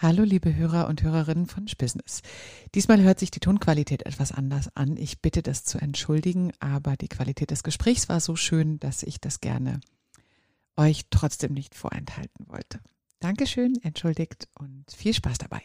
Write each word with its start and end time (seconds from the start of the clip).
Hallo, 0.00 0.22
liebe 0.22 0.54
Hörer 0.54 0.86
und 0.86 1.02
Hörerinnen 1.02 1.46
von 1.46 1.66
Business. 1.76 2.22
Diesmal 2.76 3.02
hört 3.02 3.18
sich 3.18 3.32
die 3.32 3.40
Tonqualität 3.40 4.06
etwas 4.06 4.30
anders 4.30 4.68
an. 4.76 4.96
Ich 4.96 5.20
bitte 5.20 5.42
das 5.42 5.64
zu 5.64 5.78
entschuldigen, 5.78 6.52
aber 6.60 6.96
die 6.96 7.08
Qualität 7.08 7.50
des 7.50 7.64
Gesprächs 7.64 8.08
war 8.08 8.20
so 8.20 8.36
schön, 8.36 8.78
dass 8.78 9.02
ich 9.02 9.20
das 9.20 9.40
gerne 9.40 9.80
euch 10.76 11.06
trotzdem 11.10 11.52
nicht 11.52 11.74
vorenthalten 11.74 12.46
wollte. 12.46 12.78
Dankeschön, 13.18 13.74
entschuldigt 13.82 14.46
und 14.56 14.84
viel 14.96 15.14
Spaß 15.14 15.38
dabei. 15.38 15.62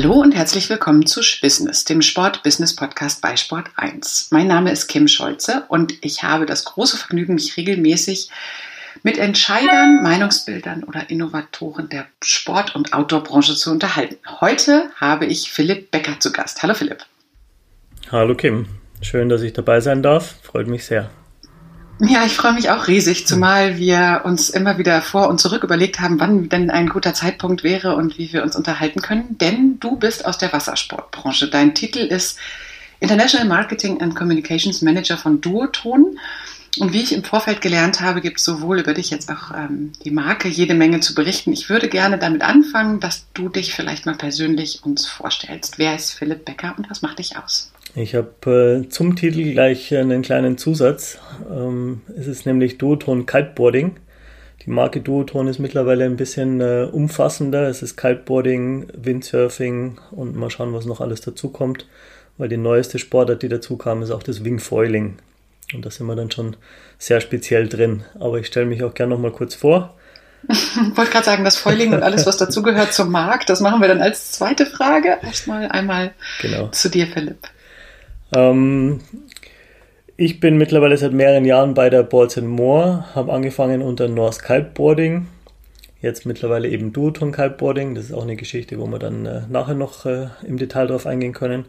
Hallo 0.00 0.20
und 0.20 0.30
herzlich 0.30 0.70
willkommen 0.70 1.06
zu 1.06 1.22
Business, 1.42 1.84
dem 1.84 2.02
Sport-Business-Podcast 2.02 3.20
bei 3.20 3.36
Sport 3.36 3.66
1. 3.74 4.28
Mein 4.30 4.46
Name 4.46 4.70
ist 4.70 4.86
Kim 4.86 5.08
Scholze 5.08 5.64
und 5.66 5.92
ich 6.02 6.22
habe 6.22 6.46
das 6.46 6.64
große 6.66 6.96
Vergnügen, 6.96 7.34
mich 7.34 7.56
regelmäßig 7.56 8.30
mit 9.02 9.18
Entscheidern, 9.18 10.04
Meinungsbildern 10.04 10.84
oder 10.84 11.10
Innovatoren 11.10 11.88
der 11.88 12.06
Sport- 12.22 12.76
und 12.76 12.92
Outdoor-Branche 12.92 13.56
zu 13.56 13.72
unterhalten. 13.72 14.18
Heute 14.40 14.88
habe 14.94 15.26
ich 15.26 15.50
Philipp 15.50 15.90
Becker 15.90 16.20
zu 16.20 16.30
Gast. 16.30 16.62
Hallo 16.62 16.74
Philipp. 16.74 17.04
Hallo 18.12 18.36
Kim, 18.36 18.66
schön, 19.02 19.28
dass 19.28 19.42
ich 19.42 19.52
dabei 19.52 19.80
sein 19.80 20.04
darf. 20.04 20.36
Freut 20.42 20.68
mich 20.68 20.86
sehr. 20.86 21.10
Ja, 22.00 22.24
ich 22.24 22.34
freue 22.34 22.52
mich 22.52 22.70
auch 22.70 22.86
riesig, 22.86 23.26
zumal 23.26 23.76
wir 23.76 24.22
uns 24.24 24.50
immer 24.50 24.78
wieder 24.78 25.02
vor 25.02 25.28
und 25.28 25.40
zurück 25.40 25.64
überlegt 25.64 25.98
haben, 26.00 26.20
wann 26.20 26.48
denn 26.48 26.70
ein 26.70 26.88
guter 26.88 27.12
Zeitpunkt 27.12 27.64
wäre 27.64 27.96
und 27.96 28.18
wie 28.18 28.32
wir 28.32 28.44
uns 28.44 28.54
unterhalten 28.54 29.02
können. 29.02 29.36
Denn 29.38 29.80
du 29.80 29.96
bist 29.96 30.24
aus 30.24 30.38
der 30.38 30.52
Wassersportbranche. 30.52 31.48
Dein 31.48 31.74
Titel 31.74 31.98
ist 31.98 32.38
International 33.00 33.48
Marketing 33.48 34.00
and 34.00 34.14
Communications 34.14 34.80
Manager 34.80 35.16
von 35.16 35.40
Duoton. 35.40 36.18
Und 36.78 36.92
wie 36.92 37.02
ich 37.02 37.12
im 37.12 37.24
Vorfeld 37.24 37.60
gelernt 37.60 38.00
habe, 38.00 38.20
gibt 38.20 38.38
es 38.38 38.44
sowohl 38.44 38.78
über 38.78 38.94
dich 38.94 39.10
jetzt 39.10 39.28
auch 39.32 39.52
ähm, 39.52 39.92
die 40.04 40.12
Marke 40.12 40.46
jede 40.46 40.74
Menge 40.74 41.00
zu 41.00 41.16
berichten. 41.16 41.52
Ich 41.52 41.68
würde 41.68 41.88
gerne 41.88 42.18
damit 42.18 42.42
anfangen, 42.42 43.00
dass 43.00 43.26
du 43.34 43.48
dich 43.48 43.74
vielleicht 43.74 44.06
mal 44.06 44.14
persönlich 44.14 44.84
uns 44.84 45.06
vorstellst. 45.06 45.78
Wer 45.78 45.96
ist 45.96 46.12
Philipp 46.12 46.44
Becker 46.44 46.74
und 46.76 46.88
was 46.88 47.02
macht 47.02 47.18
dich 47.18 47.36
aus? 47.36 47.72
Ich 48.00 48.14
habe 48.14 48.84
äh, 48.84 48.88
zum 48.88 49.16
Titel 49.16 49.52
gleich 49.52 49.94
einen 49.94 50.22
kleinen 50.22 50.56
Zusatz. 50.56 51.18
Ähm, 51.50 52.02
es 52.16 52.28
ist 52.28 52.46
nämlich 52.46 52.78
Duoton 52.78 53.26
Kiteboarding. 53.26 53.96
Die 54.64 54.70
Marke 54.70 55.00
Duoton 55.00 55.48
ist 55.48 55.58
mittlerweile 55.58 56.04
ein 56.04 56.16
bisschen 56.16 56.60
äh, 56.60 56.88
umfassender. 56.90 57.68
Es 57.68 57.82
ist 57.82 57.96
Kiteboarding, 57.96 58.86
Windsurfing 58.94 59.98
und 60.12 60.36
mal 60.36 60.48
schauen, 60.48 60.72
was 60.74 60.86
noch 60.86 61.00
alles 61.00 61.22
dazu 61.22 61.48
kommt. 61.48 61.86
Weil 62.36 62.48
die 62.48 62.56
neueste 62.56 63.00
Sportart, 63.00 63.42
die 63.42 63.48
dazu 63.48 63.76
kam, 63.76 64.02
ist 64.02 64.12
auch 64.12 64.22
das 64.22 64.44
Wingfoiling. 64.44 65.16
Und 65.74 65.84
da 65.84 65.90
sind 65.90 66.06
wir 66.06 66.14
dann 66.14 66.30
schon 66.30 66.56
sehr 66.98 67.20
speziell 67.20 67.68
drin. 67.68 68.04
Aber 68.20 68.38
ich 68.38 68.46
stelle 68.46 68.66
mich 68.66 68.84
auch 68.84 68.94
gerne 68.94 69.14
noch 69.14 69.20
mal 69.20 69.32
kurz 69.32 69.56
vor. 69.56 69.96
Ich 70.48 70.76
wollte 70.96 71.10
gerade 71.10 71.26
sagen, 71.26 71.42
das 71.42 71.56
Foiling 71.56 71.94
und 71.94 72.04
alles, 72.04 72.26
was 72.26 72.36
dazugehört 72.36 72.92
zum 72.92 73.10
Markt, 73.10 73.50
das 73.50 73.58
machen 73.58 73.80
wir 73.80 73.88
dann 73.88 74.00
als 74.00 74.30
zweite 74.30 74.66
Frage. 74.66 75.18
Erstmal 75.20 75.68
einmal 75.68 76.12
genau. 76.40 76.68
zu 76.68 76.88
dir, 76.88 77.08
Philipp. 77.08 77.48
Ähm, 78.34 79.00
ich 80.16 80.40
bin 80.40 80.58
mittlerweile 80.58 80.96
seit 80.96 81.12
mehreren 81.12 81.44
Jahren 81.44 81.74
bei 81.74 81.90
der 81.90 82.02
Balls 82.02 82.36
Moore, 82.40 83.04
habe 83.14 83.32
angefangen 83.32 83.82
unter 83.82 84.08
North 84.08 84.42
Kiteboarding, 84.42 85.28
jetzt 86.02 86.26
mittlerweile 86.26 86.68
eben 86.68 86.92
Duoton 86.92 87.32
Kiteboarding. 87.32 87.94
Das 87.94 88.04
ist 88.04 88.12
auch 88.12 88.22
eine 88.22 88.36
Geschichte, 88.36 88.78
wo 88.78 88.86
wir 88.86 88.98
dann 88.98 89.26
äh, 89.26 89.42
nachher 89.48 89.74
noch 89.74 90.06
äh, 90.06 90.26
im 90.46 90.58
Detail 90.58 90.88
drauf 90.88 91.06
eingehen 91.06 91.32
können. 91.32 91.66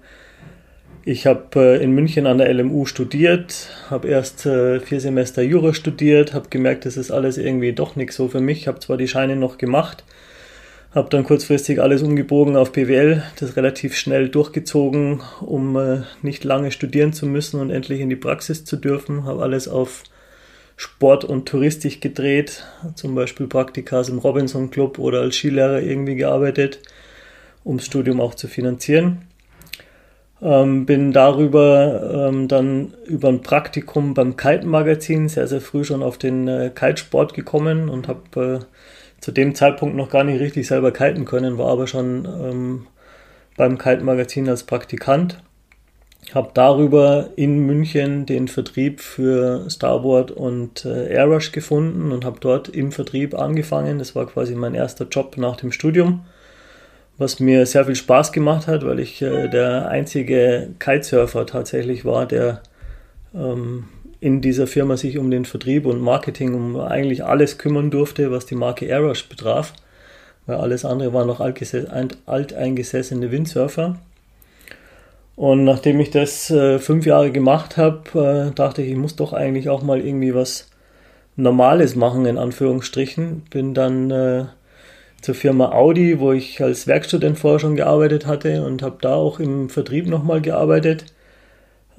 Ich 1.06 1.26
habe 1.26 1.48
äh, 1.56 1.84
in 1.84 1.92
München 1.92 2.28
an 2.28 2.40
der 2.40 2.54
LMU 2.54 2.86
studiert, 2.86 3.70
habe 3.90 4.08
erst 4.08 4.46
äh, 4.46 4.80
vier 4.80 5.00
Semester 5.00 5.42
Jura 5.42 5.74
studiert, 5.74 6.34
habe 6.34 6.50
gemerkt, 6.50 6.86
das 6.86 6.98
ist 6.98 7.10
alles 7.10 7.38
irgendwie 7.38 7.74
doch 7.74 7.96
nichts 7.96 8.16
so 8.16 8.28
für 8.28 8.42
mich. 8.42 8.68
Habe 8.68 8.80
zwar 8.80 8.98
die 8.98 9.08
Scheine 9.08 9.36
noch 9.36 9.58
gemacht, 9.58 10.04
habe 10.94 11.10
dann 11.10 11.24
kurzfristig 11.24 11.82
alles 11.82 12.02
umgebogen 12.02 12.56
auf 12.56 12.72
BWL, 12.72 13.24
das 13.40 13.56
relativ 13.56 13.96
schnell 13.96 14.30
durchgezogen, 14.30 15.22
um 15.40 15.76
äh, 15.76 16.02
nicht 16.24 16.44
lange 16.44 16.72
studieren 16.72 17.14
zu 17.14 17.28
müssen 17.28 17.60
und 17.60 17.70
endlich 17.70 18.00
in 18.00 18.10
die 18.10 18.16
Praxis 18.16 18.66
zu 18.66 18.76
dürfen. 18.76 19.26
Habe 19.26 19.44
alles 19.44 19.68
auf 19.68 20.04
Sport 20.78 21.26
und 21.26 21.48
Touristik 21.48 22.02
gedreht, 22.02 22.64
zum 22.96 23.14
Beispiel 23.14 23.48
Praktikas 23.48 24.10
im 24.10 24.18
Robinson 24.18 24.72
Club 24.72 24.98
oder 24.98 25.22
als 25.22 25.36
Skilehrer 25.36 25.82
irgendwie 25.82 26.16
gearbeitet, 26.16 26.80
um 27.64 27.78
das 27.78 27.86
Studium 27.86 28.20
auch 28.22 28.34
zu 28.34 28.48
finanzieren. 28.48 29.24
Ähm, 30.42 30.86
bin 30.86 31.12
darüber 31.12 32.30
ähm, 32.30 32.48
dann 32.48 32.94
über 33.06 33.28
ein 33.28 33.42
Praktikum 33.42 34.14
beim 34.14 34.38
Kite-Magazin 34.38 35.28
sehr, 35.28 35.48
sehr 35.48 35.60
früh 35.60 35.84
schon 35.84 36.02
auf 36.02 36.18
den 36.18 36.48
äh, 36.48 36.72
Kitesport 36.74 37.34
gekommen 37.34 37.90
und 37.90 38.08
habe 38.08 38.60
äh, 38.62 38.66
zu 39.22 39.32
dem 39.32 39.56
Zeitpunkt 39.56 39.96
noch 39.96 40.10
gar 40.10 40.24
nicht 40.24 40.40
richtig 40.40 40.68
selber 40.68 40.92
kiten 40.92 41.26
können, 41.26 41.58
war 41.58 41.68
aber 41.68 41.88
schon 41.88 42.26
ähm, 42.26 42.88
beim 43.58 43.78
Kite-Magazin 43.78 44.48
als 44.48 44.64
Praktikant. 44.64 45.42
Habe 46.34 46.52
darüber 46.54 47.30
in 47.36 47.66
München 47.66 48.26
den 48.26 48.48
Vertrieb 48.48 49.02
für 49.02 49.70
Starboard 49.70 50.32
und 50.32 50.86
äh, 50.86 51.14
Airrush 51.14 51.52
gefunden 51.52 52.12
und 52.12 52.24
habe 52.24 52.40
dort 52.40 52.70
im 52.70 52.92
Vertrieb 52.92 53.34
angefangen. 53.34 53.98
Das 54.00 54.16
war 54.16 54.28
quasi 54.28 54.54
mein 54.54 54.76
erster 54.76 55.08
Job 55.08 55.38
nach 55.38 55.56
dem 55.56 55.72
Studium, 55.72 56.26
was 57.18 57.40
mir 57.40 57.66
sehr 57.66 57.86
viel 57.86 57.96
Spaß 57.96 58.32
gemacht 58.32 58.68
hat, 58.68 58.86
weil 58.86 59.00
ich 59.00 59.22
äh, 59.22 59.48
der 59.48 59.88
einzige 59.88 60.70
Kitesurfer 60.80 61.46
tatsächlich 61.46 62.06
war, 62.06 62.26
der 62.26 62.62
ähm, 63.34 63.86
in 64.22 64.42
dieser 64.42 64.68
Firma 64.68 64.98
sich 64.98 65.18
um 65.18 65.32
den 65.32 65.46
Vertrieb 65.46 65.86
und 65.86 66.02
Marketing, 66.02 66.54
um 66.54 66.78
eigentlich 66.80 67.24
alles 67.24 67.58
kümmern 67.58 67.90
durfte, 67.90 68.32
was 68.32 68.46
die 68.46 68.56
Marke 68.56 68.86
Aerosh 68.86 69.30
betraf, 69.30 69.74
weil 70.46 70.58
alles 70.58 70.84
andere 70.86 71.14
waren 71.14 71.28
noch 71.28 71.40
alteingesessene 71.40 73.32
Windsurfer. 73.32 73.98
Und 75.36 75.64
nachdem 75.64 76.02
ich 76.02 76.12
das 76.12 76.52
äh, 76.52 76.80
fünf 76.80 77.06
Jahre 77.06 77.32
gemacht 77.32 77.78
habe, 77.78 78.50
äh, 78.50 78.54
dachte 78.54 78.82
ich, 78.82 78.92
ich 78.92 78.98
muss 78.98 79.16
doch 79.16 79.32
eigentlich 79.32 79.70
auch 79.70 79.84
mal 79.84 80.02
irgendwie 80.02 80.36
was 80.36 80.70
Normales 81.38 81.96
machen, 81.96 82.26
in 82.26 82.38
Anführungsstrichen. 82.38 83.44
Bin 83.50 83.74
dann 83.74 84.12
äh, 84.12 84.46
zur 85.22 85.36
Firma 85.36 85.72
Audi, 85.72 86.20
wo 86.20 86.34
ich 86.34 86.62
als 86.62 86.88
Werkstudent 86.88 87.40
vorher 87.40 87.60
schon 87.60 87.78
gearbeitet 87.78 88.26
hatte 88.26 88.66
und 88.66 88.82
habe 88.82 88.98
da 89.00 89.14
auch 89.16 89.40
im 89.40 89.70
Vertrieb 89.70 90.08
nochmal 90.08 90.42
gearbeitet 90.42 91.06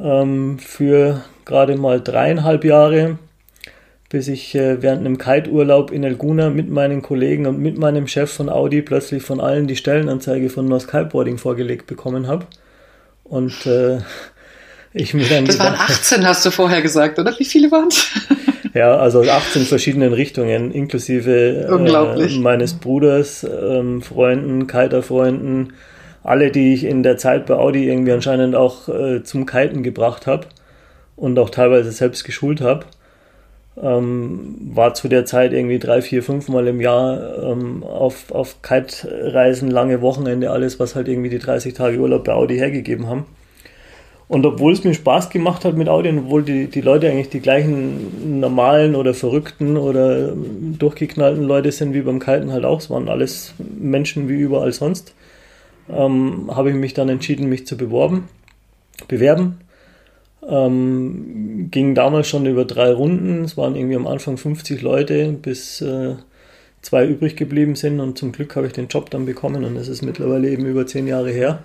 ähm, 0.03 0.59
für 0.59 1.23
gerade 1.45 1.77
mal 1.77 2.01
dreieinhalb 2.01 2.65
Jahre, 2.65 3.19
bis 4.09 4.29
ich 4.29 4.55
äh, 4.55 4.83
während 4.83 5.01
einem 5.01 5.19
Kite-Urlaub 5.19 5.91
in 5.91 6.05
Elguna 6.05 6.51
mit 6.51 6.69
meinen 6.71 7.03
Kollegen 7.03 7.47
und 7.47 7.59
mit 7.59 7.79
meinem 7.79 8.07
Chef 8.07 8.33
von 8.33 8.49
Audi 8.49 8.83
plötzlich 8.83 9.23
von 9.23 9.41
allen 9.41 9.67
die 9.67 9.77
Stellenanzeige 9.77 10.51
von 10.51 10.67
North 10.67 10.89
Kiteboarding 10.89 11.39
vorgelegt 11.39 11.87
bekommen 11.87 12.27
habe. 12.27 12.47
Und 13.25 13.67
äh, 13.67 13.99
ich 14.93 15.15
mir 15.15 15.29
dann. 15.29 15.45
Das 15.45 15.59
waren 15.59 15.75
18, 15.75 16.27
hast 16.27 16.45
du 16.45 16.51
vorher 16.51 16.83
gesagt, 16.83 17.19
oder? 17.19 17.39
Wie 17.39 17.45
viele 17.45 17.71
waren 17.71 17.89
es? 17.89 18.09
ja, 18.75 18.97
also 18.97 19.21
aus 19.21 19.29
18 19.29 19.63
verschiedenen 19.63 20.13
Richtungen, 20.13 20.73
inklusive 20.73 21.69
äh, 21.69 22.39
meines 22.39 22.75
Bruders, 22.75 23.45
ähm, 23.45 24.03
Freunden, 24.03 24.67
Kiter-Freunden, 24.67 25.75
alle, 26.23 26.51
die 26.51 26.75
ich 26.75 26.85
in 26.85 27.03
der 27.03 27.17
Zeit 27.17 27.47
bei 27.47 27.55
Audi 27.55 27.89
irgendwie 27.89 28.13
anscheinend 28.13 28.55
auch 28.55 28.89
äh, 28.89 29.23
zum 29.23 29.47
Kiten 29.47 29.83
gebracht 29.83 30.27
habe 30.27 30.47
und 31.17 31.39
auch 31.39 31.51
teilweise 31.51 31.93
selbst 31.93 32.25
geschult 32.25 32.61
habe. 32.61 32.87
Ähm, 33.81 34.57
war 34.75 34.95
zu 34.95 35.09
der 35.09 35.25
Zeit 35.25 35.53
irgendwie 35.53 35.79
drei, 35.79 36.03
vier, 36.03 36.23
fünf 36.23 36.49
Mal 36.49 36.67
im 36.67 36.81
Jahr 36.81 37.39
ähm, 37.43 37.83
auf, 37.83 38.31
auf 38.31 38.63
Kite-Reisen, 38.63 39.71
lange 39.71 40.03
Wochenende, 40.03 40.51
alles, 40.51 40.79
was 40.81 40.97
halt 40.97 41.09
irgendwie 41.09 41.31
die 41.31 41.39
30 41.39 41.73
Tage 41.73 41.99
Urlaub 41.99 42.25
bei 42.25 42.33
Audi 42.33 42.57
hergegeben 42.57 43.07
haben. 43.07 43.25
Und 44.31 44.47
obwohl 44.47 44.73
es 44.73 44.85
mir 44.85 44.95
Spaß 44.95 45.31
gemacht 45.31 45.65
hat 45.65 45.77
mit 45.77 45.89
Audi 45.89 46.09
und 46.09 46.19
obwohl 46.21 46.45
die, 46.45 46.69
die 46.69 46.83
Leute 46.83 47.09
eigentlich 47.09 47.31
die 47.31 47.41
gleichen 47.41 48.39
normalen 48.39 48.95
oder 48.95 49.13
verrückten 49.13 49.77
oder 49.77 50.33
durchgeknallten 50.79 51.43
Leute 51.43 51.73
sind 51.73 51.95
wie 51.95 52.03
beim 52.03 52.21
Kiten 52.21 52.53
halt 52.53 52.65
auch, 52.65 52.79
es 52.79 52.91
waren 52.91 53.09
alles 53.09 53.55
Menschen 53.59 54.29
wie 54.29 54.35
überall 54.35 54.73
sonst, 54.73 55.15
ähm, 55.93 56.51
habe 56.55 56.71
ich 56.71 56.77
mich 56.77 56.95
dann 56.95 57.09
entschieden, 57.09 57.49
mich 57.49 57.67
zu 57.67 57.77
beworben, 57.77 58.29
bewerben. 59.09 59.61
Ähm, 60.49 61.69
ging 61.71 61.95
damals 61.95 62.29
schon 62.29 62.47
über 62.47 62.65
drei 62.65 62.93
Runden. 62.93 63.45
Es 63.45 63.57
waren 63.57 63.77
irgendwie 63.77 63.97
am 63.97 64.07
Anfang 64.07 64.37
50 64.37 64.83
Leute, 64.83 65.33
bis 65.33 65.81
äh, 65.81 66.15
zwei 66.83 67.07
übrig 67.07 67.37
geblieben 67.37 67.75
sind. 67.75 68.01
Und 68.01 68.19
zum 68.19 68.33
Glück 68.33 68.57
habe 68.57 68.67
ich 68.67 68.73
den 68.73 68.89
Job 68.89 69.11
dann 69.11 69.27
bekommen 69.27 69.65
und 69.65 69.77
es 69.77 69.89
ist 69.89 70.03
mittlerweile 70.03 70.49
eben 70.49 70.67
über 70.67 70.87
zehn 70.87 71.07
Jahre 71.07 71.31
her. 71.31 71.63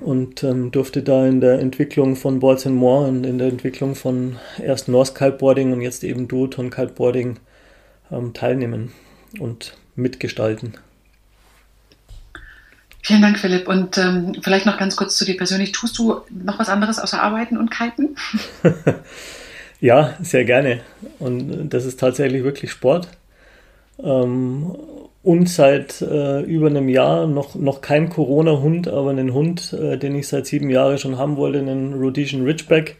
Und 0.00 0.44
ähm, 0.44 0.70
durfte 0.70 1.02
da 1.02 1.26
in 1.26 1.40
der 1.40 1.58
Entwicklung 1.58 2.16
von 2.16 2.38
Boards 2.38 2.64
More 2.66 3.08
und 3.08 3.24
in 3.24 3.38
der 3.38 3.48
Entwicklung 3.48 3.94
von 3.94 4.36
erst 4.64 4.88
North 4.88 5.14
Kiteboarding 5.14 5.72
und 5.72 5.80
jetzt 5.80 6.04
eben 6.04 6.28
Duoton 6.28 6.70
Kiteboarding 6.70 7.38
ähm, 8.10 8.32
teilnehmen 8.32 8.92
und 9.40 9.76
mitgestalten. 9.96 10.74
Vielen 13.08 13.22
Dank, 13.22 13.38
Philipp. 13.38 13.68
Und 13.68 13.96
ähm, 13.96 14.34
vielleicht 14.42 14.66
noch 14.66 14.76
ganz 14.76 14.94
kurz 14.94 15.16
zu 15.16 15.24
dir 15.24 15.34
persönlich. 15.34 15.72
Tust 15.72 15.96
du 15.96 16.20
noch 16.28 16.58
was 16.58 16.68
anderes 16.68 16.98
außer 16.98 17.22
Arbeiten 17.22 17.56
und 17.56 17.70
Kiten? 17.70 18.14
ja, 19.80 20.14
sehr 20.20 20.44
gerne. 20.44 20.80
Und 21.18 21.70
das 21.70 21.86
ist 21.86 21.98
tatsächlich 21.98 22.44
wirklich 22.44 22.70
Sport. 22.70 23.08
Ähm, 24.04 24.76
und 25.22 25.48
seit 25.48 26.02
äh, 26.02 26.42
über 26.42 26.66
einem 26.66 26.90
Jahr 26.90 27.26
noch, 27.26 27.54
noch 27.54 27.80
kein 27.80 28.10
Corona-Hund, 28.10 28.88
aber 28.88 29.08
einen 29.08 29.32
Hund, 29.32 29.72
äh, 29.72 29.96
den 29.96 30.14
ich 30.14 30.28
seit 30.28 30.44
sieben 30.44 30.68
Jahren 30.68 30.98
schon 30.98 31.16
haben 31.16 31.38
wollte, 31.38 31.60
einen 31.60 31.94
Rhodesian 31.94 32.44
Ridgeback, 32.44 32.96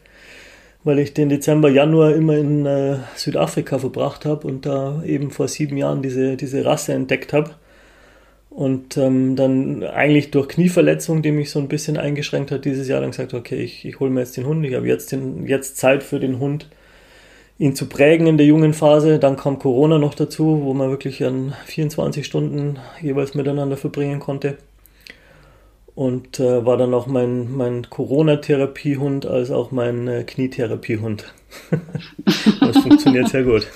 weil 0.83 0.97
ich 0.97 1.13
den 1.13 1.29
Dezember, 1.29 1.69
Januar 1.69 2.15
immer 2.15 2.33
in 2.35 2.65
äh, 2.65 2.95
Südafrika 3.15 3.77
verbracht 3.77 4.25
habe 4.25 4.47
und 4.47 4.65
da 4.65 5.03
eben 5.03 5.29
vor 5.29 5.47
sieben 5.47 5.77
Jahren 5.77 6.01
diese, 6.01 6.35
diese 6.35 6.65
Rasse 6.65 6.93
entdeckt 6.93 7.31
habe 7.31 7.51
und 8.49 8.97
ähm, 8.97 9.35
dann 9.35 9.83
eigentlich 9.83 10.31
durch 10.31 10.47
Knieverletzung, 10.49 11.21
die 11.21 11.31
mich 11.31 11.51
so 11.51 11.59
ein 11.59 11.67
bisschen 11.67 11.97
eingeschränkt 11.97 12.51
hat, 12.51 12.65
dieses 12.65 12.87
Jahr 12.87 13.01
dann 13.01 13.11
gesagt, 13.11 13.33
okay, 13.33 13.61
ich, 13.61 13.85
ich 13.85 13.99
hole 13.99 14.09
mir 14.09 14.21
jetzt 14.21 14.37
den 14.37 14.47
Hund, 14.47 14.65
ich 14.65 14.73
habe 14.73 14.87
jetzt, 14.87 15.15
jetzt 15.45 15.77
Zeit 15.77 16.03
für 16.03 16.19
den 16.19 16.39
Hund, 16.39 16.67
ihn 17.59 17.75
zu 17.75 17.87
prägen 17.87 18.25
in 18.25 18.37
der 18.37 18.47
jungen 18.47 18.73
Phase. 18.73 19.19
Dann 19.19 19.37
kam 19.37 19.59
Corona 19.59 19.99
noch 19.99 20.15
dazu, 20.15 20.61
wo 20.63 20.73
man 20.73 20.89
wirklich 20.89 21.23
an 21.23 21.53
24 21.65 22.25
Stunden 22.25 22.79
jeweils 23.01 23.35
miteinander 23.35 23.77
verbringen 23.77 24.19
konnte. 24.19 24.57
Und 25.93 26.39
äh, 26.39 26.65
war 26.65 26.77
dann 26.77 26.93
auch 26.93 27.07
mein, 27.07 27.51
mein 27.51 27.89
Corona-Therapiehund 27.89 29.25
als 29.25 29.51
auch 29.51 29.71
mein 29.71 30.07
äh, 30.07 30.23
Knietherapiehund. 30.23 31.33
das 32.61 32.77
funktioniert 32.77 33.27
sehr 33.27 33.43
gut. 33.43 33.67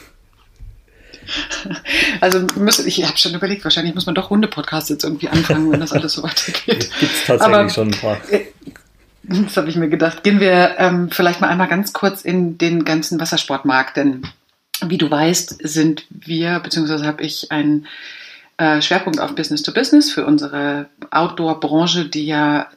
Also 2.22 2.46
müssen, 2.56 2.88
ich 2.88 3.06
habe 3.06 3.18
schon 3.18 3.34
überlegt, 3.34 3.64
wahrscheinlich 3.64 3.96
muss 3.96 4.06
man 4.06 4.16
doch 4.16 4.30
Hunde-Podcasts 4.30 4.90
jetzt 4.90 5.04
irgendwie 5.04 5.30
anfangen, 5.30 5.72
wenn 5.72 5.80
das 5.80 5.92
alles 5.94 6.14
so 6.14 6.24
weitergeht. 6.24 6.90
Gibt 7.00 7.14
es 7.14 7.26
tatsächlich 7.26 7.58
Aber, 7.58 7.70
schon 7.70 7.88
ein 7.90 8.00
paar. 8.00 8.18
Äh, 8.30 8.46
das 9.24 9.58
habe 9.58 9.70
ich 9.70 9.76
mir 9.76 9.90
gedacht. 9.90 10.24
Gehen 10.24 10.40
wir 10.40 10.76
ähm, 10.78 11.10
vielleicht 11.10 11.42
mal 11.42 11.48
einmal 11.48 11.68
ganz 11.68 11.94
kurz 11.94 12.22
in 12.22 12.58
den 12.58 12.84
ganzen 12.84 13.20
Wassersportmarkt, 13.20 13.98
denn 13.98 14.24
wie 14.86 14.98
du 14.98 15.10
weißt, 15.10 15.60
sind 15.64 16.06
wir, 16.10 16.60
beziehungsweise 16.60 17.06
habe 17.06 17.24
ich 17.24 17.52
einen 17.52 17.88
äh, 18.58 18.82
Schwerpunkt 18.82 19.20
auf 19.20 19.36
Business 19.36 19.64
to 19.64 19.72
Business 19.72 20.12
für 20.12 20.26
unsere 20.26 20.88
Outdoor-Branche, 21.12 22.06
die 22.06 22.26
ja 22.26 22.68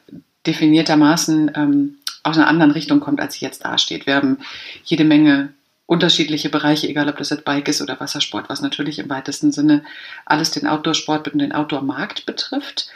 definiertermaßen 0.45 1.51
ähm, 1.55 1.95
aus 2.23 2.37
einer 2.37 2.47
anderen 2.47 2.71
Richtung 2.71 2.99
kommt, 2.99 3.19
als 3.19 3.35
sie 3.35 3.45
jetzt 3.45 3.63
dasteht. 3.65 4.05
Wir 4.05 4.15
haben 4.15 4.37
jede 4.83 5.03
Menge 5.03 5.49
unterschiedliche 5.87 6.49
Bereiche, 6.49 6.87
egal 6.87 7.09
ob 7.09 7.17
das 7.17 7.31
jetzt 7.31 7.45
Bike 7.45 7.67
ist 7.69 7.81
oder 7.81 7.99
Wassersport, 7.99 8.49
was 8.49 8.61
natürlich 8.61 8.99
im 8.99 9.09
weitesten 9.09 9.51
Sinne 9.51 9.83
alles 10.25 10.51
den 10.51 10.67
Outdoor-Sport 10.67 11.29
und 11.29 11.39
den 11.39 11.53
Outdoor-Markt 11.53 12.25
betrifft. 12.25 12.89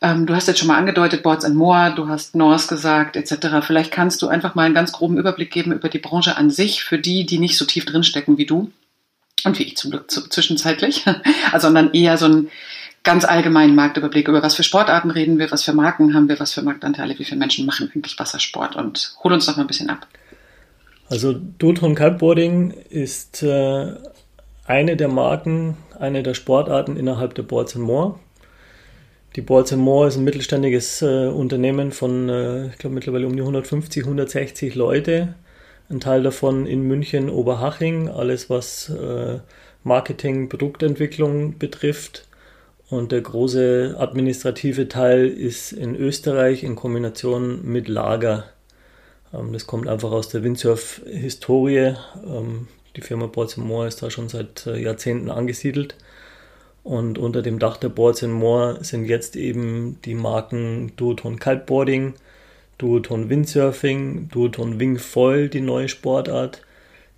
Ähm, 0.00 0.26
du 0.26 0.34
hast 0.34 0.46
jetzt 0.46 0.58
schon 0.58 0.68
mal 0.68 0.76
angedeutet, 0.76 1.22
Boards 1.22 1.44
and 1.44 1.56
More, 1.56 1.92
du 1.96 2.06
hast 2.08 2.36
Norse 2.36 2.68
gesagt, 2.68 3.16
etc. 3.16 3.66
Vielleicht 3.66 3.90
kannst 3.90 4.22
du 4.22 4.28
einfach 4.28 4.54
mal 4.54 4.64
einen 4.64 4.74
ganz 4.74 4.92
groben 4.92 5.18
Überblick 5.18 5.50
geben 5.50 5.72
über 5.72 5.88
die 5.88 5.98
Branche 5.98 6.36
an 6.36 6.50
sich, 6.50 6.84
für 6.84 6.98
die, 6.98 7.26
die 7.26 7.38
nicht 7.38 7.56
so 7.56 7.64
tief 7.64 7.86
drinstecken 7.86 8.36
wie 8.36 8.46
du 8.46 8.70
und 9.44 9.58
wie 9.58 9.64
ich 9.64 9.76
zum 9.76 9.90
Glück 9.90 10.10
zwischenzeitlich, 10.10 11.04
sondern 11.58 11.92
eher 11.92 12.18
so 12.18 12.26
einen 12.26 12.50
ganz 13.04 13.24
allgemeinen 13.24 13.74
Marktüberblick 13.74 14.28
über 14.28 14.42
was 14.42 14.54
für 14.54 14.62
Sportarten 14.64 15.10
reden 15.10 15.38
wir, 15.38 15.50
was 15.50 15.64
für 15.64 15.72
Marken 15.72 16.12
haben 16.12 16.28
wir, 16.28 16.38
was 16.38 16.52
für 16.52 16.62
Marktanteile, 16.62 17.18
wie 17.18 17.24
viele 17.24 17.38
Menschen 17.38 17.64
machen 17.64 17.90
eigentlich 17.92 18.18
Wassersport 18.18 18.76
und 18.76 19.14
hol 19.24 19.32
uns 19.32 19.46
doch 19.46 19.56
mal 19.56 19.62
ein 19.62 19.66
bisschen 19.66 19.88
ab. 19.88 20.06
Also 21.10 21.32
Duathlon 21.32 21.94
Kiteboarding 21.94 22.70
ist 22.90 23.42
äh, 23.42 23.92
eine 24.66 24.96
der 24.96 25.08
Marken, 25.08 25.78
eine 25.98 26.22
der 26.22 26.34
Sportarten 26.34 26.98
innerhalb 26.98 27.34
der 27.34 27.44
Boards 27.44 27.74
More. 27.76 28.18
Die 29.34 29.40
Boards 29.40 29.74
More 29.74 30.08
ist 30.08 30.16
ein 30.16 30.24
mittelständiges 30.24 31.00
äh, 31.00 31.28
Unternehmen 31.28 31.92
von, 31.92 32.28
äh, 32.28 32.66
ich 32.66 32.78
glaube 32.78 32.94
mittlerweile 32.94 33.26
um 33.26 33.34
die 33.34 33.40
150, 33.40 34.04
160 34.04 34.74
Leute. 34.74 35.34
Ein 35.88 36.00
Teil 36.00 36.22
davon 36.22 36.66
in 36.66 36.82
München, 36.82 37.30
Oberhaching, 37.30 38.10
alles 38.10 38.50
was 38.50 38.90
äh, 38.90 39.38
Marketing, 39.84 40.50
Produktentwicklung 40.50 41.56
betrifft. 41.56 42.28
Und 42.90 43.12
der 43.12 43.22
große 43.22 43.96
administrative 43.98 44.88
Teil 44.88 45.26
ist 45.26 45.72
in 45.72 45.96
Österreich 45.96 46.64
in 46.64 46.76
Kombination 46.76 47.64
mit 47.64 47.88
Lager. 47.88 48.44
Ähm, 49.32 49.52
das 49.52 49.66
kommt 49.66 49.88
einfach 49.88 50.10
aus 50.10 50.28
der 50.28 50.42
Windsurf-Historie. 50.42 51.94
Ähm, 52.26 52.68
die 52.96 53.00
Firma 53.00 53.26
Boards 53.26 53.56
More 53.56 53.86
ist 53.86 54.02
da 54.02 54.10
schon 54.10 54.28
seit 54.28 54.66
äh, 54.66 54.78
Jahrzehnten 54.78 55.30
angesiedelt. 55.30 55.96
Und 56.84 57.18
unter 57.18 57.42
dem 57.42 57.58
Dach 57.58 57.76
der 57.76 57.90
Boards 57.90 58.22
More 58.22 58.82
sind 58.82 59.04
jetzt 59.04 59.36
eben 59.36 59.98
die 60.04 60.14
Marken 60.14 60.92
Duoton 60.96 61.38
Kiteboarding, 61.38 62.14
Duoton 62.78 63.28
Windsurfing, 63.28 64.28
Duoton 64.28 64.80
Wingfoil, 64.80 65.48
die 65.48 65.60
neue 65.60 65.88
Sportart, 65.88 66.62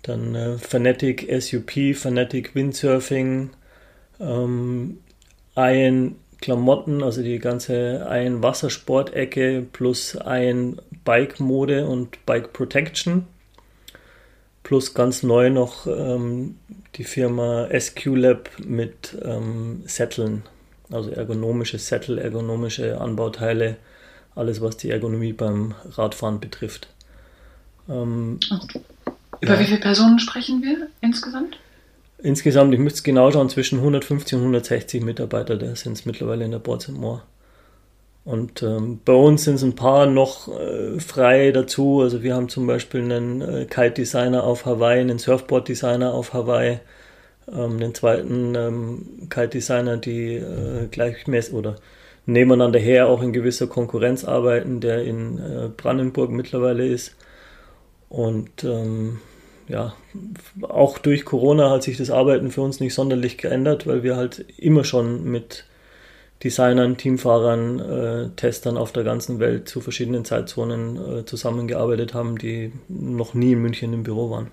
dann 0.01 0.35
äh, 0.35 0.57
Fanatic 0.57 1.27
SUP, 1.41 1.95
Fanatic 1.95 2.55
Windsurfing, 2.55 3.51
ähm, 4.19 4.99
Iron 5.55 6.15
Klamotten, 6.41 7.03
also 7.03 7.21
die 7.21 7.39
ganze 7.39 8.07
Iron 8.09 8.41
Wassersportecke 8.41 9.65
plus 9.71 10.17
Iron 10.25 10.81
Bike 11.05 11.39
Mode 11.39 11.87
und 11.87 12.25
Bike 12.25 12.51
Protection. 12.51 13.27
Plus 14.63 14.93
ganz 14.93 15.23
neu 15.23 15.49
noch 15.49 15.87
ähm, 15.87 16.55
die 16.95 17.03
Firma 17.03 17.67
SQ 17.71 18.05
Lab 18.15 18.49
mit 18.63 19.17
ähm, 19.23 19.83
Sätteln, 19.85 20.43
also 20.91 21.11
ergonomische 21.11 21.79
Sättel, 21.79 22.17
ergonomische 22.17 22.99
Anbauteile, 22.99 23.77
alles 24.35 24.61
was 24.61 24.77
die 24.77 24.89
Ergonomie 24.89 25.33
beim 25.33 25.75
Radfahren 25.85 26.39
betrifft. 26.39 26.87
Ähm, 27.89 28.39
okay. 28.51 28.81
Über 29.41 29.53
ja. 29.53 29.59
wie 29.59 29.65
viele 29.65 29.79
Personen 29.79 30.19
sprechen 30.19 30.61
wir 30.61 30.87
insgesamt? 31.01 31.57
Insgesamt, 32.23 32.73
ich 32.73 32.79
müsste 32.79 32.97
es 32.97 33.03
genau 33.03 33.31
schauen, 33.31 33.49
zwischen 33.49 33.79
150 33.79 34.35
und 34.35 34.41
160 34.41 35.03
Mitarbeiter, 35.03 35.57
da 35.57 35.75
sind 35.75 35.93
es 35.93 36.05
mittlerweile 36.05 36.45
in 36.45 36.51
der 36.51 36.59
Boards 36.59 36.87
More. 36.89 37.23
Und 38.23 38.61
ähm, 38.61 38.99
bei 39.03 39.13
uns 39.13 39.45
sind 39.45 39.55
es 39.55 39.63
ein 39.63 39.73
paar 39.75 40.05
noch 40.05 40.47
äh, 40.47 40.99
frei 40.99 41.51
dazu. 41.51 42.01
Also 42.01 42.21
wir 42.21 42.35
haben 42.35 42.49
zum 42.49 42.67
Beispiel 42.67 43.01
einen 43.01 43.41
äh, 43.41 43.65
Kite-Designer 43.65 44.43
auf 44.43 44.65
Hawaii, 44.65 44.99
einen 44.99 45.17
Surfboard-Designer 45.17 46.13
auf 46.13 46.33
Hawaii, 46.33 46.79
ähm, 47.51 47.79
den 47.79 47.95
zweiten 47.95 48.53
ähm, 48.53 49.27
Kite-Designer, 49.29 49.97
die 49.97 50.35
äh, 50.35 50.87
gleichmäßig 50.91 51.55
oder 51.55 51.77
nebeneinander 52.27 52.79
her 52.79 53.07
auch 53.07 53.23
in 53.23 53.33
gewisser 53.33 53.65
Konkurrenz 53.65 54.23
arbeiten, 54.23 54.81
der 54.81 55.03
in 55.03 55.39
äh, 55.39 55.69
Brandenburg 55.75 56.29
mittlerweile 56.29 56.85
ist. 56.85 57.15
Und 58.09 58.63
ähm, 58.63 59.19
ja, 59.71 59.93
auch 60.63 60.97
durch 60.97 61.23
Corona 61.23 61.69
hat 61.69 61.83
sich 61.83 61.97
das 61.97 62.11
Arbeiten 62.11 62.51
für 62.51 62.61
uns 62.61 62.81
nicht 62.81 62.93
sonderlich 62.93 63.37
geändert, 63.37 63.87
weil 63.87 64.03
wir 64.03 64.17
halt 64.17 64.45
immer 64.57 64.83
schon 64.83 65.23
mit 65.23 65.63
Designern, 66.43 66.97
Teamfahrern, 66.97 67.79
äh, 67.79 68.29
Testern 68.35 68.75
auf 68.75 68.91
der 68.91 69.03
ganzen 69.03 69.39
Welt 69.39 69.69
zu 69.69 69.79
verschiedenen 69.79 70.25
Zeitzonen 70.25 71.19
äh, 71.19 71.25
zusammengearbeitet 71.25 72.13
haben, 72.13 72.37
die 72.37 72.73
noch 72.89 73.33
nie 73.33 73.53
in 73.53 73.61
München 73.61 73.93
im 73.93 74.03
Büro 74.03 74.29
waren. 74.29 74.51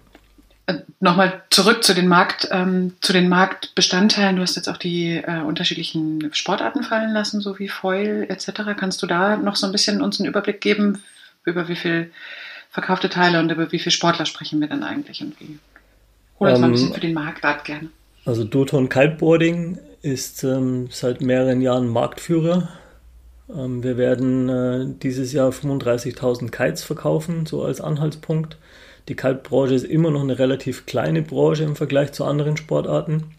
Äh, 0.66 0.82
nochmal 1.00 1.42
zurück 1.50 1.82
zu 1.82 1.94
den 1.94 2.06
Markt, 2.06 2.46
ähm, 2.52 2.92
zu 3.00 3.12
den 3.12 3.28
Marktbestandteilen. 3.28 4.36
Du 4.36 4.42
hast 4.42 4.54
jetzt 4.54 4.68
auch 4.68 4.76
die 4.76 5.16
äh, 5.16 5.40
unterschiedlichen 5.40 6.32
Sportarten 6.32 6.84
fallen 6.84 7.12
lassen, 7.12 7.40
so 7.40 7.58
wie 7.58 7.68
Foil 7.68 8.26
etc. 8.28 8.76
Kannst 8.78 9.02
du 9.02 9.06
da 9.08 9.36
noch 9.36 9.56
so 9.56 9.66
ein 9.66 9.72
bisschen 9.72 10.00
uns 10.00 10.20
einen 10.20 10.28
Überblick 10.28 10.60
geben, 10.60 11.02
über 11.44 11.68
wie 11.68 11.76
viel 11.76 12.12
verkaufte 12.70 13.08
Teile 13.08 13.40
und 13.40 13.50
über 13.50 13.72
wie 13.72 13.78
viele 13.78 13.90
Sportler 13.90 14.26
sprechen 14.26 14.60
wir 14.60 14.68
denn 14.68 14.82
eigentlich 14.82 15.20
und 15.22 15.38
wie? 15.40 15.58
Hol 16.38 16.50
uns 16.50 16.56
ähm, 16.56 16.60
mal 16.60 16.66
ein 16.68 16.72
bisschen 16.72 16.88
ähm, 16.88 16.94
für 16.94 17.00
den 17.00 17.14
Markt 17.14 17.44
ab 17.44 17.64
gerne. 17.64 17.88
Also 18.24 18.44
Duton 18.44 18.88
Kiteboarding 18.88 19.78
ist 20.02 20.44
ähm, 20.44 20.88
seit 20.90 21.20
mehreren 21.20 21.60
Jahren 21.60 21.88
Marktführer. 21.88 22.68
Ähm, 23.54 23.82
wir 23.82 23.96
werden 23.96 24.48
äh, 24.48 24.86
dieses 25.02 25.32
Jahr 25.32 25.50
35.000 25.50 26.50
Kites 26.50 26.84
verkaufen, 26.84 27.46
so 27.46 27.62
als 27.62 27.80
Anhaltspunkt. 27.80 28.58
Die 29.08 29.16
Kitebranche 29.16 29.74
ist 29.74 29.84
immer 29.84 30.10
noch 30.10 30.22
eine 30.22 30.38
relativ 30.38 30.84
kleine 30.84 31.22
Branche 31.22 31.64
im 31.64 31.74
Vergleich 31.74 32.12
zu 32.12 32.24
anderen 32.24 32.58
Sportarten. 32.58 33.34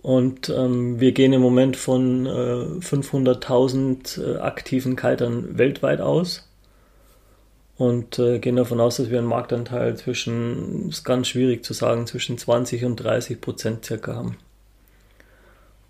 Und 0.00 0.50
ähm, 0.50 1.00
wir 1.00 1.12
gehen 1.12 1.32
im 1.32 1.40
Moment 1.40 1.76
von 1.76 2.26
äh, 2.26 2.28
500.000 2.28 4.22
äh, 4.22 4.38
aktiven 4.38 4.96
Kitern 4.96 5.58
weltweit 5.58 6.00
aus 6.00 6.46
und 7.76 8.18
äh, 8.18 8.38
gehen 8.38 8.56
davon 8.56 8.80
aus, 8.80 8.96
dass 8.96 9.10
wir 9.10 9.18
einen 9.18 9.26
Marktanteil 9.26 9.96
zwischen, 9.96 10.88
ist 10.88 11.04
ganz 11.04 11.28
schwierig 11.28 11.64
zu 11.64 11.72
sagen, 11.74 12.06
zwischen 12.06 12.38
20 12.38 12.84
und 12.84 12.96
30 12.96 13.40
Prozent 13.40 13.84
circa 13.84 14.14
haben. 14.14 14.36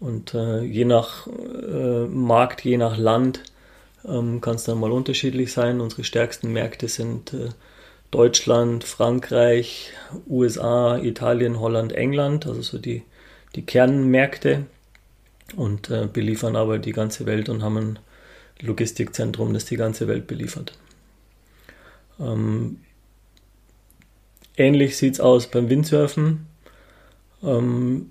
Und 0.00 0.34
äh, 0.34 0.62
je 0.62 0.84
nach 0.84 1.26
äh, 1.26 2.06
Markt, 2.06 2.64
je 2.64 2.76
nach 2.76 2.96
Land 2.96 3.42
ähm, 4.06 4.40
kann 4.40 4.56
es 4.56 4.64
dann 4.64 4.78
mal 4.80 4.92
unterschiedlich 4.92 5.52
sein. 5.52 5.80
Unsere 5.80 6.04
stärksten 6.04 6.52
Märkte 6.52 6.88
sind 6.88 7.32
äh, 7.32 7.50
Deutschland, 8.10 8.84
Frankreich, 8.84 9.92
USA, 10.28 10.98
Italien, 10.98 11.58
Holland, 11.60 11.92
England, 11.92 12.46
also 12.46 12.62
so 12.62 12.78
die, 12.78 13.02
die 13.54 13.62
Kernmärkte. 13.62 14.66
und 15.56 15.90
äh, 15.90 16.08
beliefern 16.10 16.56
aber 16.56 16.78
die 16.78 16.92
ganze 16.92 17.26
Welt 17.26 17.48
und 17.48 17.62
haben 17.62 17.76
ein 17.76 17.98
Logistikzentrum, 18.60 19.52
das 19.52 19.64
die 19.64 19.76
ganze 19.76 20.08
Welt 20.08 20.26
beliefert. 20.26 20.72
Ähm, 22.20 22.80
ähnlich 24.56 24.96
sieht 24.96 25.14
es 25.14 25.20
aus 25.20 25.46
beim 25.48 25.68
Windsurfen. 25.68 26.46
Ähm, 27.42 28.10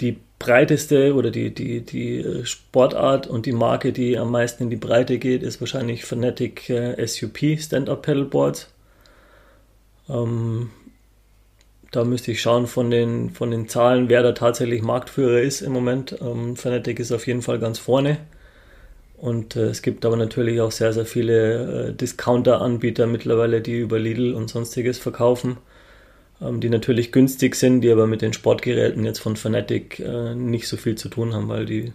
die 0.00 0.16
breiteste 0.38 1.14
oder 1.14 1.30
die, 1.30 1.54
die, 1.54 1.82
die 1.82 2.44
Sportart 2.44 3.26
und 3.26 3.46
die 3.46 3.52
Marke, 3.52 3.92
die 3.92 4.18
am 4.18 4.30
meisten 4.30 4.64
in 4.64 4.70
die 4.70 4.76
Breite 4.76 5.18
geht, 5.18 5.42
ist 5.42 5.60
wahrscheinlich 5.60 6.04
Fnatic 6.04 6.70
äh, 6.70 7.06
SUP 7.06 7.38
Stand-Up 7.58 8.02
Paddleboards. 8.02 8.68
Ähm, 10.08 10.70
da 11.90 12.04
müsste 12.04 12.32
ich 12.32 12.40
schauen 12.40 12.66
von 12.66 12.90
den, 12.90 13.30
von 13.30 13.50
den 13.50 13.68
Zahlen, 13.68 14.08
wer 14.08 14.22
da 14.22 14.32
tatsächlich 14.32 14.82
Marktführer 14.82 15.40
ist 15.40 15.60
im 15.60 15.72
Moment. 15.72 16.16
Ähm, 16.20 16.56
Fnatic 16.56 16.98
ist 17.00 17.12
auf 17.12 17.26
jeden 17.26 17.42
Fall 17.42 17.58
ganz 17.58 17.78
vorne. 17.78 18.18
Und 19.20 19.54
äh, 19.54 19.66
es 19.66 19.82
gibt 19.82 20.06
aber 20.06 20.16
natürlich 20.16 20.62
auch 20.62 20.72
sehr, 20.72 20.94
sehr 20.94 21.04
viele 21.04 21.88
äh, 21.88 21.92
Discounter-Anbieter 21.92 23.06
mittlerweile, 23.06 23.60
die 23.60 23.78
über 23.78 23.98
Lidl 23.98 24.32
und 24.32 24.48
sonstiges 24.48 24.98
verkaufen, 24.98 25.58
ähm, 26.40 26.60
die 26.60 26.70
natürlich 26.70 27.12
günstig 27.12 27.54
sind, 27.54 27.82
die 27.82 27.90
aber 27.90 28.06
mit 28.06 28.22
den 28.22 28.32
Sportgeräten 28.32 29.04
jetzt 29.04 29.18
von 29.18 29.36
Fanatic 29.36 30.00
äh, 30.00 30.34
nicht 30.34 30.68
so 30.68 30.78
viel 30.78 30.94
zu 30.94 31.10
tun 31.10 31.34
haben, 31.34 31.48
weil 31.48 31.66
die 31.66 31.92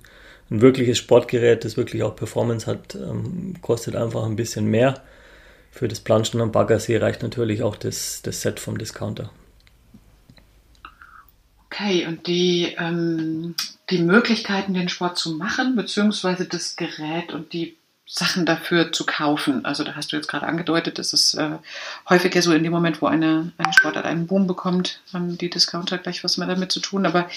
ein 0.52 0.62
wirkliches 0.62 1.00
Sportgerät, 1.00 1.66
das 1.66 1.78
wirklich 1.78 2.04
auch 2.04 2.16
Performance 2.16 2.68
hat, 2.68 2.94
ähm, 2.94 3.56
kostet 3.60 3.96
einfach 3.96 4.24
ein 4.24 4.36
bisschen 4.36 4.68
mehr. 4.68 5.02
Für 5.72 5.88
das 5.88 6.02
Planschen 6.02 6.42
am 6.42 6.52
Baggersee 6.52 6.98
reicht 6.98 7.24
natürlich 7.24 7.64
auch 7.64 7.76
das, 7.76 8.22
das 8.22 8.42
Set 8.42 8.60
vom 8.60 8.78
Discounter. 8.78 9.32
Okay, 11.76 12.06
und 12.08 12.28
die, 12.28 12.74
ähm, 12.78 13.54
die 13.90 13.98
Möglichkeiten, 13.98 14.74
den 14.74 14.88
Sport 14.88 15.18
zu 15.18 15.32
machen, 15.32 15.76
beziehungsweise 15.76 16.46
das 16.46 16.78
Gerät 16.78 17.34
und 17.34 17.52
die 17.52 17.76
Sachen 18.08 18.46
dafür 18.46 18.94
zu 18.94 19.06
kaufen. 19.06 19.66
Also 19.66 19.84
da 19.84 19.96
hast 19.96 20.12
du 20.12 20.16
jetzt 20.16 20.28
gerade 20.28 20.46
angedeutet, 20.46 21.00
das 21.00 21.12
ist 21.12 21.34
äh, 21.34 21.58
häufiger 22.10 22.42
so 22.42 22.54
in 22.54 22.64
dem 22.64 22.72
Moment, 22.72 23.02
wo 23.02 23.08
eine, 23.08 23.52
eine 23.58 23.74
Sportart 23.74 24.06
einen 24.06 24.28
Boom 24.28 24.48
bekommt, 24.48 25.02
haben 25.12 25.38
die 25.38 25.50
Discounter 25.50 25.98
gleich 25.98 26.24
was 26.24 26.38
mehr 26.38 26.48
damit 26.48 26.72
zu 26.72 26.80
tun. 26.80 27.06
Aber 27.06 27.28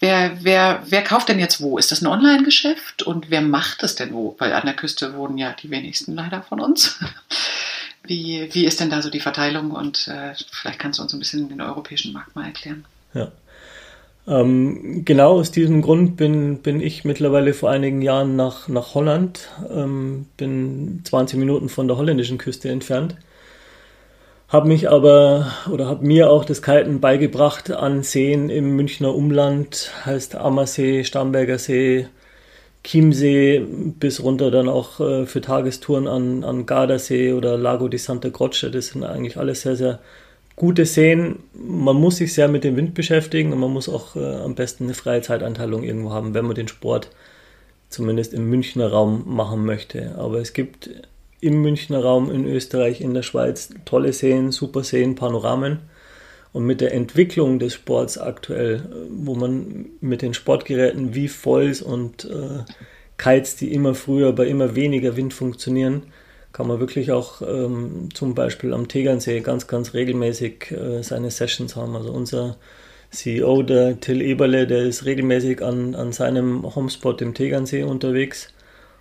wer, 0.00 0.42
wer, 0.42 0.82
wer 0.86 1.04
kauft 1.04 1.28
denn 1.28 1.38
jetzt 1.38 1.60
wo? 1.60 1.76
Ist 1.76 1.92
das 1.92 2.00
ein 2.00 2.06
Online-Geschäft 2.06 3.02
und 3.02 3.30
wer 3.30 3.42
macht 3.42 3.82
es 3.82 3.94
denn 3.94 4.14
wo? 4.14 4.36
Weil 4.38 4.54
an 4.54 4.64
der 4.64 4.76
Küste 4.76 5.14
wohnen 5.14 5.36
ja 5.36 5.52
die 5.52 5.70
wenigsten 5.70 6.14
leider 6.14 6.42
von 6.42 6.60
uns. 6.60 6.98
Wie, 8.04 8.48
wie 8.52 8.66
ist 8.66 8.80
denn 8.80 8.90
da 8.90 9.00
so 9.00 9.10
die 9.10 9.20
Verteilung 9.20 9.70
und 9.70 10.08
äh, 10.08 10.34
vielleicht 10.50 10.80
kannst 10.80 10.98
du 10.98 11.04
uns 11.04 11.12
ein 11.12 11.20
bisschen 11.20 11.48
den 11.48 11.60
europäischen 11.60 12.12
Markt 12.12 12.34
mal 12.34 12.46
erklären? 12.46 12.84
Ja. 13.14 13.30
Ähm, 14.26 15.04
genau 15.04 15.32
aus 15.32 15.50
diesem 15.50 15.82
Grund 15.82 16.16
bin, 16.16 16.58
bin 16.58 16.80
ich 16.80 17.04
mittlerweile 17.04 17.54
vor 17.54 17.70
einigen 17.70 18.02
Jahren 18.02 18.36
nach, 18.36 18.68
nach 18.68 18.94
Holland, 18.94 19.48
ähm, 19.68 20.26
bin 20.36 21.02
20 21.04 21.38
Minuten 21.38 21.68
von 21.68 21.88
der 21.88 21.96
holländischen 21.96 22.38
Küste 22.38 22.68
entfernt, 22.68 23.16
habe 24.48 24.68
mich 24.68 24.88
aber 24.90 25.50
oder 25.72 25.86
habe 25.86 26.06
mir 26.06 26.30
auch 26.30 26.44
das 26.44 26.62
Kiten 26.62 27.00
beigebracht 27.00 27.72
an 27.72 28.02
Seen 28.04 28.48
im 28.48 28.76
Münchner 28.76 29.14
Umland, 29.14 29.90
heißt 30.04 30.36
Ammersee, 30.36 31.02
Starnberger 31.04 31.58
See, 31.58 32.06
Chiemsee 32.84 33.60
bis 33.60 34.22
runter 34.22 34.50
dann 34.50 34.68
auch 34.68 35.00
äh, 35.00 35.26
für 35.26 35.40
Tagestouren 35.40 36.08
an, 36.08 36.44
an 36.44 36.66
Gardasee 36.66 37.32
oder 37.32 37.56
Lago 37.56 37.88
di 37.88 37.98
Santa 37.98 38.30
Croce. 38.30 38.66
Das 38.72 38.88
sind 38.88 39.04
eigentlich 39.04 39.36
alles 39.36 39.62
sehr, 39.62 39.76
sehr 39.76 40.00
gute 40.56 40.86
Seen, 40.86 41.40
man 41.54 41.96
muss 41.96 42.16
sich 42.16 42.34
sehr 42.34 42.48
mit 42.48 42.64
dem 42.64 42.76
Wind 42.76 42.94
beschäftigen 42.94 43.52
und 43.52 43.60
man 43.60 43.72
muss 43.72 43.88
auch 43.88 44.16
äh, 44.16 44.36
am 44.36 44.54
besten 44.54 44.84
eine 44.84 44.94
freie 44.94 45.22
Zeitanteilung 45.22 45.82
irgendwo 45.82 46.12
haben, 46.12 46.34
wenn 46.34 46.44
man 46.44 46.54
den 46.54 46.68
Sport 46.68 47.10
zumindest 47.88 48.32
im 48.32 48.48
Münchner 48.48 48.90
Raum 48.90 49.24
machen 49.26 49.64
möchte. 49.64 50.14
Aber 50.16 50.38
es 50.38 50.52
gibt 50.52 50.90
im 51.40 51.60
Münchner 51.60 52.02
Raum, 52.02 52.30
in 52.30 52.46
Österreich, 52.46 53.00
in 53.00 53.14
der 53.14 53.22
Schweiz 53.22 53.70
tolle 53.84 54.12
Seen, 54.12 54.52
super 54.52 54.84
Seen, 54.84 55.14
Panoramen. 55.14 55.80
Und 56.52 56.64
mit 56.64 56.82
der 56.82 56.92
Entwicklung 56.92 57.58
des 57.58 57.74
Sports 57.74 58.18
aktuell, 58.18 58.82
wo 59.10 59.34
man 59.34 59.86
mit 60.00 60.20
den 60.20 60.34
Sportgeräten 60.34 61.14
wie 61.14 61.28
Foils 61.28 61.80
und 61.80 62.26
äh, 62.26 62.70
Kites, 63.16 63.56
die 63.56 63.72
immer 63.72 63.94
früher 63.94 64.32
bei 64.32 64.46
immer 64.46 64.74
weniger 64.74 65.16
Wind 65.16 65.32
funktionieren, 65.32 66.02
kann 66.52 66.66
man 66.66 66.80
wirklich 66.80 67.12
auch 67.12 67.42
ähm, 67.42 68.08
zum 68.14 68.34
Beispiel 68.34 68.74
am 68.74 68.88
Tegernsee 68.88 69.40
ganz, 69.40 69.66
ganz 69.66 69.94
regelmäßig 69.94 70.70
äh, 70.70 71.02
seine 71.02 71.30
Sessions 71.30 71.76
haben. 71.76 71.96
Also 71.96 72.10
unser 72.10 72.56
CEO, 73.10 73.62
der 73.62 74.00
Till 74.00 74.20
Eberle, 74.20 74.66
der 74.66 74.82
ist 74.82 75.04
regelmäßig 75.04 75.62
an, 75.62 75.94
an 75.94 76.12
seinem 76.12 76.74
Homespot 76.74 77.20
im 77.22 77.34
Tegernsee 77.34 77.82
unterwegs 77.82 78.48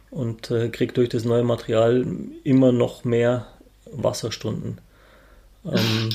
und 0.09 0.51
äh, 0.51 0.69
kriegt 0.69 0.97
durch 0.97 1.09
das 1.09 1.25
neue 1.25 1.43
Material 1.43 2.05
immer 2.43 2.71
noch 2.71 3.03
mehr 3.03 3.47
Wasserstunden. 3.91 4.79
Ähm, 5.65 6.09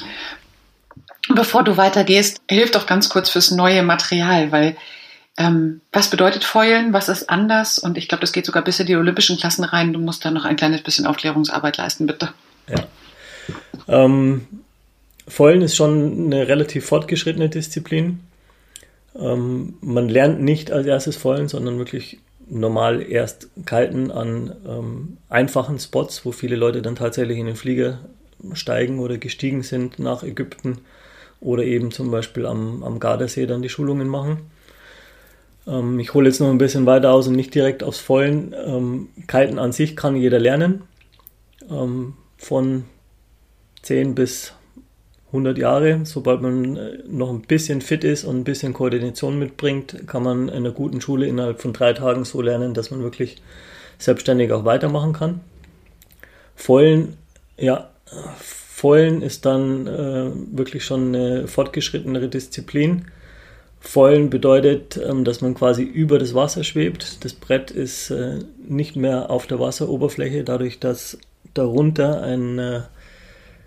Bevor 1.35 1.65
du 1.65 1.77
weitergehst, 1.77 2.41
hilf 2.49 2.71
doch 2.71 2.87
ganz 2.87 3.09
kurz 3.09 3.31
fürs 3.31 3.51
neue 3.51 3.83
Material, 3.83 4.53
weil 4.53 4.77
ähm, 5.37 5.81
was 5.93 6.11
bedeutet 6.11 6.45
Feulen? 6.45 6.93
Was 6.93 7.09
ist 7.09 7.29
anders? 7.29 7.79
Und 7.79 7.99
ich 7.99 8.09
glaube, 8.09 8.23
das 8.23 8.33
geht 8.33 8.47
sogar 8.47 8.65
bis 8.65 8.81
in 8.81 8.87
die 8.87 8.97
olympischen 8.97 9.37
Klassen 9.37 9.65
rein. 9.65 9.93
Du 9.93 9.99
musst 9.99 10.25
da 10.25 10.31
noch 10.31 10.45
ein 10.45 10.57
kleines 10.57 10.83
bisschen 10.83 11.07
Aufklärungsarbeit 11.07 11.77
leisten, 11.77 12.07
bitte. 12.07 12.31
Ja. 12.69 12.87
Ähm, 13.89 14.47
Feulen 15.29 15.63
ist 15.63 15.77
schon 15.77 16.27
eine 16.27 16.49
relativ 16.49 16.87
fortgeschrittene 16.87 17.49
Disziplin. 17.49 18.21
Ähm, 19.19 19.75
man 19.81 20.09
lernt 20.09 20.41
nicht 20.41 20.71
als 20.71 20.87
erstes 20.87 21.17
Feulen, 21.17 21.49
sondern 21.49 21.79
wirklich 21.79 22.19
normal 22.49 23.03
erst 23.03 23.49
kalten 23.67 24.11
an 24.11 24.55
ähm, 24.67 25.17
einfachen 25.29 25.79
Spots, 25.79 26.25
wo 26.25 26.33
viele 26.33 26.57
Leute 26.57 26.81
dann 26.81 26.97
tatsächlich 26.97 27.39
in 27.39 27.47
den 27.47 27.57
Flieger 27.57 27.99
steigen 28.53 29.01
oder 29.01 29.19
gestiegen 29.19 29.63
sind 29.63 29.99
nach 29.99 30.23
Ägypten 30.23 30.79
oder 31.41 31.65
eben 31.65 31.91
zum 31.91 32.11
Beispiel 32.11 32.47
am, 32.47 32.83
am 32.83 33.01
Gardasee 33.01 33.47
dann 33.47 33.63
die 33.63 33.69
Schulungen 33.69 34.09
machen. 34.09 34.39
Ähm, 35.67 35.99
ich 35.99 36.15
hole 36.15 36.29
jetzt 36.29 36.41
noch 36.41 36.51
ein 36.51 36.59
bisschen 36.59 36.87
weiter 36.87 37.13
aus 37.13 37.29
und 37.29 37.35
nicht 37.37 37.55
direkt 37.55 37.83
aufs 37.83 37.99
Vollen. 37.99 38.55
Ähm, 38.67 39.09
Kiten 39.27 39.59
an 39.59 39.73
sich 39.73 39.97
kann 39.97 40.17
jeder 40.17 40.39
lernen. 40.39 40.83
Ähm, 41.71 42.15
von 42.39 42.85
10 43.83 44.15
bis 44.15 44.53
100 45.29 45.59
Jahre. 45.59 46.01
Sobald 46.05 46.43
man 46.43 46.77
äh, 46.77 46.99
noch 47.09 47.31
ein 47.31 47.43
bisschen 47.43 47.81
fit 47.81 48.05
ist 48.05 48.25
und 48.25 48.39
ein 48.39 48.45
bisschen 48.45 48.73
Koordination 48.73 49.39
mitbringt, 49.39 50.07
kann 50.07 50.23
man 50.23 50.49
in 50.49 50.55
einer 50.55 50.71
guten 50.71 51.01
Schule 51.01 51.27
innerhalb 51.27 51.61
von 51.61 51.73
drei 51.73 51.93
Tagen 51.93 52.25
so 52.25 52.41
lernen, 52.43 52.75
dass 52.75 52.91
man 52.91 53.03
wirklich 53.03 53.37
selbstständig 53.99 54.53
auch 54.53 54.65
weitermachen 54.65 55.13
kann. 55.13 55.41
Vollen, 56.55 57.17
ja, 57.59 57.91
Vollen 58.39 59.23
ist 59.23 59.47
dann 59.47 59.87
äh, 59.87 60.31
wirklich 60.53 60.85
schon 60.85 61.15
eine 61.15 61.49
fortgeschrittenere 61.49 62.29
Disziplin. 62.29 63.07
Vollen 63.87 64.31
bedeutet, 64.31 64.97
ähm, 64.97 65.25
dass 65.25 65.41
man 65.41 65.55
quasi 65.55 65.83
über 65.85 66.19
das 66.19 66.35
Wasser 66.35 66.65
schwebt. 66.65 67.25
Das 67.25 67.33
Brett 67.35 67.71
ist 67.71 68.11
äh, 68.11 68.41
nicht 68.67 68.97
mehr 68.97 69.31
auf 69.31 69.47
der 69.47 69.61
Wasseroberfläche, 69.61 70.43
dadurch, 70.43 70.81
dass 70.81 71.19
darunter 71.55 72.21
ein, 72.23 72.59
äh, 72.59 72.81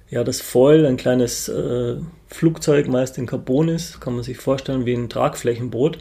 ja, 0.09 0.25
das 0.25 0.41
Foil, 0.41 0.85
ein 0.85 0.97
kleines 0.97 1.47
äh, 1.47 1.95
Flugzeug, 2.27 2.89
meist 2.89 3.17
in 3.17 3.27
Carbon 3.27 3.69
ist, 3.69 4.01
kann 4.01 4.13
man 4.13 4.23
sich 4.23 4.37
vorstellen 4.37 4.85
wie 4.85 4.93
ein 4.93 5.09
Tragflächenboot. 5.09 5.99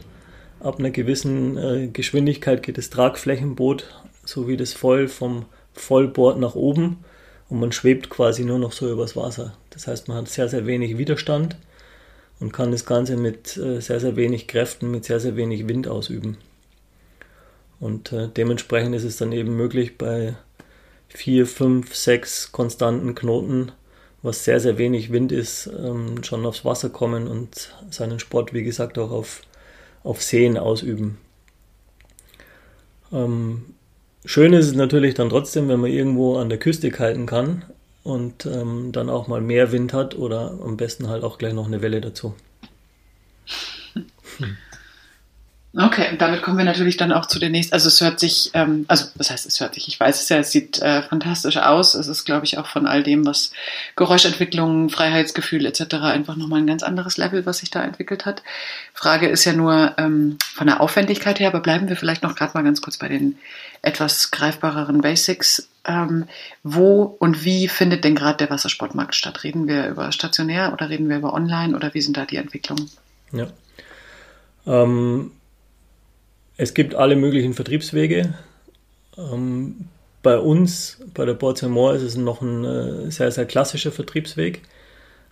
Ab 0.59 0.79
einer 0.79 0.91
gewissen 0.91 1.93
Geschwindigkeit 1.93 2.63
geht 2.63 2.77
das 2.77 2.89
Tragflächenboot 2.89 3.85
sowie 4.25 4.57
das 4.57 4.73
Foil 4.73 5.07
vom 5.07 5.45
Vollbord 5.71 6.37
nach 6.37 6.55
oben 6.55 6.97
und 7.47 7.61
man 7.61 7.71
schwebt 7.71 8.09
quasi 8.09 8.43
nur 8.43 8.59
noch 8.59 8.73
so 8.73 8.91
übers 8.91 9.15
Wasser. 9.15 9.53
Das 9.69 9.87
heißt, 9.87 10.09
man 10.09 10.17
hat 10.17 10.27
sehr, 10.27 10.49
sehr 10.49 10.65
wenig 10.65 10.97
Widerstand 10.97 11.55
und 12.39 12.53
kann 12.53 12.71
das 12.71 12.85
Ganze 12.85 13.17
mit 13.17 13.57
äh, 13.57 13.79
sehr, 13.81 13.99
sehr 13.99 14.15
wenig 14.15 14.47
Kräften, 14.47 14.91
mit 14.91 15.05
sehr, 15.05 15.19
sehr 15.19 15.35
wenig 15.35 15.67
Wind 15.67 15.87
ausüben. 15.87 16.37
Und 17.79 18.11
äh, 18.11 18.27
dementsprechend 18.27 18.95
ist 18.95 19.03
es 19.03 19.17
dann 19.17 19.31
eben 19.31 19.55
möglich, 19.55 19.97
bei 19.97 20.35
vier, 21.07 21.45
fünf, 21.45 21.95
sechs 21.95 22.51
konstanten 22.51 23.15
Knoten, 23.15 23.71
was 24.21 24.43
sehr, 24.43 24.59
sehr 24.59 24.77
wenig 24.77 25.11
Wind 25.11 25.31
ist, 25.31 25.67
ähm, 25.67 26.23
schon 26.23 26.45
aufs 26.45 26.65
Wasser 26.65 26.89
kommen 26.89 27.27
und 27.27 27.73
seinen 27.89 28.19
Sport, 28.19 28.53
wie 28.53 28.63
gesagt, 28.63 28.97
auch 28.97 29.11
auf, 29.11 29.41
auf 30.03 30.21
Seen 30.21 30.57
ausüben. 30.57 31.17
Ähm, 33.11 33.73
schön 34.25 34.53
ist 34.53 34.67
es 34.67 34.75
natürlich 34.75 35.15
dann 35.15 35.29
trotzdem, 35.29 35.67
wenn 35.67 35.79
man 35.79 35.91
irgendwo 35.91 36.37
an 36.37 36.49
der 36.49 36.59
Küste 36.59 36.91
kiten 36.91 37.25
kann, 37.25 37.63
und 38.03 38.45
ähm, 38.45 38.91
dann 38.91 39.09
auch 39.09 39.27
mal 39.27 39.41
mehr 39.41 39.71
Wind 39.71 39.93
hat 39.93 40.15
oder 40.15 40.57
am 40.63 40.77
besten 40.77 41.07
halt 41.07 41.23
auch 41.23 41.37
gleich 41.37 41.53
noch 41.53 41.67
eine 41.67 41.81
Welle 41.81 42.01
dazu. 42.01 42.35
Okay, 45.77 46.07
und 46.11 46.19
damit 46.19 46.41
kommen 46.41 46.57
wir 46.57 46.65
natürlich 46.65 46.97
dann 46.97 47.11
auch 47.11 47.27
zu 47.27 47.37
der 47.37 47.51
nächsten. 47.51 47.73
Also 47.75 47.89
es 47.89 48.01
hört 48.01 48.19
sich, 48.19 48.49
ähm, 48.55 48.85
also 48.87 49.05
was 49.15 49.29
heißt 49.29 49.45
es 49.45 49.59
hört 49.59 49.75
sich? 49.75 49.87
Ich 49.87 49.99
weiß 49.99 50.19
es 50.19 50.27
ja, 50.27 50.37
es 50.37 50.51
sieht 50.51 50.81
äh, 50.81 51.03
fantastisch 51.03 51.57
aus. 51.57 51.93
Es 51.93 52.07
ist, 52.07 52.25
glaube 52.25 52.45
ich, 52.45 52.57
auch 52.57 52.65
von 52.65 52.87
all 52.87 53.03
dem, 53.03 53.23
was 53.23 53.51
Geräuschentwicklung, 53.95 54.89
Freiheitsgefühl 54.89 55.67
etc. 55.67 55.95
einfach 56.01 56.35
nochmal 56.35 56.61
ein 56.61 56.67
ganz 56.67 56.81
anderes 56.81 57.17
Level, 57.17 57.45
was 57.45 57.59
sich 57.59 57.69
da 57.69 57.83
entwickelt 57.83 58.25
hat. 58.25 58.41
Frage 58.95 59.27
ist 59.27 59.45
ja 59.45 59.53
nur 59.53 59.93
ähm, 59.99 60.39
von 60.41 60.65
der 60.65 60.81
Aufwendigkeit 60.81 61.39
her, 61.39 61.49
aber 61.49 61.59
bleiben 61.59 61.87
wir 61.87 61.95
vielleicht 61.95 62.23
noch 62.23 62.35
gerade 62.35 62.53
mal 62.55 62.63
ganz 62.63 62.81
kurz 62.81 62.97
bei 62.97 63.07
den 63.07 63.37
etwas 63.83 64.31
greifbareren 64.31 65.01
Basics. 65.01 65.69
Ähm, 65.85 66.25
wo 66.63 67.03
und 67.03 67.45
wie 67.45 67.67
findet 67.67 68.03
denn 68.05 68.15
gerade 68.15 68.37
der 68.37 68.49
Wassersportmarkt 68.49 69.13
statt? 69.13 69.43
Reden 69.43 69.67
wir 69.67 69.87
über 69.87 70.11
stationär 70.13 70.73
oder 70.73 70.89
reden 70.89 71.09
wir 71.09 71.17
über 71.17 71.35
online 71.35 71.75
oder 71.75 71.93
wie 71.93 72.01
sind 72.01 72.17
da 72.17 72.25
die 72.25 72.37
Entwicklungen? 72.37 72.89
Ja. 73.31 73.47
Ähm, 74.65 75.31
es 76.59 76.73
gibt 76.73 76.93
alle 76.93 77.15
möglichen 77.15 77.53
Vertriebswege. 77.53 78.33
Ähm, 79.17 79.87
bei 80.21 80.37
uns, 80.37 80.99
bei 81.13 81.23
der 81.23 81.33
Moor, 81.69 81.93
ist 81.93 82.01
es 82.01 82.17
noch 82.17 82.41
ein 82.41 82.65
äh, 82.65 83.11
sehr, 83.11 83.31
sehr 83.31 83.45
klassischer 83.45 83.93
Vertriebsweg. 83.93 84.61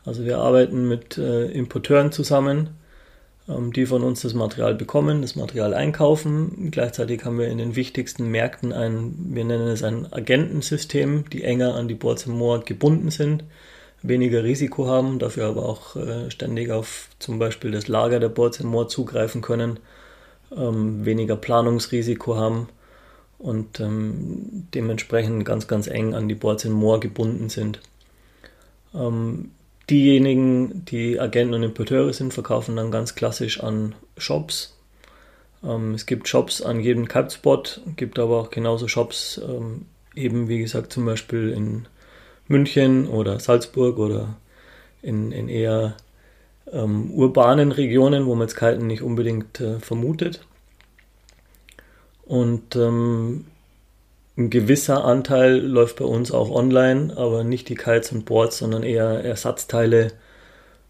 Also 0.05 0.23
wir 0.23 0.37
arbeiten 0.37 0.87
mit 0.87 1.17
äh, 1.17 1.47
Importeuren 1.47 2.13
zusammen, 2.13 2.69
ähm, 3.49 3.73
die 3.73 3.85
von 3.85 4.03
uns 4.03 4.21
das 4.21 4.35
Material 4.35 4.73
bekommen, 4.73 5.21
das 5.21 5.35
Material 5.35 5.73
einkaufen. 5.73 6.71
Gleichzeitig 6.71 7.25
haben 7.25 7.39
wir 7.39 7.49
in 7.49 7.57
den 7.57 7.75
wichtigsten 7.75 8.31
Märkten 8.31 8.71
ein, 8.71 9.13
wir 9.31 9.43
nennen 9.43 9.67
es 9.67 9.83
ein 9.83 10.07
Agentensystem, 10.13 11.25
die 11.29 11.43
enger 11.43 11.75
an 11.75 11.89
die 11.89 11.95
Moor 12.31 12.63
gebunden 12.63 13.11
sind, 13.11 13.43
weniger 14.01 14.45
Risiko 14.45 14.87
haben, 14.87 15.19
dafür 15.19 15.47
aber 15.47 15.67
auch 15.67 15.97
äh, 15.97 16.31
ständig 16.31 16.71
auf 16.71 17.09
zum 17.19 17.37
Beispiel 17.37 17.71
das 17.71 17.89
Lager 17.89 18.21
der 18.21 18.29
Moor 18.69 18.87
zugreifen 18.87 19.41
können 19.41 19.81
ähm, 20.55 21.05
weniger 21.05 21.35
Planungsrisiko 21.35 22.35
haben 22.35 22.69
und 23.37 23.79
ähm, 23.79 24.67
dementsprechend 24.73 25.45
ganz, 25.45 25.67
ganz 25.67 25.87
eng 25.87 26.15
an 26.15 26.27
die 26.27 26.35
Boards 26.35 26.65
in 26.65 26.71
Moor 26.71 26.99
gebunden 26.99 27.49
sind. 27.49 27.79
Ähm, 28.93 29.51
diejenigen, 29.89 30.85
die 30.85 31.19
Agenten 31.19 31.53
und 31.53 31.63
Importeure 31.63 32.13
sind, 32.13 32.33
verkaufen 32.33 32.75
dann 32.75 32.91
ganz 32.91 33.15
klassisch 33.15 33.61
an 33.61 33.95
Shops. 34.17 34.75
Ähm, 35.63 35.93
es 35.93 36.05
gibt 36.05 36.27
Shops 36.27 36.61
an 36.61 36.79
jedem 36.79 37.07
Kite-Spot, 37.07 37.63
gibt 37.95 38.19
aber 38.19 38.41
auch 38.41 38.49
genauso 38.49 38.87
Shops, 38.87 39.39
ähm, 39.43 39.85
eben 40.15 40.47
wie 40.47 40.59
gesagt 40.59 40.91
zum 40.91 41.05
Beispiel 41.05 41.51
in 41.51 41.87
München 42.47 43.07
oder 43.07 43.39
Salzburg 43.39 43.99
oder 43.99 44.35
in, 45.01 45.31
in 45.31 45.47
eher 45.47 45.95
ähm, 46.71 47.11
urbanen 47.11 47.71
Regionen, 47.71 48.25
wo 48.25 48.35
man 48.35 48.47
jetzt 48.47 48.57
Kiten 48.57 48.87
nicht 48.87 49.01
unbedingt 49.01 49.59
äh, 49.61 49.79
vermutet. 49.79 50.45
Und 52.25 52.75
ähm, 52.75 53.45
ein 54.37 54.49
gewisser 54.49 55.03
Anteil 55.03 55.57
läuft 55.57 55.97
bei 55.97 56.05
uns 56.05 56.31
auch 56.31 56.51
online, 56.51 57.15
aber 57.17 57.43
nicht 57.43 57.69
die 57.69 57.75
Kites 57.75 58.11
und 58.11 58.25
Boards, 58.25 58.59
sondern 58.59 58.83
eher 58.83 59.23
Ersatzteile, 59.23 60.11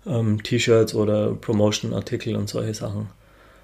ähm, 0.06 0.44
T-Shirts 0.44 0.96
oder 0.96 1.34
Promotion-Artikel 1.34 2.36
und 2.36 2.50
solche 2.50 2.74
Sachen. 2.74 3.10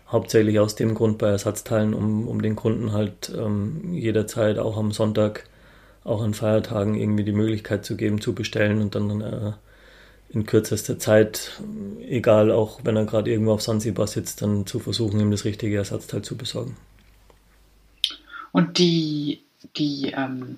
Hauptsächlich 0.07 0.59
aus 0.59 0.75
dem 0.75 0.93
Grund 0.93 1.17
bei 1.17 1.29
Ersatzteilen, 1.29 1.93
um, 1.93 2.27
um 2.27 2.41
den 2.41 2.55
Kunden 2.55 2.93
halt 2.93 3.33
ähm, 3.35 3.93
jederzeit 3.93 4.59
auch 4.59 4.77
am 4.77 4.91
Sonntag, 4.91 5.45
auch 6.03 6.21
an 6.21 6.33
Feiertagen 6.33 6.95
irgendwie 6.95 7.23
die 7.23 7.31
Möglichkeit 7.31 7.83
zu 7.83 7.97
geben, 7.97 8.21
zu 8.21 8.33
bestellen 8.35 8.81
und 8.81 8.93
dann 8.95 9.21
äh, 9.21 9.51
in 10.33 10.45
kürzester 10.45 10.97
Zeit, 10.97 11.61
egal 12.07 12.51
auch 12.51 12.81
wenn 12.83 12.95
er 12.95 13.05
gerade 13.05 13.31
irgendwo 13.31 13.53
auf 13.53 13.61
Sansibar 13.61 14.07
sitzt, 14.07 14.41
dann 14.41 14.65
zu 14.65 14.79
versuchen, 14.79 15.19
ihm 15.19 15.31
das 15.31 15.45
richtige 15.45 15.77
Ersatzteil 15.77 16.23
zu 16.23 16.35
besorgen. 16.35 16.75
Und 18.51 18.77
die, 18.77 19.41
die, 19.77 20.13
ähm, 20.15 20.57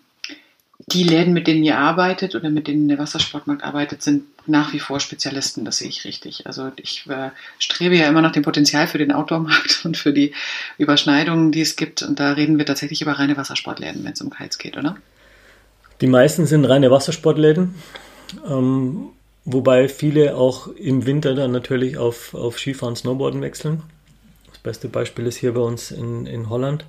die 0.79 1.03
Läden, 1.03 1.34
mit 1.34 1.48
denen 1.48 1.63
ihr 1.63 1.77
arbeitet 1.77 2.36
oder 2.36 2.50
mit 2.50 2.67
denen 2.67 2.88
der 2.88 3.00
Wassersportmarkt 3.00 3.63
arbeitet, 3.63 4.01
sind 4.01 4.24
nach 4.48 4.74
wie 4.74 4.79
vor 4.79 5.00
Spezialisten, 5.00 5.65
das 5.65 5.77
sehe 5.77 5.89
ich 5.89 6.05
richtig. 6.05 6.46
Also 6.46 6.72
ich 6.75 7.05
äh, 7.10 7.32
strebe 7.58 7.96
ja 7.96 8.08
immer 8.08 8.22
nach 8.22 8.32
dem 8.32 8.44
Potenzial 8.44 8.88
für 8.88 8.98
den 8.98 9.12
Outdoor-Markt 9.12 9.82
und 9.86 9.98
für 9.98 10.13
die 10.13 10.34
Überschneidungen, 10.77 11.51
die 11.51 11.62
es 11.62 11.75
gibt. 11.75 12.01
Und 12.01 12.20
da 12.20 12.34
reden 12.34 12.58
wir 12.58 12.65
tatsächlich 12.65 13.01
über 13.01 13.13
reine 13.13 13.36
Wassersportläden, 13.36 14.03
wenn 14.03 14.13
es 14.13 14.22
um 14.22 14.29
Kites 14.29 14.58
geht, 14.58 14.77
oder? 14.77 14.98
Die 16.01 16.08
meisten 16.08 16.46
sind 16.46 16.65
reine 16.65 16.91
Wassersportläden. 16.91 17.75
Ähm, 18.48 19.10
Wobei 19.45 19.87
viele 19.87 20.35
auch 20.35 20.67
im 20.69 21.05
Winter 21.05 21.35
dann 21.35 21.51
natürlich 21.51 21.99
auf, 21.99 22.34
auf 22.34 22.58
Skifahren, 22.58 22.95
Snowboarden 22.95 23.41
wechseln. 23.41 23.84
Das 24.47 24.58
beste 24.58 24.88
Beispiel 24.88 25.27
ist 25.27 25.38
hier 25.38 25.53
bei 25.53 25.62
uns 25.62 25.91
in, 25.91 26.25
in 26.25 26.49
Holland. 26.49 26.86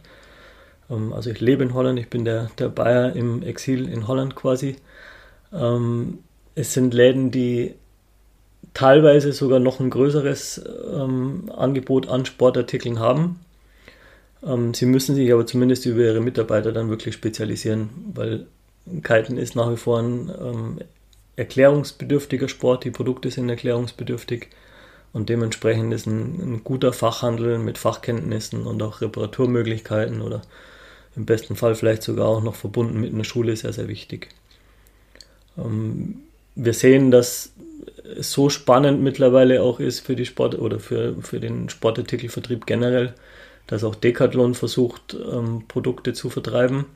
Ähm, 0.90 1.12
also 1.12 1.30
ich 1.30 1.40
lebe 1.40 1.62
in 1.62 1.74
Holland, 1.74 1.98
ich 1.98 2.08
bin 2.08 2.24
der, 2.24 2.50
der 2.58 2.70
Bayer 2.70 3.14
im 3.14 3.42
Exil 3.42 3.86
in 3.86 4.08
Holland 4.08 4.34
quasi. 4.36 4.76
Ähm, 5.52 6.20
es 6.54 6.72
sind 6.72 6.94
Läden, 6.94 7.30
die 7.30 7.74
teilweise 8.72 9.34
sogar 9.34 9.58
noch 9.58 9.78
ein 9.78 9.90
größeres 9.90 10.64
ähm, 10.94 11.52
Angebot 11.54 12.08
an 12.08 12.24
Sportartikeln 12.24 12.98
haben. 12.98 13.40
sie 14.72 14.86
müssen 14.86 15.14
sich 15.14 15.32
aber 15.32 15.46
zumindest 15.46 15.86
über 15.86 16.02
ihre 16.02 16.20
Mitarbeiter 16.20 16.72
dann 16.72 16.88
wirklich 16.88 17.14
spezialisieren, 17.14 17.88
weil 18.14 18.46
Kiten 19.02 19.38
ist 19.38 19.56
nach 19.56 19.70
wie 19.70 19.76
vor 19.76 19.98
ein 19.98 20.80
erklärungsbedürftiger 21.36 22.48
Sport, 22.48 22.84
die 22.84 22.90
Produkte 22.90 23.30
sind 23.30 23.48
erklärungsbedürftig 23.48 24.48
und 25.12 25.28
dementsprechend 25.28 25.92
ist 25.92 26.06
ein, 26.06 26.40
ein, 26.40 26.64
guter 26.64 26.92
Fachhandel 26.92 27.58
mit 27.58 27.78
Fachkenntnissen 27.78 28.66
und 28.66 28.82
auch 28.82 29.00
Reparaturmöglichkeiten 29.00 30.20
oder 30.20 30.42
im 31.14 31.24
besten 31.24 31.56
Fall 31.56 31.74
vielleicht 31.74 32.02
sogar 32.02 32.28
auch 32.28 32.42
noch 32.42 32.54
verbunden 32.54 33.00
mit 33.00 33.12
einer 33.12 33.24
Schule 33.24 33.56
sehr, 33.56 33.72
sehr 33.72 33.88
wichtig. 33.88 34.28
Ähm, 35.56 36.22
wir 36.54 36.72
sehen, 36.72 37.10
dass 37.10 37.52
es 38.18 38.32
so 38.32 38.48
spannend 38.48 39.02
mittlerweile 39.02 39.62
auch 39.62 39.80
ist 39.80 40.00
für 40.00 40.16
die 40.16 40.26
Sport 40.26 40.58
oder 40.58 40.80
für, 40.80 41.16
für 41.22 41.40
den 41.40 41.68
Sportartikelvertrieb 41.68 42.66
generell, 42.66 43.14
dass 43.66 43.84
auch 43.84 43.94
Decathlon 43.94 44.54
versucht, 44.54 45.14
ähm, 45.14 45.64
Produkte 45.68 46.12
zu 46.12 46.30
vertreiben. 46.30 46.86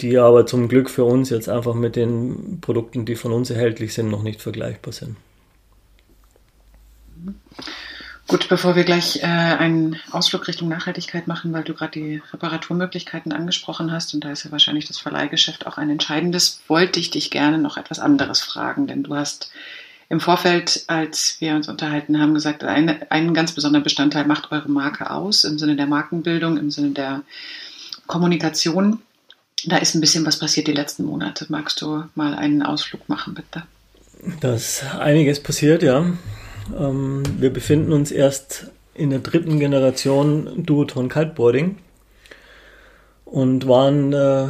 Die 0.00 0.16
aber 0.18 0.46
zum 0.46 0.68
Glück 0.68 0.90
für 0.90 1.04
uns 1.04 1.30
jetzt 1.30 1.48
einfach 1.48 1.74
mit 1.74 1.96
den 1.96 2.60
Produkten, 2.60 3.04
die 3.04 3.16
von 3.16 3.32
uns 3.32 3.50
erhältlich 3.50 3.94
sind, 3.94 4.10
noch 4.10 4.22
nicht 4.22 4.40
vergleichbar 4.40 4.92
sind. 4.92 5.16
Gut, 8.28 8.50
bevor 8.50 8.76
wir 8.76 8.84
gleich 8.84 9.22
äh, 9.22 9.26
einen 9.26 9.98
Ausflug 10.10 10.48
Richtung 10.48 10.68
Nachhaltigkeit 10.68 11.26
machen, 11.26 11.50
weil 11.54 11.64
du 11.64 11.72
gerade 11.72 11.92
die 11.92 12.22
Reparaturmöglichkeiten 12.30 13.32
angesprochen 13.32 13.90
hast 13.90 14.12
und 14.12 14.22
da 14.22 14.30
ist 14.30 14.44
ja 14.44 14.52
wahrscheinlich 14.52 14.86
das 14.86 14.98
Verleihgeschäft 14.98 15.66
auch 15.66 15.78
ein 15.78 15.88
entscheidendes, 15.88 16.60
wollte 16.68 17.00
ich 17.00 17.10
dich 17.10 17.30
gerne 17.30 17.56
noch 17.56 17.78
etwas 17.78 17.98
anderes 17.98 18.42
fragen, 18.42 18.86
denn 18.86 19.02
du 19.02 19.16
hast 19.16 19.50
im 20.10 20.20
Vorfeld, 20.20 20.84
als 20.88 21.36
wir 21.40 21.54
uns 21.54 21.68
unterhalten 21.68 22.20
haben, 22.20 22.34
gesagt, 22.34 22.64
eine, 22.64 23.10
einen 23.10 23.32
ganz 23.32 23.52
besonderen 23.52 23.82
Bestandteil 23.82 24.26
macht 24.26 24.52
eure 24.52 24.70
Marke 24.70 25.10
aus, 25.10 25.44
im 25.44 25.58
Sinne 25.58 25.76
der 25.76 25.86
Markenbildung, 25.86 26.58
im 26.58 26.70
Sinne 26.70 26.90
der 26.90 27.22
Kommunikation. 28.06 29.00
Da 29.66 29.78
ist 29.78 29.94
ein 29.94 30.00
bisschen 30.00 30.24
was 30.24 30.38
passiert 30.38 30.66
die 30.66 30.72
letzten 30.72 31.04
Monate. 31.04 31.46
Magst 31.48 31.80
du 31.82 32.04
mal 32.14 32.34
einen 32.34 32.62
Ausflug 32.62 33.08
machen, 33.08 33.34
bitte? 33.34 33.64
Da 34.40 34.54
ist 34.54 34.84
einiges 34.98 35.40
passiert, 35.40 35.82
ja. 35.82 36.04
Ähm, 36.78 37.22
wir 37.38 37.52
befinden 37.52 37.92
uns 37.92 38.10
erst 38.10 38.70
in 38.94 39.10
der 39.10 39.20
dritten 39.20 39.58
Generation 39.58 40.64
Duoton 40.64 41.08
Kiteboarding 41.08 41.78
und 43.24 43.68
waren 43.68 44.12
äh, 44.12 44.48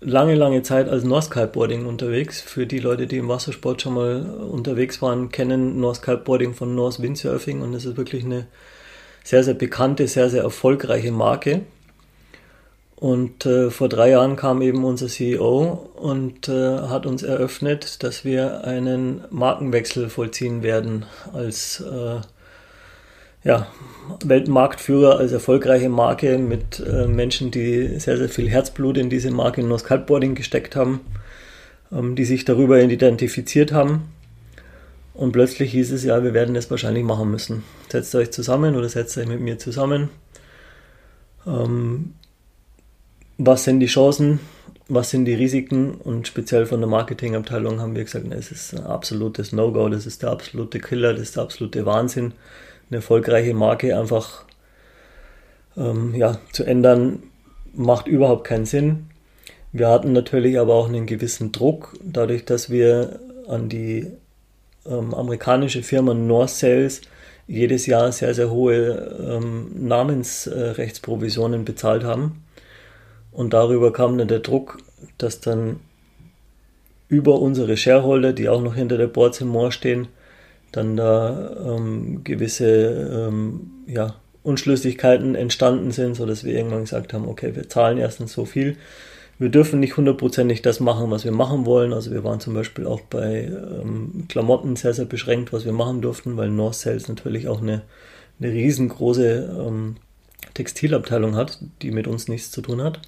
lange, 0.00 0.34
lange 0.34 0.62
Zeit 0.62 0.88
als 0.88 1.04
North 1.04 1.30
Kiteboarding 1.30 1.86
unterwegs. 1.86 2.40
Für 2.40 2.66
die 2.66 2.78
Leute, 2.78 3.06
die 3.06 3.18
im 3.18 3.28
Wassersport 3.28 3.82
schon 3.82 3.94
mal 3.94 4.22
unterwegs 4.22 5.00
waren, 5.02 5.30
kennen 5.30 5.80
North 5.80 6.02
Kiteboarding 6.02 6.54
von 6.54 6.74
North 6.74 7.00
Windsurfing 7.00 7.62
und 7.62 7.74
es 7.74 7.84
ist 7.84 7.96
wirklich 7.96 8.24
eine 8.24 8.46
sehr, 9.22 9.44
sehr 9.44 9.54
bekannte, 9.54 10.08
sehr, 10.08 10.30
sehr 10.30 10.42
erfolgreiche 10.42 11.12
Marke. 11.12 11.62
Und 13.00 13.46
äh, 13.46 13.70
vor 13.70 13.88
drei 13.88 14.10
Jahren 14.10 14.36
kam 14.36 14.60
eben 14.60 14.84
unser 14.84 15.08
CEO 15.08 15.90
und 15.96 16.48
äh, 16.48 16.80
hat 16.80 17.06
uns 17.06 17.22
eröffnet, 17.22 18.02
dass 18.02 18.26
wir 18.26 18.64
einen 18.64 19.24
Markenwechsel 19.30 20.10
vollziehen 20.10 20.62
werden 20.62 21.06
als 21.32 21.80
äh, 21.80 22.20
ja, 23.42 23.66
Weltmarktführer, 24.22 25.16
als 25.16 25.32
erfolgreiche 25.32 25.88
Marke 25.88 26.36
mit 26.36 26.78
äh, 26.80 27.06
Menschen, 27.06 27.50
die 27.50 27.98
sehr, 27.98 28.18
sehr 28.18 28.28
viel 28.28 28.50
Herzblut 28.50 28.98
in 28.98 29.08
diese 29.08 29.30
Marke 29.30 29.62
in 29.62 29.78
Skateboarding 29.78 30.34
gesteckt 30.34 30.76
haben, 30.76 31.00
ähm, 31.90 32.16
die 32.16 32.26
sich 32.26 32.44
darüber 32.44 32.82
identifiziert 32.82 33.72
haben. 33.72 34.12
Und 35.14 35.32
plötzlich 35.32 35.72
hieß 35.72 35.90
es 35.92 36.04
ja, 36.04 36.22
wir 36.22 36.34
werden 36.34 36.54
das 36.54 36.70
wahrscheinlich 36.70 37.04
machen 37.04 37.30
müssen. 37.30 37.64
Setzt 37.88 38.14
euch 38.14 38.30
zusammen 38.30 38.76
oder 38.76 38.90
setzt 38.90 39.16
euch 39.16 39.26
mit 39.26 39.40
mir 39.40 39.58
zusammen. 39.58 40.10
Ähm, 41.46 42.12
was 43.42 43.64
sind 43.64 43.80
die 43.80 43.86
Chancen, 43.86 44.38
was 44.88 45.10
sind 45.10 45.24
die 45.24 45.34
Risiken 45.34 45.94
und 45.94 46.26
speziell 46.26 46.66
von 46.66 46.80
der 46.80 46.90
Marketingabteilung 46.90 47.80
haben 47.80 47.96
wir 47.96 48.04
gesagt, 48.04 48.26
es 48.32 48.52
ist 48.52 48.74
ein 48.74 48.84
absolutes 48.84 49.52
No-Go, 49.52 49.88
das 49.88 50.04
ist 50.04 50.22
der 50.22 50.30
absolute 50.30 50.78
Killer, 50.78 51.14
das 51.14 51.22
ist 51.22 51.36
der 51.36 51.44
absolute 51.44 51.86
Wahnsinn. 51.86 52.34
eine 52.90 52.98
erfolgreiche 52.98 53.54
Marke 53.54 53.98
einfach 53.98 54.44
ähm, 55.76 56.14
ja, 56.14 56.38
zu 56.52 56.64
ändern, 56.64 57.22
macht 57.72 58.08
überhaupt 58.08 58.44
keinen 58.44 58.66
Sinn. 58.66 59.06
Wir 59.72 59.88
hatten 59.88 60.12
natürlich 60.12 60.58
aber 60.58 60.74
auch 60.74 60.88
einen 60.88 61.06
gewissen 61.06 61.50
Druck, 61.50 61.96
dadurch, 62.04 62.44
dass 62.44 62.68
wir 62.68 63.20
an 63.48 63.70
die 63.70 64.06
ähm, 64.84 65.14
amerikanische 65.14 65.82
Firma 65.82 66.12
North 66.12 66.50
Sales 66.50 67.00
jedes 67.46 67.86
Jahr 67.86 68.12
sehr, 68.12 68.34
sehr 68.34 68.50
hohe 68.50 69.16
ähm, 69.18 69.70
Namensrechtsprovisionen 69.86 71.64
bezahlt 71.64 72.04
haben. 72.04 72.42
Und 73.32 73.52
darüber 73.52 73.92
kam 73.92 74.18
dann 74.18 74.28
der 74.28 74.40
Druck, 74.40 74.78
dass 75.18 75.40
dann 75.40 75.80
über 77.08 77.40
unsere 77.40 77.76
Shareholder, 77.76 78.32
die 78.32 78.48
auch 78.48 78.62
noch 78.62 78.74
hinter 78.74 78.96
der 78.96 79.08
Boards 79.08 79.40
Moor 79.40 79.72
stehen, 79.72 80.08
dann 80.72 80.96
da 80.96 81.56
ähm, 81.66 82.22
gewisse 82.22 83.28
ähm, 83.28 83.70
ja, 83.86 84.14
Unschlüssigkeiten 84.42 85.34
entstanden 85.34 85.90
sind, 85.90 86.14
sodass 86.14 86.44
wir 86.44 86.54
irgendwann 86.54 86.82
gesagt 86.82 87.12
haben, 87.12 87.28
okay, 87.28 87.54
wir 87.56 87.68
zahlen 87.68 87.98
erstens 87.98 88.32
so 88.32 88.44
viel. 88.44 88.76
Wir 89.38 89.48
dürfen 89.48 89.80
nicht 89.80 89.96
hundertprozentig 89.96 90.62
das 90.62 90.80
machen, 90.80 91.10
was 91.10 91.24
wir 91.24 91.32
machen 91.32 91.66
wollen. 91.66 91.92
Also 91.92 92.10
wir 92.10 92.22
waren 92.24 92.40
zum 92.40 92.54
Beispiel 92.54 92.86
auch 92.86 93.00
bei 93.00 93.44
ähm, 93.44 94.26
Klamotten 94.28 94.76
sehr, 94.76 94.94
sehr 94.94 95.06
beschränkt, 95.06 95.52
was 95.52 95.64
wir 95.64 95.72
machen 95.72 96.02
durften, 96.02 96.36
weil 96.36 96.50
North 96.50 96.74
Sales 96.74 97.08
natürlich 97.08 97.48
auch 97.48 97.60
eine, 97.60 97.82
eine 98.38 98.52
riesengroße 98.52 99.64
ähm, 99.66 99.96
Textilabteilung 100.54 101.36
hat, 101.36 101.58
die 101.82 101.90
mit 101.90 102.06
uns 102.06 102.28
nichts 102.28 102.50
zu 102.50 102.60
tun 102.60 102.82
hat. 102.82 103.00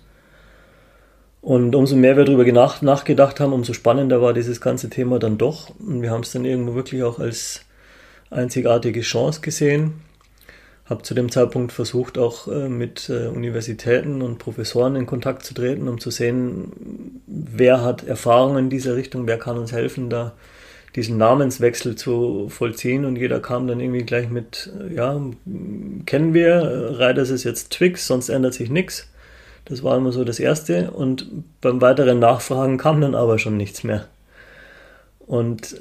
Und 1.42 1.74
umso 1.74 1.96
mehr 1.96 2.16
wir 2.16 2.24
darüber 2.24 2.44
nach, 2.52 2.82
nachgedacht 2.82 3.40
haben, 3.40 3.52
umso 3.52 3.72
spannender 3.72 4.22
war 4.22 4.32
dieses 4.32 4.60
ganze 4.60 4.88
Thema 4.88 5.18
dann 5.18 5.38
doch. 5.38 5.70
Und 5.80 6.00
wir 6.00 6.12
haben 6.12 6.22
es 6.22 6.30
dann 6.30 6.44
irgendwo 6.44 6.76
wirklich 6.76 7.02
auch 7.02 7.18
als 7.18 7.62
einzigartige 8.30 9.00
Chance 9.00 9.40
gesehen. 9.40 9.94
Habe 10.84 11.02
zu 11.02 11.14
dem 11.14 11.32
Zeitpunkt 11.32 11.72
versucht, 11.72 12.16
auch 12.16 12.46
äh, 12.46 12.68
mit 12.68 13.08
äh, 13.08 13.26
Universitäten 13.26 14.22
und 14.22 14.38
Professoren 14.38 14.94
in 14.94 15.06
Kontakt 15.06 15.44
zu 15.44 15.52
treten, 15.52 15.88
um 15.88 15.98
zu 15.98 16.12
sehen, 16.12 17.20
wer 17.26 17.82
hat 17.82 18.06
Erfahrung 18.06 18.56
in 18.56 18.70
dieser 18.70 18.94
Richtung, 18.94 19.26
wer 19.26 19.38
kann 19.38 19.58
uns 19.58 19.72
helfen, 19.72 20.10
da 20.10 20.34
diesen 20.94 21.16
Namenswechsel 21.16 21.96
zu 21.96 22.50
vollziehen. 22.50 23.04
Und 23.04 23.16
jeder 23.16 23.40
kam 23.40 23.66
dann 23.66 23.80
irgendwie 23.80 24.04
gleich 24.04 24.28
mit, 24.28 24.72
äh, 24.80 24.94
ja, 24.94 25.20
kennen 26.06 26.34
wir, 26.34 26.98
Reiters 26.98 27.30
ist 27.30 27.42
jetzt 27.42 27.70
Twix, 27.72 28.06
sonst 28.06 28.28
ändert 28.28 28.54
sich 28.54 28.70
nichts 28.70 29.08
das 29.64 29.82
war 29.82 29.96
immer 29.96 30.12
so 30.12 30.24
das 30.24 30.40
Erste. 30.40 30.90
Und 30.90 31.26
beim 31.60 31.80
weiteren 31.80 32.18
Nachfragen 32.18 32.78
kam 32.78 33.00
dann 33.00 33.14
aber 33.14 33.38
schon 33.38 33.56
nichts 33.56 33.84
mehr. 33.84 34.06
Und 35.26 35.76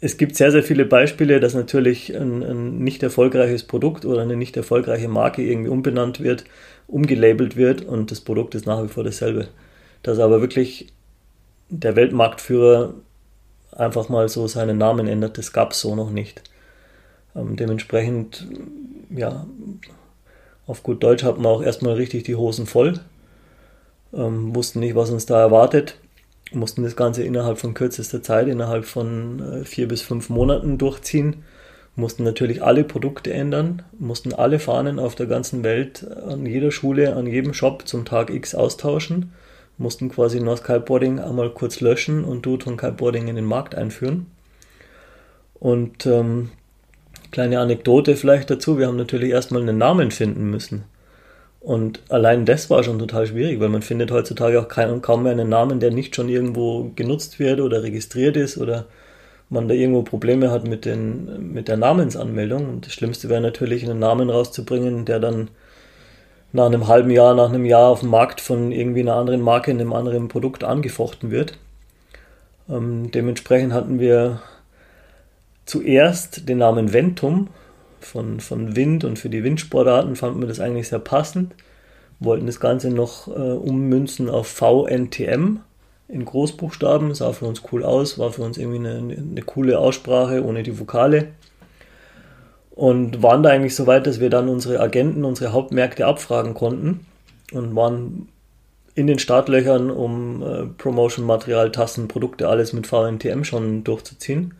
es 0.00 0.16
gibt 0.16 0.36
sehr, 0.36 0.50
sehr 0.50 0.62
viele 0.62 0.84
Beispiele, 0.84 1.40
dass 1.40 1.54
natürlich 1.54 2.14
ein, 2.14 2.42
ein, 2.42 2.78
nicht 2.78 3.02
erfolgreiches 3.02 3.62
Produkt 3.62 4.04
oder 4.04 4.22
eine 4.22 4.36
nicht 4.36 4.56
erfolgreiche 4.56 5.08
Marke 5.08 5.42
irgendwie 5.42 5.70
umbenannt 5.70 6.20
wird, 6.20 6.44
umgelabelt 6.88 7.56
wird 7.56 7.82
und 7.82 8.10
das 8.10 8.20
Produkt 8.20 8.54
ist 8.54 8.66
nach 8.66 8.82
wie 8.82 8.88
vor 8.88 9.04
dasselbe. 9.04 9.48
Dass 10.02 10.18
aber 10.18 10.40
wirklich 10.40 10.92
der 11.68 11.94
Weltmarktführer 11.96 12.94
einfach 13.70 14.08
mal 14.08 14.28
so 14.28 14.46
seinen 14.48 14.76
Namen 14.76 15.06
ändert, 15.06 15.38
das 15.38 15.52
gab 15.52 15.70
es 15.70 15.80
so 15.80 15.94
noch 15.94 16.10
nicht. 16.10 16.42
Ähm, 17.34 17.56
dementsprechend, 17.56 18.46
ja, 19.08 19.46
auf 20.66 20.82
gut 20.82 21.02
Deutsch 21.02 21.22
hat 21.22 21.36
man 21.36 21.46
auch 21.46 21.62
erstmal 21.62 21.94
richtig 21.94 22.24
die 22.24 22.36
Hosen 22.36 22.66
voll 22.66 23.00
ähm, 24.12 24.54
wussten 24.54 24.80
nicht, 24.80 24.94
was 24.94 25.10
uns 25.10 25.26
da 25.26 25.40
erwartet, 25.40 25.98
mussten 26.52 26.82
das 26.82 26.96
Ganze 26.96 27.22
innerhalb 27.22 27.58
von 27.58 27.74
kürzester 27.74 28.22
Zeit, 28.22 28.48
innerhalb 28.48 28.84
von 28.84 29.40
äh, 29.40 29.64
vier 29.64 29.88
bis 29.88 30.02
fünf 30.02 30.28
Monaten 30.28 30.78
durchziehen, 30.78 31.44
mussten 31.94 32.24
natürlich 32.24 32.62
alle 32.62 32.84
Produkte 32.84 33.32
ändern, 33.32 33.82
mussten 33.98 34.32
alle 34.32 34.58
Fahnen 34.58 34.98
auf 34.98 35.14
der 35.14 35.26
ganzen 35.26 35.62
Welt 35.62 36.06
an 36.26 36.46
jeder 36.46 36.70
Schule, 36.70 37.14
an 37.16 37.26
jedem 37.26 37.52
Shop 37.52 37.86
zum 37.86 38.04
Tag 38.04 38.30
X 38.30 38.54
austauschen, 38.54 39.32
mussten 39.78 40.08
quasi 40.08 40.40
North 40.40 40.64
Kiteboarding 40.64 41.18
einmal 41.18 41.50
kurz 41.50 41.80
löschen 41.80 42.24
und 42.24 42.46
Duotron 42.46 42.76
Kiteboarding 42.76 43.28
in 43.28 43.36
den 43.36 43.44
Markt 43.44 43.74
einführen. 43.74 44.26
Und 45.54 46.06
ähm, 46.06 46.50
kleine 47.30 47.60
Anekdote 47.60 48.16
vielleicht 48.16 48.50
dazu, 48.50 48.78
wir 48.78 48.86
haben 48.86 48.96
natürlich 48.96 49.30
erstmal 49.30 49.62
einen 49.62 49.78
Namen 49.78 50.10
finden 50.10 50.50
müssen. 50.50 50.84
Und 51.62 52.00
allein 52.08 52.44
das 52.44 52.70
war 52.70 52.82
schon 52.82 52.98
total 52.98 53.26
schwierig, 53.26 53.60
weil 53.60 53.68
man 53.68 53.82
findet 53.82 54.10
heutzutage 54.10 54.60
auch 54.60 54.66
keinen, 54.66 55.00
kaum 55.00 55.22
mehr 55.22 55.32
einen 55.32 55.48
Namen, 55.48 55.78
der 55.78 55.92
nicht 55.92 56.16
schon 56.16 56.28
irgendwo 56.28 56.90
genutzt 56.96 57.38
wird 57.38 57.60
oder 57.60 57.84
registriert 57.84 58.36
ist 58.36 58.58
oder 58.58 58.86
man 59.48 59.68
da 59.68 59.74
irgendwo 59.74 60.02
Probleme 60.02 60.50
hat 60.50 60.66
mit, 60.66 60.84
den, 60.84 61.52
mit 61.52 61.68
der 61.68 61.76
Namensanmeldung. 61.76 62.68
Und 62.68 62.86
das 62.86 62.94
Schlimmste 62.94 63.28
wäre 63.28 63.40
natürlich, 63.40 63.84
einen 63.84 64.00
Namen 64.00 64.28
rauszubringen, 64.28 65.04
der 65.04 65.20
dann 65.20 65.50
nach 66.52 66.66
einem 66.66 66.88
halben 66.88 67.10
Jahr, 67.10 67.34
nach 67.34 67.50
einem 67.50 67.64
Jahr 67.64 67.88
auf 67.88 68.00
dem 68.00 68.10
Markt 68.10 68.40
von 68.40 68.72
irgendwie 68.72 69.00
einer 69.00 69.14
anderen 69.14 69.40
Marke, 69.40 69.70
in 69.70 69.80
einem 69.80 69.92
anderen 69.92 70.28
Produkt 70.28 70.64
angefochten 70.64 71.30
wird. 71.30 71.58
Ähm, 72.68 73.10
dementsprechend 73.12 73.72
hatten 73.72 74.00
wir 74.00 74.42
zuerst 75.64 76.48
den 76.48 76.58
Namen 76.58 76.92
Ventum 76.92 77.48
von, 78.04 78.40
von 78.40 78.76
Wind 78.76 79.04
und 79.04 79.18
für 79.18 79.28
die 79.28 79.44
Windsportarten 79.44 80.16
fanden 80.16 80.40
wir 80.40 80.48
das 80.48 80.60
eigentlich 80.60 80.88
sehr 80.88 80.98
passend. 80.98 81.54
Wollten 82.20 82.46
das 82.46 82.60
Ganze 82.60 82.90
noch 82.90 83.28
äh, 83.28 83.30
ummünzen 83.30 84.28
auf 84.28 84.46
VNTM 84.46 85.58
in 86.08 86.24
Großbuchstaben, 86.24 87.14
sah 87.14 87.32
für 87.32 87.46
uns 87.46 87.62
cool 87.72 87.84
aus, 87.84 88.18
war 88.18 88.32
für 88.32 88.42
uns 88.42 88.58
irgendwie 88.58 88.78
eine, 88.78 89.16
eine 89.18 89.42
coole 89.42 89.78
Aussprache 89.78 90.44
ohne 90.44 90.62
die 90.62 90.78
Vokale. 90.78 91.28
Und 92.70 93.22
waren 93.22 93.42
da 93.42 93.50
eigentlich 93.50 93.74
so 93.74 93.86
weit, 93.86 94.06
dass 94.06 94.20
wir 94.20 94.30
dann 94.30 94.48
unsere 94.48 94.80
Agenten, 94.80 95.24
unsere 95.24 95.52
Hauptmärkte 95.52 96.06
abfragen 96.06 96.54
konnten 96.54 97.06
und 97.52 97.74
waren 97.76 98.28
in 98.94 99.06
den 99.06 99.18
Startlöchern, 99.18 99.90
um 99.90 100.42
äh, 100.42 100.66
Promotion-Material, 100.66 101.72
Tassen, 101.72 102.08
Produkte, 102.08 102.48
alles 102.48 102.72
mit 102.72 102.86
VNTM 102.86 103.44
schon 103.44 103.84
durchzuziehen 103.84 104.54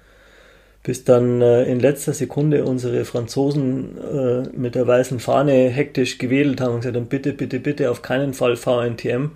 bis 0.82 1.04
dann 1.04 1.40
äh, 1.40 1.64
in 1.64 1.78
letzter 1.78 2.12
Sekunde 2.12 2.64
unsere 2.64 3.04
Franzosen 3.04 3.98
äh, 3.98 4.48
mit 4.56 4.74
der 4.74 4.86
weißen 4.86 5.20
Fahne 5.20 5.68
hektisch 5.68 6.18
gewedelt 6.18 6.60
haben 6.60 6.74
und 6.74 6.80
gesagt 6.80 6.96
haben, 6.96 7.06
bitte, 7.06 7.32
bitte, 7.32 7.60
bitte, 7.60 7.90
auf 7.90 8.02
keinen 8.02 8.34
Fall 8.34 8.56
VNTM. 8.56 9.30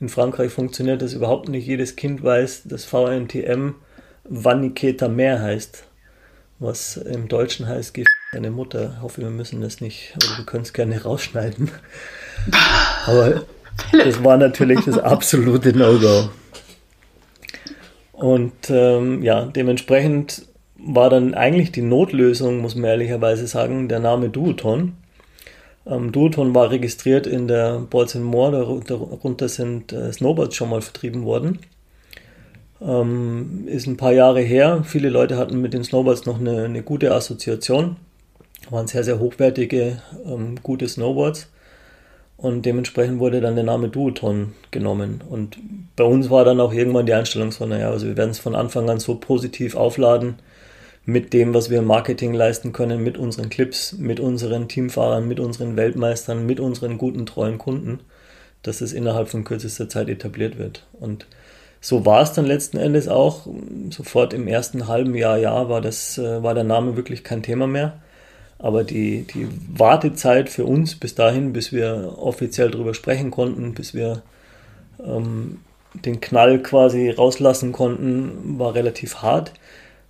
In 0.00 0.08
Frankreich 0.08 0.52
funktioniert 0.52 1.00
das 1.00 1.14
überhaupt 1.14 1.48
nicht. 1.48 1.66
Jedes 1.66 1.96
Kind 1.96 2.22
weiß, 2.22 2.64
dass 2.64 2.84
VNTM 2.84 3.74
Vaniketa 4.24 5.08
Meer 5.08 5.40
heißt. 5.40 5.84
Was 6.58 6.96
im 6.96 7.28
Deutschen 7.28 7.66
heißt, 7.66 7.94
geh 7.94 8.04
deine 8.32 8.50
Mutter. 8.50 8.94
Ich 8.96 9.02
hoffe, 9.02 9.22
wir 9.22 9.30
müssen 9.30 9.60
das 9.60 9.80
nicht, 9.80 10.14
oder 10.16 10.38
wir 10.38 10.44
können 10.44 10.62
es 10.62 10.72
gerne 10.72 11.02
rausschneiden. 11.02 11.70
Aber 13.06 13.42
das 13.92 14.22
war 14.22 14.36
natürlich 14.36 14.84
das 14.84 14.98
absolute 14.98 15.76
No-Go. 15.76 16.30
Und 18.12 18.52
ähm, 18.68 19.22
ja, 19.22 19.44
dementsprechend 19.46 20.46
war 20.84 21.10
dann 21.10 21.34
eigentlich 21.34 21.72
die 21.72 21.82
Notlösung, 21.82 22.58
muss 22.58 22.74
man 22.74 22.90
ehrlicherweise 22.90 23.46
sagen, 23.46 23.88
der 23.88 24.00
Name 24.00 24.28
Duoton. 24.28 24.94
Ähm, 25.86 26.12
Duoton 26.12 26.54
war 26.54 26.70
registriert 26.70 27.26
in 27.26 27.48
der 27.48 27.78
Balls 27.78 28.14
Moor, 28.14 28.52
darunter 28.52 29.48
sind 29.48 29.92
äh, 29.92 30.12
Snowboards 30.12 30.56
schon 30.56 30.70
mal 30.70 30.82
vertrieben 30.82 31.24
worden. 31.24 31.60
Ähm, 32.80 33.64
ist 33.66 33.86
ein 33.86 33.96
paar 33.96 34.12
Jahre 34.12 34.40
her. 34.40 34.82
Viele 34.84 35.08
Leute 35.08 35.36
hatten 35.36 35.60
mit 35.60 35.72
den 35.72 35.84
Snowboards 35.84 36.26
noch 36.26 36.40
eine, 36.40 36.64
eine 36.64 36.82
gute 36.82 37.14
Assoziation. 37.14 37.96
Waren 38.70 38.86
sehr, 38.86 39.04
sehr 39.04 39.18
hochwertige, 39.18 40.02
ähm, 40.26 40.56
gute 40.62 40.88
Snowboards. 40.88 41.48
Und 42.36 42.66
dementsprechend 42.66 43.20
wurde 43.20 43.40
dann 43.40 43.54
der 43.54 43.64
Name 43.64 43.88
Duoton 43.88 44.54
genommen. 44.72 45.22
Und 45.28 45.58
bei 45.94 46.02
uns 46.02 46.28
war 46.28 46.44
dann 46.44 46.58
auch 46.58 46.72
irgendwann 46.72 47.06
die 47.06 47.14
Einstellung 47.14 47.52
so, 47.52 47.64
naja, 47.66 47.90
also 47.90 48.06
wir 48.06 48.16
werden 48.16 48.30
es 48.30 48.40
von 48.40 48.56
Anfang 48.56 48.90
an 48.90 48.98
so 48.98 49.14
positiv 49.14 49.76
aufladen, 49.76 50.36
mit 51.04 51.32
dem, 51.32 51.52
was 51.52 51.68
wir 51.68 51.80
im 51.80 51.86
Marketing 51.86 52.32
leisten 52.32 52.72
können, 52.72 53.02
mit 53.02 53.18
unseren 53.18 53.48
Clips, 53.48 53.92
mit 53.92 54.20
unseren 54.20 54.68
Teamfahrern, 54.68 55.26
mit 55.26 55.40
unseren 55.40 55.76
Weltmeistern, 55.76 56.46
mit 56.46 56.60
unseren 56.60 56.96
guten, 56.98 57.26
treuen 57.26 57.58
Kunden, 57.58 58.00
dass 58.62 58.80
es 58.80 58.92
innerhalb 58.92 59.28
von 59.28 59.42
kürzester 59.44 59.88
Zeit 59.88 60.08
etabliert 60.08 60.58
wird. 60.58 60.86
Und 60.92 61.26
so 61.80 62.06
war 62.06 62.22
es 62.22 62.32
dann 62.32 62.46
letzten 62.46 62.76
Endes 62.76 63.08
auch. 63.08 63.48
Sofort 63.90 64.32
im 64.32 64.46
ersten 64.46 64.86
halben 64.86 65.16
Jahr, 65.16 65.38
ja, 65.38 65.68
war, 65.68 65.80
das, 65.80 66.18
äh, 66.18 66.42
war 66.42 66.54
der 66.54 66.64
Name 66.64 66.96
wirklich 66.96 67.24
kein 67.24 67.42
Thema 67.42 67.66
mehr. 67.66 68.00
Aber 68.60 68.84
die, 68.84 69.26
die 69.34 69.48
Wartezeit 69.76 70.48
für 70.48 70.64
uns 70.64 70.94
bis 70.94 71.16
dahin, 71.16 71.52
bis 71.52 71.72
wir 71.72 72.14
offiziell 72.18 72.70
darüber 72.70 72.94
sprechen 72.94 73.32
konnten, 73.32 73.74
bis 73.74 73.92
wir 73.92 74.22
ähm, 75.04 75.58
den 75.94 76.20
Knall 76.20 76.62
quasi 76.62 77.10
rauslassen 77.10 77.72
konnten, 77.72 78.60
war 78.60 78.76
relativ 78.76 79.16
hart 79.16 79.52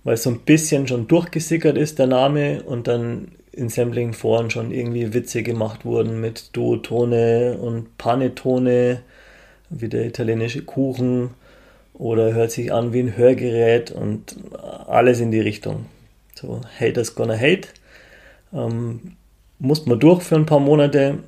weil 0.03 0.17
so 0.17 0.29
ein 0.29 0.39
bisschen 0.41 0.87
schon 0.87 1.07
durchgesickert 1.07 1.77
ist 1.77 1.99
der 1.99 2.07
Name 2.07 2.63
und 2.63 2.87
dann 2.87 3.29
in 3.51 3.69
Sampling-Foren 3.69 4.49
schon 4.49 4.71
irgendwie 4.71 5.13
Witze 5.13 5.43
gemacht 5.43 5.85
wurden 5.85 6.19
mit 6.19 6.55
Duotone 6.55 7.57
und 7.61 7.97
Panettone, 7.97 9.01
wie 9.69 9.89
der 9.89 10.05
italienische 10.05 10.63
Kuchen 10.63 11.31
oder 11.93 12.33
hört 12.33 12.51
sich 12.51 12.73
an 12.73 12.93
wie 12.93 13.01
ein 13.01 13.15
Hörgerät 13.15 13.91
und 13.91 14.35
alles 14.87 15.19
in 15.19 15.31
die 15.31 15.39
Richtung. 15.39 15.85
So, 16.35 16.61
Haters 16.79 17.15
gonna 17.15 17.37
hate. 17.37 17.69
Ähm, 18.53 19.15
musste 19.59 19.89
man 19.89 19.99
durch 19.99 20.23
für 20.23 20.35
ein 20.35 20.45
paar 20.45 20.59
Monate. 20.59 21.19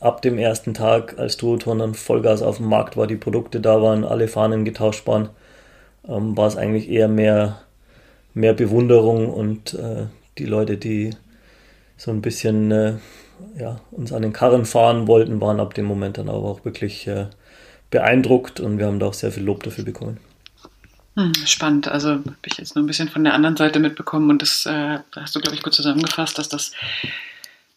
Ab 0.00 0.22
dem 0.22 0.38
ersten 0.38 0.74
Tag, 0.74 1.18
als 1.18 1.38
Duoton 1.38 1.80
dann 1.80 1.94
Vollgas 1.94 2.42
auf 2.42 2.58
dem 2.58 2.66
Markt 2.66 2.96
war, 2.96 3.08
die 3.08 3.16
Produkte 3.16 3.60
da 3.60 3.82
waren, 3.82 4.04
alle 4.04 4.28
Fahnen 4.28 4.64
getauscht 4.64 5.06
waren, 5.08 5.30
ähm, 6.06 6.36
war 6.36 6.46
es 6.46 6.56
eigentlich 6.56 6.88
eher 6.88 7.08
mehr, 7.08 7.60
mehr 8.38 8.54
Bewunderung 8.54 9.28
und 9.28 9.74
äh, 9.74 10.06
die 10.38 10.46
Leute, 10.46 10.76
die 10.76 11.10
so 11.96 12.10
ein 12.10 12.22
bisschen 12.22 12.70
äh, 12.70 12.94
ja, 13.58 13.80
uns 13.90 14.12
an 14.12 14.22
den 14.22 14.32
Karren 14.32 14.64
fahren 14.64 15.06
wollten, 15.08 15.40
waren 15.40 15.60
ab 15.60 15.74
dem 15.74 15.84
Moment 15.84 16.18
dann 16.18 16.28
aber 16.28 16.44
auch 16.44 16.64
wirklich 16.64 17.06
äh, 17.06 17.26
beeindruckt 17.90 18.60
und 18.60 18.78
wir 18.78 18.86
haben 18.86 19.00
da 19.00 19.06
auch 19.06 19.14
sehr 19.14 19.32
viel 19.32 19.42
Lob 19.42 19.62
dafür 19.62 19.84
bekommen. 19.84 20.18
Hm, 21.16 21.32
spannend. 21.46 21.88
Also 21.88 22.10
habe 22.10 22.36
ich 22.46 22.58
jetzt 22.58 22.76
nur 22.76 22.84
ein 22.84 22.86
bisschen 22.86 23.08
von 23.08 23.24
der 23.24 23.34
anderen 23.34 23.56
Seite 23.56 23.80
mitbekommen 23.80 24.30
und 24.30 24.40
das 24.40 24.66
äh, 24.66 25.00
hast 25.16 25.34
du, 25.34 25.40
glaube 25.40 25.56
ich, 25.56 25.62
gut 25.62 25.74
zusammengefasst, 25.74 26.38
dass 26.38 26.48
das 26.48 26.72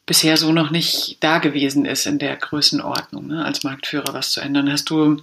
bisher 0.06 0.38
so 0.38 0.52
noch 0.52 0.70
nicht 0.70 1.18
da 1.22 1.40
gewesen 1.40 1.86
ist 1.86 2.06
in 2.06 2.20
der 2.20 2.36
Größenordnung, 2.36 3.28
ne, 3.28 3.46
als 3.46 3.64
Marktführer 3.64 4.14
was 4.14 4.32
zu 4.32 4.42
ändern. 4.42 4.72
Hast 4.72 4.90
du, 4.90 5.18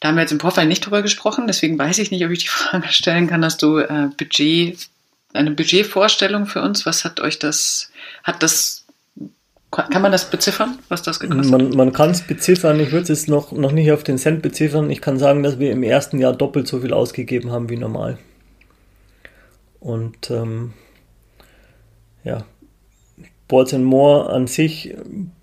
da 0.00 0.08
haben 0.08 0.16
wir 0.16 0.22
jetzt 0.22 0.32
im 0.32 0.40
Vorfall 0.40 0.66
nicht 0.66 0.84
drüber 0.84 1.02
gesprochen, 1.02 1.46
deswegen 1.46 1.78
weiß 1.78 1.98
ich 1.98 2.10
nicht, 2.10 2.24
ob 2.24 2.30
ich 2.30 2.40
die 2.40 2.48
Frage 2.48 2.88
stellen 2.88 3.26
kann, 3.26 3.44
hast 3.44 3.62
du 3.62 3.78
äh, 3.78 4.08
Budget, 4.16 4.88
eine 5.32 5.50
Budgetvorstellung 5.50 6.46
für 6.46 6.62
uns? 6.62 6.86
Was 6.86 7.04
hat 7.04 7.20
euch 7.20 7.38
das, 7.38 7.90
hat 8.22 8.42
das 8.42 8.86
kann 9.70 10.00
man 10.00 10.12
das 10.12 10.30
beziffern, 10.30 10.78
was 10.88 11.02
das 11.02 11.20
gekostet 11.20 11.52
hat? 11.52 11.60
Man, 11.60 11.70
man 11.70 11.92
kann 11.92 12.10
es 12.10 12.22
beziffern. 12.22 12.80
Ich 12.80 12.90
würde 12.90 13.12
es 13.12 13.28
noch, 13.28 13.52
noch 13.52 13.72
nicht 13.72 13.92
auf 13.92 14.02
den 14.02 14.16
Cent 14.16 14.40
beziffern. 14.40 14.90
Ich 14.90 15.02
kann 15.02 15.18
sagen, 15.18 15.42
dass 15.42 15.58
wir 15.58 15.70
im 15.70 15.82
ersten 15.82 16.18
Jahr 16.18 16.32
doppelt 16.32 16.66
so 16.66 16.80
viel 16.80 16.94
ausgegeben 16.94 17.50
haben 17.52 17.68
wie 17.68 17.76
normal. 17.76 18.18
Und 19.78 20.30
ähm, 20.30 20.72
ja, 22.24 22.44
Boards 23.46 23.74
and 23.74 23.84
More 23.84 24.30
an 24.30 24.46
sich, 24.46 24.94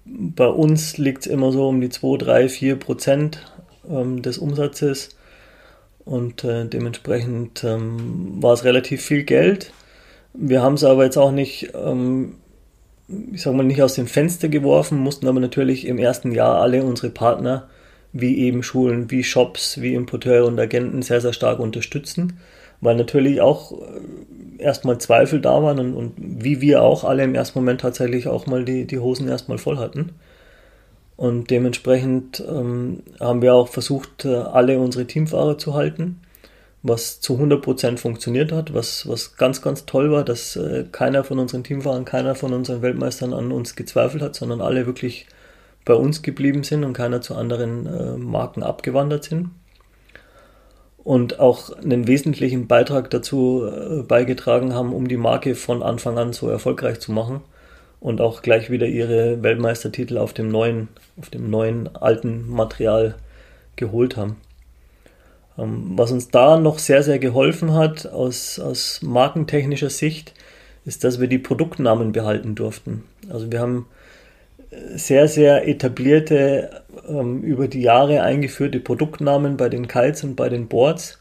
bei 0.06 0.48
uns 0.48 0.98
liegt 0.98 1.26
es 1.26 1.28
immer 1.28 1.52
so 1.52 1.68
um 1.68 1.80
die 1.80 1.90
2, 1.90 2.18
3, 2.18 2.50
4 2.50 2.76
Prozent 2.78 3.40
ähm, 3.90 4.22
des 4.22 4.38
Umsatzes. 4.38 5.10
Und 6.04 6.44
äh, 6.44 6.66
dementsprechend 6.66 7.64
ähm, 7.64 8.42
war 8.42 8.54
es 8.54 8.64
relativ 8.64 9.02
viel 9.04 9.24
Geld. 9.24 9.72
Wir 10.34 10.62
haben 10.62 10.76
es 10.76 10.84
aber 10.84 11.06
jetzt 11.06 11.18
auch 11.18 11.32
nicht 11.32 11.72
ähm, 11.74 12.36
ich 13.08 13.42
sag 13.42 13.54
mal, 13.54 13.64
nicht 13.64 13.82
aus 13.82 13.96
dem 13.96 14.08
Fenster 14.08 14.50
geworfen, 14.50 14.98
mussten 14.98 15.28
aber 15.28 15.40
natürlich 15.40 15.86
im 15.86 15.98
ersten 15.98 16.32
Jahr 16.32 16.62
alle 16.62 16.84
unsere 16.84 17.10
Partner, 17.10 17.68
wie 18.14 18.40
eben 18.40 18.64
Schulen, 18.64 19.12
wie 19.12 19.24
Shops, 19.24 19.82
wie 19.82 19.94
Importeure 19.94 20.46
und 20.46 20.60
Agenten 20.60 21.02
sehr, 21.02 21.22
sehr 21.22 21.34
stark 21.34 21.60
unterstützen, 21.60 22.40
weil 22.82 22.96
natürlich 22.96 23.42
auch 23.42 23.74
äh, 23.74 24.64
erstmal 24.64 24.98
Zweifel 24.98 25.42
da 25.42 25.62
waren 25.62 25.80
und, 25.80 25.94
und 25.94 26.14
wie 26.18 26.62
wir 26.62 26.82
auch 26.82 27.04
alle 27.04 27.24
im 27.24 27.36
ersten 27.36 27.60
Moment 27.60 27.82
tatsächlich 27.82 28.28
auch 28.28 28.48
mal 28.48 28.66
die, 28.66 28.86
die 28.86 29.00
Hosen 29.00 29.28
erstmal 29.28 29.58
voll 29.58 29.78
hatten. 29.78 30.14
Und 31.18 31.50
dementsprechend 31.50 32.44
ähm, 32.46 33.04
haben 33.20 33.42
wir 33.42 33.54
auch 33.54 33.70
versucht, 33.70 34.26
äh, 34.26 34.36
alle 34.36 34.80
unsere 34.80 35.08
Teamfahrer 35.08 35.58
zu 35.58 35.74
halten 35.74 36.20
was 36.88 37.20
zu 37.20 37.34
100% 37.34 37.98
funktioniert 37.98 38.52
hat, 38.52 38.74
was, 38.76 39.08
was 39.10 39.38
ganz, 39.38 39.64
ganz 39.64 39.88
toll 39.88 40.12
war, 40.12 40.24
dass 40.24 40.56
äh, 40.56 40.86
keiner 40.92 41.24
von 41.24 41.40
unseren 41.40 41.64
Teamfahrern, 41.64 42.06
keiner 42.06 42.36
von 42.36 42.54
unseren 42.54 42.84
Weltmeistern 42.84 43.34
an 43.34 43.52
uns 43.52 43.76
gezweifelt 43.76 44.22
hat, 44.22 44.36
sondern 44.36 44.62
alle 44.62 44.86
wirklich 44.86 45.26
bei 45.84 45.96
uns 45.96 46.22
geblieben 46.22 46.64
sind 46.64 46.84
und 46.84 46.94
keiner 46.94 47.22
zu 47.22 47.34
anderen 47.34 47.88
äh, 47.88 48.18
Marken 48.18 48.62
abgewandert 48.62 49.24
sind. 49.24 49.50
Und 51.04 51.40
auch 51.40 51.72
einen 51.72 52.08
wesentlichen 52.08 52.68
Beitrag 52.68 53.10
dazu 53.10 53.66
äh, 53.66 54.04
beigetragen 54.04 54.76
haben, 54.76 54.94
um 54.94 55.08
die 55.08 55.18
Marke 55.18 55.56
von 55.56 55.82
Anfang 55.82 56.20
an 56.20 56.34
so 56.34 56.50
erfolgreich 56.50 57.00
zu 57.00 57.12
machen 57.12 57.42
und 58.06 58.22
auch 58.22 58.44
gleich 58.44 58.70
wieder 58.70 58.86
ihre 58.86 59.42
Weltmeistertitel 59.42 60.20
auf 60.20 60.32
dem 60.32 60.50
neuen, 60.50 60.90
auf 61.20 61.32
dem 61.32 61.50
neuen 61.50 61.96
alten 61.96 62.48
Material 62.48 63.16
geholt 63.78 64.16
haben. 64.16 64.36
Ähm, 65.58 65.94
was 65.96 66.12
uns 66.12 66.30
da 66.30 66.60
noch 66.60 66.78
sehr, 66.78 67.02
sehr 67.02 67.18
geholfen 67.18 67.74
hat 67.74 68.06
aus, 68.06 68.60
aus 68.60 69.02
markentechnischer 69.02 69.90
Sicht, 69.90 70.36
ist, 70.86 71.04
dass 71.04 71.20
wir 71.20 71.28
die 71.28 71.40
Produktnamen 71.40 72.12
behalten 72.12 72.54
durften. 72.54 73.06
Also 73.28 73.52
wir 73.52 73.60
haben 73.60 73.88
äh, 74.70 75.00
sehr, 75.00 75.28
sehr 75.28 75.68
etablierte, 75.68 76.84
ähm, 77.10 77.42
über 77.42 77.68
die 77.68 77.82
Jahre 77.82 78.22
eingeführte 78.22 78.80
Produktnamen 78.82 79.58
bei 79.58 79.68
den 79.68 79.88
Kites 79.88 80.24
und 80.24 80.36
bei 80.36 80.50
den 80.50 80.68
Boards, 80.68 81.18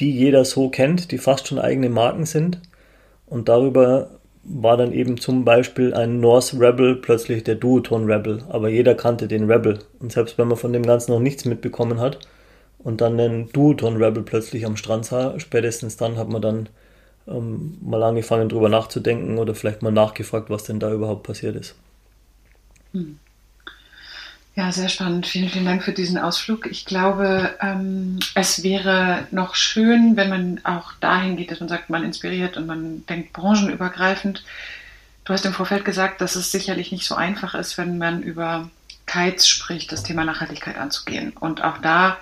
die 0.00 0.10
jeder 0.10 0.44
so 0.44 0.70
kennt, 0.70 1.12
die 1.12 1.18
fast 1.18 1.46
schon 1.46 1.60
eigene 1.60 1.88
Marken 1.88 2.26
sind. 2.26 2.60
Und 3.26 3.48
darüber 3.48 4.10
war 4.44 4.76
dann 4.76 4.92
eben 4.92 5.18
zum 5.18 5.44
Beispiel 5.44 5.94
ein 5.94 6.20
North 6.20 6.54
Rebel 6.58 6.96
plötzlich 6.96 7.44
der 7.44 7.54
Duoton 7.54 8.10
Rebel, 8.10 8.44
aber 8.48 8.68
jeder 8.68 8.94
kannte 8.94 9.28
den 9.28 9.50
Rebel. 9.50 9.80
Und 10.00 10.12
selbst 10.12 10.38
wenn 10.38 10.48
man 10.48 10.56
von 10.58 10.72
dem 10.72 10.82
Ganzen 10.84 11.12
noch 11.12 11.20
nichts 11.20 11.44
mitbekommen 11.44 12.00
hat, 12.00 12.18
und 12.84 13.00
dann 13.00 13.18
den 13.18 13.48
Duoton 13.48 13.96
Rebel 13.96 14.22
plötzlich 14.22 14.66
am 14.66 14.76
Strand 14.76 15.06
sah, 15.06 15.40
spätestens 15.40 15.96
dann 15.96 16.16
hat 16.16 16.28
man 16.28 16.42
dann 16.42 16.68
ähm, 17.26 17.78
mal 17.80 18.02
angefangen 18.02 18.50
drüber 18.50 18.68
nachzudenken 18.68 19.38
oder 19.38 19.54
vielleicht 19.54 19.82
mal 19.82 19.90
nachgefragt, 19.90 20.50
was 20.50 20.64
denn 20.64 20.80
da 20.80 20.92
überhaupt 20.92 21.22
passiert 21.22 21.56
ist. 21.56 21.74
Hm. 22.92 23.18
Ja, 24.56 24.70
sehr 24.70 24.88
spannend. 24.88 25.26
Vielen, 25.26 25.48
vielen 25.48 25.64
Dank 25.64 25.82
für 25.82 25.92
diesen 25.92 26.16
Ausflug. 26.16 26.66
Ich 26.66 26.84
glaube, 26.84 27.56
ähm, 27.60 28.20
es 28.36 28.62
wäre 28.62 29.26
noch 29.32 29.56
schön, 29.56 30.16
wenn 30.16 30.28
man 30.28 30.60
auch 30.64 30.92
dahin 31.00 31.36
geht, 31.36 31.50
dass 31.50 31.58
man 31.58 31.68
sagt, 31.68 31.90
man 31.90 32.04
inspiriert 32.04 32.56
und 32.56 32.66
man 32.66 33.04
denkt 33.06 33.32
branchenübergreifend. 33.32 34.44
Du 35.24 35.32
hast 35.32 35.44
im 35.44 35.54
Vorfeld 35.54 35.84
gesagt, 35.84 36.20
dass 36.20 36.36
es 36.36 36.52
sicherlich 36.52 36.92
nicht 36.92 37.04
so 37.04 37.16
einfach 37.16 37.54
ist, 37.56 37.78
wenn 37.78 37.98
man 37.98 38.22
über 38.22 38.70
Kites 39.06 39.48
spricht, 39.48 39.90
das 39.90 40.04
Thema 40.04 40.24
Nachhaltigkeit 40.24 40.76
anzugehen. 40.76 41.32
Und 41.32 41.64
auch 41.64 41.78
da 41.78 42.18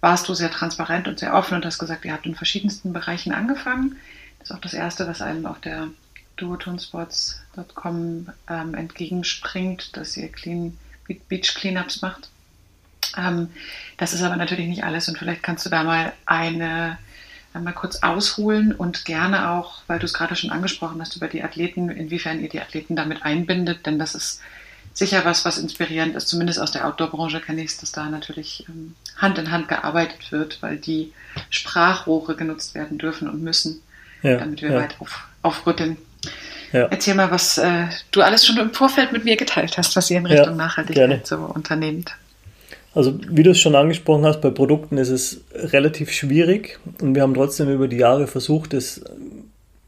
warst 0.00 0.28
du 0.28 0.34
sehr 0.34 0.50
transparent 0.50 1.08
und 1.08 1.20
sehr 1.20 1.32
offen 1.32 1.54
und 1.54 1.64
hast 1.64 1.78
gesagt, 1.78 2.04
ihr 2.04 2.12
habt 2.12 2.26
in 2.26 2.34
verschiedensten 2.34 2.92
Bereichen 2.92 3.32
angefangen. 3.32 3.96
Das 4.40 4.50
ist 4.50 4.56
auch 4.56 4.60
das 4.60 4.74
Erste, 4.74 5.06
was 5.06 5.22
einem 5.22 5.46
auf 5.46 5.60
der 5.60 5.88
duotonsports.com 6.36 8.28
ähm, 8.50 8.74
entgegenspringt, 8.74 9.96
dass 9.96 10.16
ihr 10.18 10.28
Clean 10.28 10.76
Beach 11.06 11.54
Cleanups 11.54 12.02
macht. 12.02 12.30
Ähm, 13.16 13.50
das 13.96 14.12
ist 14.12 14.22
aber 14.22 14.36
natürlich 14.36 14.66
nicht 14.66 14.84
alles 14.84 15.08
und 15.08 15.18
vielleicht 15.18 15.42
kannst 15.42 15.66
du 15.66 15.70
da 15.70 15.84
mal 15.84 16.12
eine 16.26 16.98
einmal 17.54 17.74
kurz 17.74 18.02
ausholen 18.02 18.72
und 18.72 19.04
gerne 19.04 19.50
auch, 19.50 19.82
weil 19.86 19.98
du 19.98 20.06
es 20.06 20.14
gerade 20.14 20.36
schon 20.36 20.50
angesprochen 20.50 21.00
hast, 21.00 21.16
über 21.16 21.28
die 21.28 21.42
Athleten, 21.42 21.90
inwiefern 21.90 22.40
ihr 22.40 22.48
die 22.48 22.60
Athleten 22.60 22.96
damit 22.96 23.24
einbindet, 23.24 23.84
denn 23.86 23.98
das 23.98 24.14
ist 24.14 24.40
sicher 24.94 25.24
was, 25.24 25.44
was 25.44 25.58
inspirierend 25.58 26.14
ist. 26.14 26.28
Zumindest 26.28 26.60
aus 26.60 26.72
der 26.72 26.86
Outdoor-Branche 26.86 27.40
kenne 27.40 27.62
ich 27.62 27.72
es, 27.72 27.78
dass 27.78 27.92
da 27.92 28.08
natürlich 28.08 28.66
ähm, 28.68 28.94
Hand 29.16 29.38
in 29.38 29.50
Hand 29.50 29.68
gearbeitet 29.68 30.32
wird, 30.32 30.62
weil 30.62 30.76
die 30.76 31.12
Sprachrohre 31.50 32.36
genutzt 32.36 32.74
werden 32.74 32.98
dürfen 32.98 33.28
und 33.28 33.42
müssen, 33.42 33.82
ja, 34.22 34.36
damit 34.36 34.62
wir 34.62 34.72
ja. 34.72 34.80
weit 34.80 34.96
auf, 35.00 35.26
aufrütteln. 35.42 35.96
Ja. 36.72 36.86
Erzähl 36.86 37.14
mal, 37.14 37.30
was 37.30 37.58
äh, 37.58 37.84
du 38.10 38.22
alles 38.22 38.46
schon 38.46 38.56
im 38.58 38.72
Vorfeld 38.72 39.12
mit 39.12 39.24
mir 39.24 39.36
geteilt 39.36 39.76
hast, 39.76 39.94
was 39.94 40.10
ihr 40.10 40.18
in 40.18 40.26
Richtung 40.26 40.56
Nachhaltigkeit 40.56 41.08
gerne. 41.08 41.20
so 41.24 41.36
unternehmt. 41.36 42.12
Also 42.94 43.18
wie 43.28 43.42
du 43.42 43.50
es 43.50 43.60
schon 43.60 43.74
angesprochen 43.74 44.24
hast, 44.24 44.40
bei 44.40 44.50
Produkten 44.50 44.98
ist 44.98 45.08
es 45.08 45.44
relativ 45.54 46.10
schwierig 46.10 46.78
und 47.00 47.14
wir 47.14 47.22
haben 47.22 47.34
trotzdem 47.34 47.70
über 47.70 47.88
die 47.88 47.96
Jahre 47.96 48.26
versucht, 48.26 48.74
es, 48.74 49.02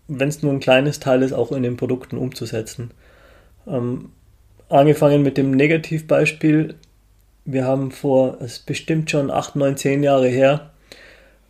wenn 0.09 0.29
es 0.29 0.43
nur 0.43 0.53
ein 0.53 0.61
kleines 0.61 1.01
Teil 1.01 1.23
ist, 1.23 1.33
auch 1.33 1.53
in 1.53 1.63
den 1.63 1.77
Produkten 1.77 2.17
umzusetzen. 2.17 2.93
Ähm, 3.67 4.11
angefangen 4.69 5.23
mit 5.23 5.37
dem 5.37 5.51
Negativbeispiel. 5.51 6.77
Wir 7.45 7.65
haben 7.65 7.91
vor, 7.91 8.39
es 8.41 8.59
ist 8.59 8.67
bestimmt 8.67 9.11
schon 9.11 9.31
8, 9.31 9.57
9, 9.57 9.77
10 9.77 10.03
Jahre 10.03 10.29
her, 10.29 10.71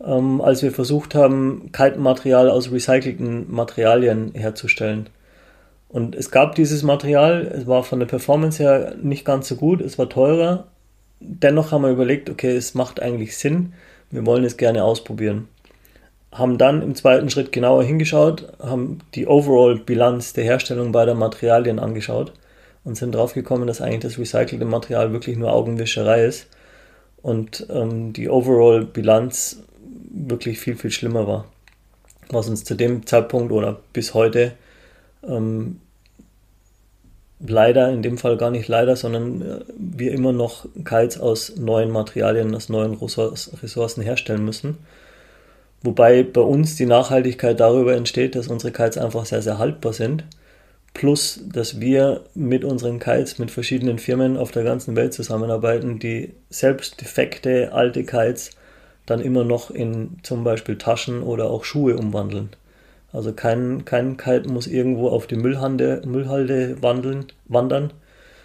ähm, 0.03 0.41
als 0.41 0.61
wir 0.61 0.71
versucht 0.71 1.15
haben, 1.15 1.69
Kaltmaterial 1.71 2.49
aus 2.49 2.71
recycelten 2.71 3.51
Materialien 3.51 4.31
herzustellen. 4.33 5.09
Und 5.89 6.15
es 6.15 6.31
gab 6.31 6.55
dieses 6.55 6.83
Material, 6.83 7.43
es 7.43 7.67
war 7.67 7.83
von 7.83 7.99
der 7.99 8.07
Performance 8.07 8.61
her 8.61 8.95
nicht 9.01 9.23
ganz 9.23 9.47
so 9.47 9.55
gut, 9.55 9.81
es 9.81 9.97
war 9.97 10.09
teurer. 10.09 10.67
Dennoch 11.19 11.71
haben 11.71 11.83
wir 11.83 11.91
überlegt, 11.91 12.29
okay, 12.29 12.55
es 12.55 12.73
macht 12.73 13.01
eigentlich 13.01 13.37
Sinn, 13.37 13.73
wir 14.11 14.25
wollen 14.25 14.43
es 14.43 14.57
gerne 14.57 14.83
ausprobieren. 14.83 15.47
Haben 16.31 16.57
dann 16.57 16.81
im 16.81 16.95
zweiten 16.95 17.29
Schritt 17.29 17.53
genauer 17.53 17.83
hingeschaut, 17.83 18.51
haben 18.59 18.99
die 19.13 19.25
Overall-Bilanz 19.25 20.33
der 20.33 20.43
Herstellung 20.43 20.91
beider 20.91 21.15
Materialien 21.15 21.79
angeschaut 21.79 22.33
und 22.83 22.97
sind 22.97 23.15
draufgekommen, 23.15 23.67
dass 23.67 23.81
eigentlich 23.81 24.01
das 24.01 24.19
recycelte 24.19 24.65
Material 24.65 25.13
wirklich 25.13 25.37
nur 25.37 25.53
Augenwischerei 25.53 26.25
ist 26.25 26.47
und 27.21 27.65
ähm, 27.69 28.11
die 28.13 28.29
Overall-Bilanz 28.29 29.63
wirklich 30.11 30.59
viel, 30.59 30.75
viel 30.75 30.91
schlimmer 30.91 31.27
war. 31.27 31.45
Was 32.29 32.49
uns 32.49 32.63
zu 32.63 32.75
dem 32.75 33.05
Zeitpunkt 33.05 33.51
oder 33.51 33.79
bis 33.93 34.13
heute 34.13 34.53
ähm, 35.27 35.79
leider, 37.39 37.91
in 37.91 38.01
dem 38.01 38.17
Fall 38.17 38.37
gar 38.37 38.51
nicht 38.51 38.67
leider, 38.67 38.95
sondern 38.95 39.41
äh, 39.41 39.59
wir 39.77 40.11
immer 40.11 40.33
noch 40.33 40.65
Kites 40.83 41.19
aus 41.19 41.55
neuen 41.55 41.91
Materialien, 41.91 42.55
aus 42.55 42.69
neuen 42.69 42.93
Ressourcen 42.95 44.01
herstellen 44.01 44.43
müssen. 44.43 44.77
Wobei 45.83 46.23
bei 46.23 46.41
uns 46.41 46.75
die 46.75 46.87
Nachhaltigkeit 46.87 47.59
darüber 47.59 47.95
entsteht, 47.95 48.35
dass 48.35 48.47
unsere 48.47 48.71
Kites 48.71 48.97
einfach 48.97 49.25
sehr, 49.25 49.43
sehr 49.43 49.59
haltbar 49.59 49.93
sind 49.93 50.23
Plus, 50.95 51.41
dass 51.51 51.81
wir 51.81 52.23
mit 52.35 52.63
unseren 52.63 52.99
Kites 52.99 53.37
mit 53.37 53.51
verschiedenen 53.51 53.99
Firmen 53.99 54.37
auf 54.37 54.51
der 54.51 54.63
ganzen 54.63 54.95
Welt 54.95 55.13
zusammenarbeiten, 55.13 55.99
die 55.99 56.33
selbst 56.49 57.01
defekte 57.01 57.73
alte 57.73 58.05
Kites 58.05 58.51
dann 59.05 59.19
immer 59.19 59.43
noch 59.43 59.71
in 59.71 60.17
zum 60.23 60.43
Beispiel 60.43 60.77
Taschen 60.77 61.21
oder 61.21 61.49
auch 61.49 61.63
Schuhe 61.63 61.95
umwandeln. 61.95 62.49
Also 63.13 63.31
kein, 63.31 63.85
kein 63.85 64.17
Kite 64.17 64.49
muss 64.49 64.67
irgendwo 64.67 65.09
auf 65.09 65.27
die 65.27 65.37
Müllhalde, 65.37 66.01
Müllhalde 66.05 66.81
wandeln, 66.81 67.27
wandern, 67.45 67.93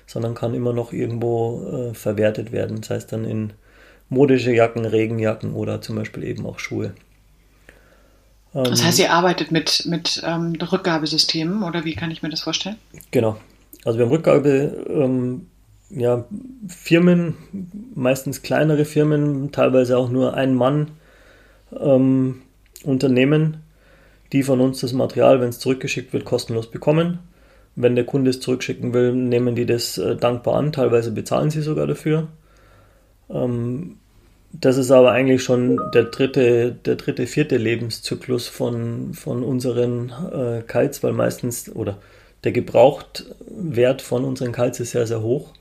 sondern 0.07 0.35
kann 0.35 0.55
immer 0.55 0.73
noch 0.73 0.92
irgendwo 0.92 1.90
äh, 1.90 1.94
verwertet 1.94 2.53
werden. 2.53 2.81
Das 2.81 2.90
heißt 2.90 3.12
dann 3.12 3.25
in 3.25 3.53
modische 4.09 4.53
Jacken, 4.53 4.85
Regenjacken 4.85 5.55
oder 5.55 5.81
zum 5.81 5.96
Beispiel 5.96 6.25
eben 6.25 6.46
auch 6.46 6.59
Schuhe. 6.59 6.92
Das 8.53 8.83
heißt, 8.83 8.99
ihr 8.99 9.12
arbeitet 9.12 9.53
mit, 9.53 9.85
mit 9.87 10.23
ähm, 10.27 10.57
Rückgabesystemen 10.61 11.62
oder 11.62 11.85
wie 11.85 11.94
kann 11.94 12.11
ich 12.11 12.23
mir 12.23 12.31
das 12.31 12.40
vorstellen? 12.40 12.77
Genau. 13.12 13.37
Also 13.85 13.99
wir 13.99 14.07
haben 14.07 14.12
Rückgabe, 14.12 14.87
ähm, 14.88 15.46
ja, 15.90 16.24
Firmen, 16.68 17.35
meistens 17.94 18.42
kleinere 18.42 18.85
Firmen, 18.85 19.53
teilweise 19.53 19.98
auch 19.98 20.09
nur 20.09 20.35
ein 20.35 20.55
Mann 20.55 20.92
ähm, 21.79 22.42
Unternehmen, 22.85 23.59
die 24.33 24.42
von 24.42 24.61
uns 24.61 24.81
das 24.81 24.92
Material, 24.92 25.40
wenn 25.40 25.48
es 25.48 25.59
zurückgeschickt 25.59 26.12
wird, 26.12 26.24
kostenlos 26.24 26.70
bekommen. 26.70 27.18
Wenn 27.76 27.94
der 27.94 28.05
Kunde 28.05 28.31
es 28.31 28.40
zurückschicken 28.40 28.94
will, 28.94 29.12
nehmen 29.12 29.55
die 29.55 29.66
das 29.66 29.98
äh, 29.98 30.16
dankbar 30.16 30.55
an, 30.55 30.72
teilweise 30.72 31.11
bezahlen 31.12 31.50
sie 31.50 31.62
sogar 31.62 31.87
dafür. 31.87 32.29
Ähm, 33.29 33.96
das 34.53 34.76
ist 34.76 34.90
aber 34.90 35.12
eigentlich 35.12 35.42
schon 35.44 35.81
der 35.94 36.05
dritte, 36.05 36.72
der 36.72 36.96
dritte, 36.96 37.26
vierte 37.26 37.57
Lebenszyklus 37.57 38.48
von, 38.48 39.14
von 39.14 39.44
unseren 39.44 40.12
äh, 40.33 40.62
Kites, 40.66 41.03
weil 41.05 41.12
meistens, 41.12 41.74
oder 41.74 41.98
der 42.42 42.53
Gebrauchtwert 42.53 44.03
von 44.03 44.24
unseren 44.24 44.53
Kites 44.53 44.81
ist 44.81 44.90
sehr, 44.90 45.07
sehr 45.07 45.22
hoch. 45.22 45.53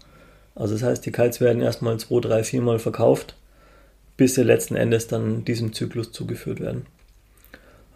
Also 0.60 0.76
das 0.76 0.84
heißt, 0.84 1.06
die 1.06 1.12
Kites 1.12 1.40
werden 1.40 1.62
erstmal 1.62 1.98
zwei, 2.00 2.20
drei, 2.20 2.44
viermal 2.44 2.80
verkauft, 2.80 3.36
bis 4.18 4.36
sie 4.36 4.44
letzten 4.44 4.76
Endes 4.76 5.08
dann 5.08 5.46
diesem 5.46 5.74
Zyklus 5.74 6.12
zugeführt 6.12 6.60
werden. 6.60 6.86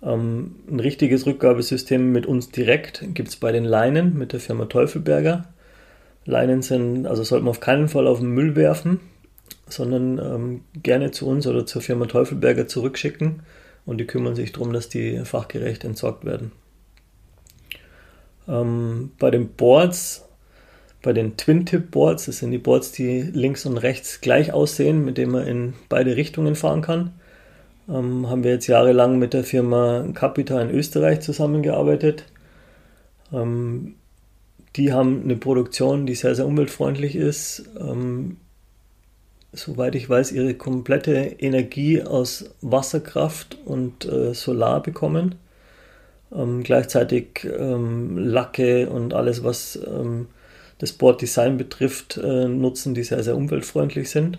Ähm, 0.01 0.55
ein 0.71 0.79
richtiges 0.79 1.25
Rückgabesystem 1.25 2.13
mit 2.13 2.25
uns 2.25 2.49
direkt 2.49 3.03
gibt 3.13 3.29
es 3.29 3.35
bei 3.35 3.51
den 3.51 3.65
Leinen 3.65 4.17
mit 4.17 4.31
der 4.31 4.39
Firma 4.39 4.65
Teufelberger. 4.65 5.45
Leinen 6.25 6.61
sind, 6.61 7.05
also 7.05 7.23
sollte 7.23 7.43
man 7.43 7.51
auf 7.51 7.59
keinen 7.59 7.89
Fall 7.89 8.07
auf 8.07 8.19
den 8.19 8.29
Müll 8.29 8.55
werfen, 8.55 9.01
sondern 9.67 10.17
ähm, 10.19 10.61
gerne 10.81 11.11
zu 11.11 11.27
uns 11.27 11.45
oder 11.45 11.65
zur 11.65 11.81
Firma 11.81 12.05
Teufelberger 12.05 12.65
zurückschicken 12.65 13.41
und 13.85 13.97
die 13.97 14.07
kümmern 14.07 14.35
sich 14.35 14.53
darum, 14.53 14.71
dass 14.71 14.87
die 14.87 15.19
fachgerecht 15.25 15.83
entsorgt 15.83 16.23
werden. 16.23 16.53
Ähm, 18.47 19.11
bei 19.19 19.31
den 19.31 19.49
Boards, 19.49 20.23
bei 21.03 21.13
den 21.13 21.37
Twin-Tip-Boards, 21.37 22.25
das 22.25 22.39
sind 22.39 22.51
die 22.51 22.57
Boards, 22.57 22.91
die 22.93 23.21
links 23.21 23.65
und 23.65 23.77
rechts 23.77 24.21
gleich 24.21 24.53
aussehen, 24.53 25.05
mit 25.05 25.17
denen 25.17 25.33
man 25.33 25.45
in 25.45 25.73
beide 25.89 26.15
Richtungen 26.15 26.55
fahren 26.55 26.81
kann, 26.81 27.11
ähm, 27.89 28.29
haben 28.29 28.43
wir 28.43 28.51
jetzt 28.51 28.67
jahrelang 28.67 29.19
mit 29.19 29.33
der 29.33 29.43
Firma 29.43 30.07
Capita 30.13 30.59
in 30.61 30.71
Österreich 30.71 31.19
zusammengearbeitet. 31.19 32.23
Ähm, 33.33 33.95
die 34.77 34.93
haben 34.93 35.23
eine 35.23 35.35
Produktion, 35.35 36.05
die 36.05 36.15
sehr, 36.15 36.35
sehr 36.35 36.47
umweltfreundlich 36.47 37.17
ist. 37.17 37.69
Ähm, 37.77 38.37
soweit 39.51 39.95
ich 39.95 40.09
weiß, 40.09 40.31
ihre 40.31 40.53
komplette 40.53 41.11
Energie 41.11 42.01
aus 42.01 42.55
Wasserkraft 42.61 43.57
und 43.65 44.05
äh, 44.05 44.33
Solar 44.33 44.81
bekommen. 44.81 45.35
Ähm, 46.33 46.63
gleichzeitig 46.63 47.43
ähm, 47.43 48.17
Lacke 48.17 48.89
und 48.89 49.13
alles, 49.13 49.43
was 49.43 49.77
ähm, 49.85 50.27
das 50.79 50.93
Boarddesign 50.93 51.57
betrifft, 51.57 52.17
äh, 52.17 52.47
nutzen, 52.47 52.93
die 52.93 53.03
sehr, 53.03 53.23
sehr 53.23 53.35
umweltfreundlich 53.35 54.09
sind. 54.09 54.37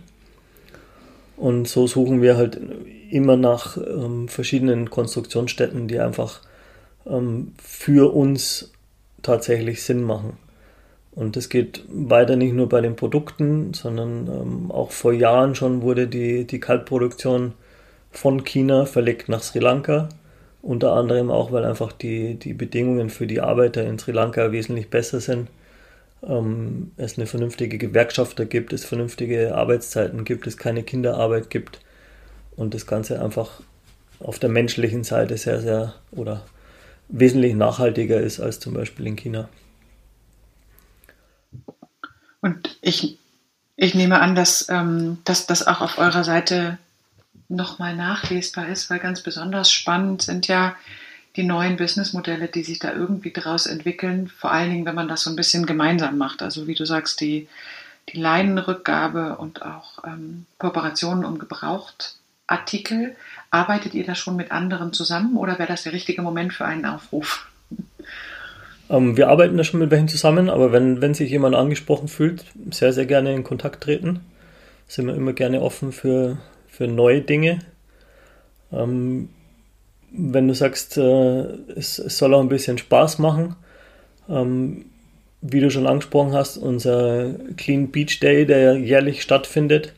Und 1.36 1.66
so 1.66 1.86
suchen 1.86 2.22
wir 2.22 2.36
halt 2.36 2.60
immer 3.10 3.36
nach 3.36 3.76
ähm, 3.76 4.28
verschiedenen 4.28 4.90
Konstruktionsstätten, 4.90 5.88
die 5.88 5.98
einfach 5.98 6.40
ähm, 7.06 7.52
für 7.62 8.14
uns 8.14 8.72
tatsächlich 9.22 9.82
Sinn 9.82 10.02
machen. 10.02 10.36
Und 11.12 11.36
das 11.36 11.48
geht 11.48 11.84
weiter 11.88 12.36
nicht 12.36 12.54
nur 12.54 12.68
bei 12.68 12.80
den 12.80 12.96
Produkten, 12.96 13.72
sondern 13.72 14.26
ähm, 14.26 14.70
auch 14.70 14.90
vor 14.90 15.12
Jahren 15.12 15.54
schon 15.54 15.82
wurde 15.82 16.08
die, 16.08 16.44
die 16.44 16.60
Kaltproduktion 16.60 17.52
von 18.10 18.44
China 18.44 18.84
verlegt 18.84 19.28
nach 19.28 19.42
Sri 19.42 19.60
Lanka. 19.60 20.08
Unter 20.62 20.92
anderem 20.94 21.30
auch, 21.30 21.52
weil 21.52 21.64
einfach 21.64 21.92
die, 21.92 22.34
die 22.34 22.54
Bedingungen 22.54 23.10
für 23.10 23.26
die 23.26 23.40
Arbeiter 23.40 23.84
in 23.84 23.98
Sri 23.98 24.12
Lanka 24.12 24.50
wesentlich 24.50 24.88
besser 24.90 25.20
sind. 25.20 25.48
Ähm, 26.26 26.92
es 26.96 27.18
eine 27.18 27.26
vernünftige 27.26 27.78
Gewerkschaft 27.78 28.38
da 28.38 28.44
gibt, 28.44 28.72
es 28.72 28.84
vernünftige 28.84 29.54
Arbeitszeiten 29.54 30.24
gibt, 30.24 30.46
es 30.46 30.56
keine 30.56 30.82
Kinderarbeit 30.82 31.50
gibt 31.50 31.80
und 32.56 32.74
das 32.74 32.86
Ganze 32.86 33.20
einfach 33.22 33.60
auf 34.20 34.38
der 34.38 34.50
menschlichen 34.50 35.04
Seite 35.04 35.36
sehr, 35.36 35.60
sehr 35.60 35.94
oder 36.12 36.44
wesentlich 37.08 37.54
nachhaltiger 37.54 38.20
ist 38.20 38.40
als 38.40 38.60
zum 38.60 38.74
Beispiel 38.74 39.06
in 39.06 39.16
China. 39.16 39.48
Und 42.40 42.78
ich, 42.80 43.18
ich 43.76 43.94
nehme 43.94 44.20
an, 44.20 44.34
dass, 44.34 44.68
ähm, 44.68 45.18
dass 45.24 45.46
das 45.46 45.66
auch 45.66 45.80
auf 45.80 45.98
eurer 45.98 46.24
Seite 46.24 46.78
nochmal 47.48 47.96
nachlesbar 47.96 48.68
ist, 48.68 48.90
weil 48.90 48.98
ganz 48.98 49.22
besonders 49.22 49.70
spannend 49.70 50.22
sind 50.22 50.46
ja 50.46 50.76
die 51.36 51.42
neuen 51.42 51.76
Businessmodelle, 51.76 52.48
die 52.48 52.62
sich 52.62 52.78
da 52.78 52.92
irgendwie 52.92 53.32
daraus 53.32 53.66
entwickeln, 53.66 54.28
vor 54.28 54.52
allen 54.52 54.70
Dingen, 54.70 54.86
wenn 54.86 54.94
man 54.94 55.08
das 55.08 55.22
so 55.22 55.30
ein 55.30 55.36
bisschen 55.36 55.66
gemeinsam 55.66 56.16
macht. 56.16 56.42
Also 56.42 56.66
wie 56.66 56.74
du 56.74 56.84
sagst, 56.84 57.20
die, 57.20 57.48
die 58.12 58.20
Leinenrückgabe 58.20 59.36
und 59.36 59.62
auch 59.62 60.04
ähm, 60.04 60.46
Kooperationen 60.58 61.24
um 61.24 61.38
Gebrauchtartikel. 61.38 63.16
Arbeitet 63.50 63.94
ihr 63.94 64.04
da 64.04 64.14
schon 64.14 64.36
mit 64.36 64.52
anderen 64.52 64.92
zusammen 64.92 65.36
oder 65.36 65.58
wäre 65.58 65.68
das 65.68 65.82
der 65.82 65.92
richtige 65.92 66.22
Moment 66.22 66.52
für 66.52 66.64
einen 66.64 66.86
Aufruf? 66.86 67.48
Ähm, 68.88 69.16
wir 69.16 69.28
arbeiten 69.28 69.56
da 69.56 69.64
schon 69.64 69.80
mit 69.80 69.90
welchen 69.90 70.08
zusammen, 70.08 70.48
aber 70.48 70.70
wenn, 70.70 71.00
wenn 71.00 71.14
sich 71.14 71.30
jemand 71.30 71.56
angesprochen 71.56 72.06
fühlt, 72.06 72.44
sehr, 72.70 72.92
sehr 72.92 73.06
gerne 73.06 73.34
in 73.34 73.44
Kontakt 73.44 73.82
treten. 73.82 74.20
Sind 74.86 75.06
wir 75.06 75.14
immer 75.14 75.32
gerne 75.32 75.62
offen 75.62 75.92
für, 75.92 76.38
für 76.68 76.86
neue 76.86 77.22
Dinge. 77.22 77.60
Ähm, 78.70 79.30
wenn 80.16 80.48
du 80.48 80.54
sagst, 80.54 80.96
äh, 80.96 81.40
es, 81.76 81.98
es, 81.98 82.18
soll 82.18 82.34
auch 82.34 82.40
ein 82.40 82.48
bisschen 82.48 82.78
Spaß 82.78 83.18
machen, 83.18 83.56
ähm, 84.28 84.86
wie 85.40 85.60
du 85.60 85.70
schon 85.70 85.86
angesprochen 85.86 86.32
hast, 86.32 86.56
unser 86.56 87.34
Clean 87.56 87.90
Beach 87.90 88.20
Day, 88.20 88.46
der 88.46 88.76
jährlich 88.76 89.22
stattfindet, 89.22 89.92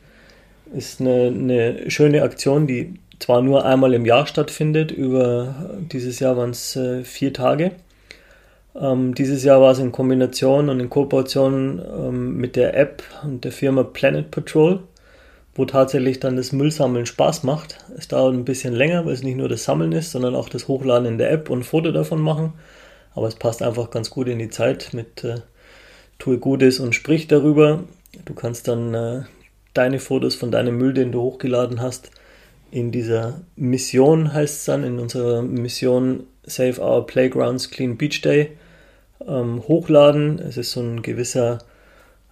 ist 0.73 0.99
eine, 0.99 1.27
eine 1.27 1.89
schöne 1.89 2.23
Aktion, 2.23 2.67
die 2.67 2.95
zwar 3.19 3.41
nur 3.41 3.65
einmal 3.65 3.93
im 3.93 4.05
Jahr 4.05 4.27
stattfindet, 4.27 4.91
über 4.91 5.71
dieses 5.91 6.19
Jahr 6.19 6.37
waren 6.37 6.51
es 6.51 6.75
äh, 6.75 7.03
vier 7.03 7.33
Tage. 7.33 7.71
Ähm, 8.75 9.15
dieses 9.15 9.43
Jahr 9.43 9.61
war 9.61 9.71
es 9.71 9.79
in 9.79 9.91
Kombination 9.91 10.69
und 10.69 10.79
in 10.79 10.89
Kooperation 10.89 11.81
ähm, 11.81 12.37
mit 12.37 12.55
der 12.55 12.77
App 12.77 13.03
und 13.23 13.43
der 13.43 13.51
Firma 13.51 13.83
Planet 13.83 14.29
Patrol, 14.29 14.81
wo 15.57 15.65
tatsächlich 15.65 16.19
dann 16.19 16.37
das 16.37 16.53
Müllsammeln 16.53 17.05
Spaß 17.05 17.43
macht. 17.43 17.79
Es 17.97 18.07
dauert 18.07 18.33
ein 18.33 18.45
bisschen 18.45 18.73
länger, 18.73 19.05
weil 19.05 19.13
es 19.13 19.23
nicht 19.23 19.37
nur 19.37 19.49
das 19.49 19.65
Sammeln 19.65 19.91
ist, 19.91 20.11
sondern 20.11 20.35
auch 20.35 20.49
das 20.49 20.67
Hochladen 20.67 21.07
in 21.07 21.17
der 21.17 21.31
App 21.31 21.49
und 21.49 21.63
Foto 21.65 21.91
davon 21.91 22.21
machen. 22.21 22.53
Aber 23.13 23.27
es 23.27 23.35
passt 23.35 23.61
einfach 23.61 23.89
ganz 23.89 24.09
gut 24.09 24.27
in 24.27 24.39
die 24.39 24.49
Zeit 24.49 24.93
mit 24.93 25.23
äh, 25.23 25.41
Tue 26.19 26.37
Gutes 26.37 26.79
und 26.79 26.95
sprich 26.95 27.27
darüber. 27.27 27.83
Du 28.25 28.33
kannst 28.33 28.67
dann 28.67 28.93
äh, 28.93 29.23
deine 29.73 29.99
Fotos 29.99 30.35
von 30.35 30.51
deinem 30.51 30.77
Müll, 30.77 30.93
den 30.93 31.11
du 31.11 31.21
hochgeladen 31.21 31.81
hast, 31.81 32.11
in 32.71 32.91
dieser 32.91 33.41
Mission 33.55 34.33
heißt 34.33 34.57
es 34.57 34.65
dann, 34.65 34.83
in 34.83 34.99
unserer 34.99 35.41
Mission 35.41 36.27
Save 36.43 36.81
Our 36.81 37.05
Playgrounds 37.05 37.71
Clean 37.71 37.97
Beach 37.97 38.21
Day 38.21 38.51
ähm, 39.25 39.63
hochladen. 39.67 40.39
Es 40.39 40.57
ist 40.57 40.71
so 40.71 40.81
ein 40.81 41.01
gewisser, 41.01 41.59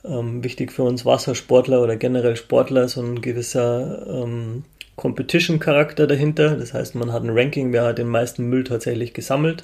ähm, 0.08 0.44
wichtig 0.44 0.72
für 0.72 0.84
uns 0.84 1.06
Wassersportler 1.06 1.82
oder 1.82 1.96
generell 1.96 2.36
Sportler, 2.36 2.88
so 2.88 3.02
ein 3.02 3.22
gewisser 3.22 4.06
ähm, 4.08 4.64
Competition-Charakter 4.96 6.08
dahinter. 6.08 6.56
Das 6.56 6.74
heißt, 6.74 6.96
man 6.96 7.12
hat 7.12 7.24
ein 7.24 7.38
Ranking, 7.38 7.74
wer 7.74 7.84
hat 7.86 7.98
den 7.98 8.08
meisten 8.08 8.46
Müll 8.50 8.64
tatsächlich 8.64 9.14
gesammelt. 9.14 9.64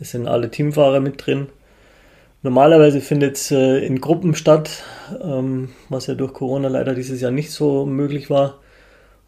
Es 0.00 0.12
sind 0.12 0.26
alle 0.26 0.50
Teamfahrer 0.50 1.00
mit 1.00 1.24
drin. 1.24 1.48
Normalerweise 2.42 3.00
findet 3.00 3.36
es 3.36 3.50
äh, 3.50 3.84
in 3.84 4.00
Gruppen 4.00 4.34
statt, 4.34 4.82
ähm, 5.22 5.70
was 5.88 6.06
ja 6.06 6.14
durch 6.14 6.32
Corona 6.32 6.68
leider 6.68 6.94
dieses 6.94 7.20
Jahr 7.20 7.30
nicht 7.30 7.50
so 7.50 7.84
möglich 7.84 8.30
war. 8.30 8.58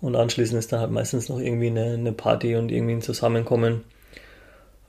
Und 0.00 0.16
anschließend 0.16 0.58
ist 0.58 0.72
dann 0.72 0.80
halt 0.80 0.90
meistens 0.90 1.28
noch 1.28 1.38
irgendwie 1.38 1.68
eine, 1.68 1.92
eine 1.92 2.12
Party 2.12 2.56
und 2.56 2.72
irgendwie 2.72 2.94
ein 2.94 3.02
Zusammenkommen 3.02 3.82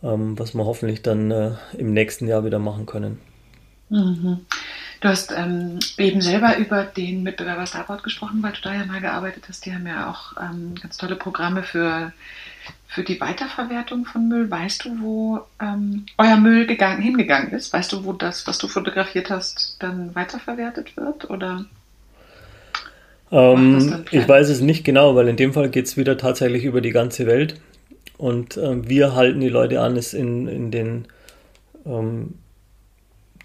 ähm, 0.04 0.38
was 0.38 0.54
wir 0.54 0.66
hoffentlich 0.66 1.02
dann 1.02 1.32
äh, 1.32 1.52
im 1.78 1.94
nächsten 1.94 2.28
Jahr 2.28 2.46
wieder 2.46 2.60
machen 2.60 2.86
können. 2.86 3.20
Mhm. 3.89 4.41
Du 5.04 5.10
hast 5.10 5.34
ähm, 5.36 5.80
eben 5.97 6.22
selber 6.22 6.56
über 6.56 6.86
den 6.86 7.24
Mitbewerber 7.24 7.68
Starboard 7.68 8.04
gesprochen, 8.04 8.41
weil 8.41 8.54
du 8.54 8.62
da 8.62 8.74
ja 8.74 8.86
mal 8.86 9.01
gearbeitet 9.01 9.43
hast. 9.49 9.66
Die 9.66 9.74
haben 9.74 9.86
ja 9.86 10.10
auch 10.10 10.41
ähm, 10.41 10.76
ganz 10.82 10.95
tolle 10.95 11.18
Programme 11.18 11.62
für 11.64 12.14
für 12.88 13.04
die 13.04 13.20
Weiterverwertung 13.20 14.06
von 14.06 14.30
Müll, 14.30 14.49
weißt 14.49 14.86
du, 14.86 15.01
wo 15.01 15.41
ähm, 15.60 16.06
euer 16.18 16.38
Müll 16.38 16.68
gegangen, 16.68 17.01
hingegangen 17.01 17.51
ist? 17.51 17.74
Weißt 17.74 17.91
du, 17.91 18.06
wo 18.06 18.14
das, 18.14 18.47
was 18.47 18.60
du 18.60 18.70
fotografiert 18.70 19.30
hast, 19.30 19.76
dann 19.80 20.16
weiterverwertet 20.16 20.95
wird? 20.95 21.30
Oder? 21.30 21.66
Ähm, 23.30 24.06
ich 24.10 24.26
weiß 24.26 24.47
es 24.47 24.62
nicht 24.62 24.86
genau, 24.86 25.16
weil 25.16 25.28
in 25.28 25.36
dem 25.36 25.51
Fall 25.51 25.70
geht 25.70 25.88
es 25.88 25.97
wieder 25.97 26.18
tatsächlich 26.18 26.64
über 26.64 26.80
die 26.80 26.91
ganze 26.91 27.28
Welt. 27.28 27.60
Und 28.18 28.56
äh, 28.56 28.88
wir 28.88 29.16
halten 29.16 29.41
die 29.41 29.49
Leute 29.49 29.82
an, 29.82 29.97
es 29.97 30.14
in, 30.14 30.47
in 30.47 30.72
den, 30.72 31.08
ähm, 31.86 32.36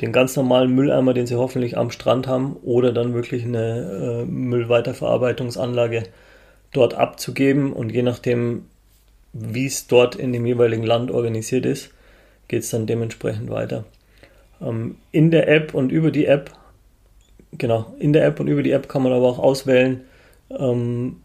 den 0.01 0.13
ganz 0.13 0.37
normalen 0.37 0.75
Mülleimer, 0.75 1.13
den 1.13 1.27
sie 1.27 1.37
hoffentlich 1.37 1.77
am 1.77 1.91
Strand 1.91 2.27
haben, 2.27 2.57
oder 2.63 2.93
dann 2.93 3.15
wirklich 3.15 3.45
eine 3.45 4.23
äh, 4.23 4.25
Müllweiterverarbeitungsanlage 4.25 6.05
dort 6.73 6.95
abzugeben. 6.95 7.73
Und 7.73 7.91
je 7.91 8.03
nachdem, 8.03 8.67
wie 9.33 9.67
es 9.67 9.87
dort 9.87 10.15
in 10.15 10.33
dem 10.33 10.47
jeweiligen 10.47 10.85
Land 10.85 11.11
organisiert 11.11 11.67
ist, 11.67 11.91
geht 12.47 12.63
es 12.63 12.71
dann 12.71 12.87
dementsprechend 12.87 13.51
weiter. 13.51 13.85
Ähm, 14.61 14.97
in 15.13 15.31
der 15.31 15.49
App 15.49 15.75
und 15.75 15.91
über 15.91 16.11
die 16.11 16.27
App, 16.27 16.53
genau, 17.57 17.95
in 17.99 18.13
der 18.13 18.25
App 18.25 18.41
und 18.41 18.49
über 18.49 18.63
die 18.63 18.73
App 18.73 18.89
kann 18.89 19.03
man 19.03 19.13
aber 19.13 19.27
auch 19.27 19.39
auswählen, 19.39 20.03
ähm, 20.57 21.17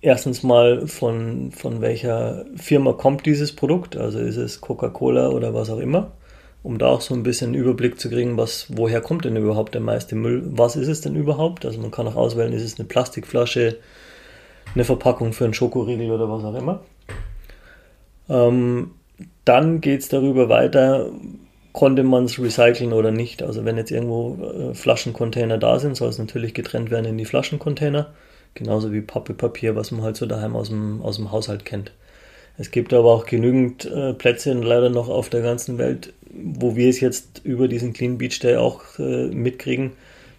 erstens 0.00 0.42
mal 0.42 0.86
von, 0.86 1.50
von 1.52 1.80
welcher 1.80 2.44
Firma 2.56 2.92
kommt 2.92 3.26
dieses 3.26 3.56
Produkt, 3.56 3.96
also 3.96 4.18
ist 4.18 4.36
es 4.36 4.60
Coca-Cola 4.60 5.30
oder 5.30 5.54
was 5.54 5.70
auch 5.70 5.78
immer, 5.78 6.12
um 6.64 6.78
da 6.78 6.86
auch 6.86 7.02
so 7.02 7.14
ein 7.14 7.22
bisschen 7.22 7.48
einen 7.48 7.62
Überblick 7.62 8.00
zu 8.00 8.08
kriegen, 8.08 8.38
was, 8.38 8.66
woher 8.70 9.02
kommt 9.02 9.26
denn 9.26 9.36
überhaupt 9.36 9.74
der 9.74 9.82
meiste 9.82 10.16
Müll, 10.16 10.42
was 10.46 10.76
ist 10.76 10.88
es 10.88 11.02
denn 11.02 11.14
überhaupt, 11.14 11.66
also 11.66 11.78
man 11.78 11.90
kann 11.90 12.08
auch 12.08 12.16
auswählen, 12.16 12.54
ist 12.54 12.64
es 12.64 12.78
eine 12.78 12.88
Plastikflasche, 12.88 13.76
eine 14.74 14.84
Verpackung 14.84 15.34
für 15.34 15.44
einen 15.44 15.52
Schokoriegel 15.52 16.10
oder 16.10 16.28
was 16.28 16.42
auch 16.42 16.54
immer. 16.54 16.80
Ähm, 18.30 18.92
dann 19.44 19.82
geht 19.82 20.00
es 20.00 20.08
darüber 20.08 20.48
weiter, 20.48 21.10
konnte 21.74 22.02
man 22.02 22.24
es 22.24 22.38
recyceln 22.38 22.94
oder 22.94 23.10
nicht. 23.10 23.42
Also 23.42 23.66
wenn 23.66 23.76
jetzt 23.76 23.90
irgendwo 23.90 24.38
äh, 24.42 24.74
Flaschencontainer 24.74 25.58
da 25.58 25.78
sind, 25.78 25.96
soll 25.96 26.08
es 26.08 26.18
natürlich 26.18 26.54
getrennt 26.54 26.90
werden 26.90 27.04
in 27.04 27.18
die 27.18 27.26
Flaschencontainer. 27.26 28.14
Genauso 28.54 28.90
wie 28.90 29.02
Pappe, 29.02 29.34
Papier, 29.34 29.76
was 29.76 29.90
man 29.90 30.02
halt 30.02 30.16
so 30.16 30.24
daheim 30.24 30.56
aus 30.56 30.70
dem, 30.70 31.02
aus 31.02 31.16
dem 31.16 31.30
Haushalt 31.30 31.66
kennt. 31.66 31.92
Es 32.56 32.70
gibt 32.70 32.92
aber 32.92 33.12
auch 33.12 33.26
genügend 33.26 33.84
äh, 33.84 34.14
Plätze 34.14 34.52
leider 34.52 34.88
noch 34.88 35.08
auf 35.08 35.28
der 35.28 35.42
ganzen 35.42 35.78
Welt, 35.78 36.12
wo 36.30 36.76
wir 36.76 36.88
es 36.88 37.00
jetzt 37.00 37.40
über 37.44 37.68
diesen 37.68 37.92
Clean 37.92 38.18
Beach 38.18 38.38
Day 38.38 38.56
auch 38.56 38.82
äh, 38.98 39.26
mitkriegen, 39.26 39.92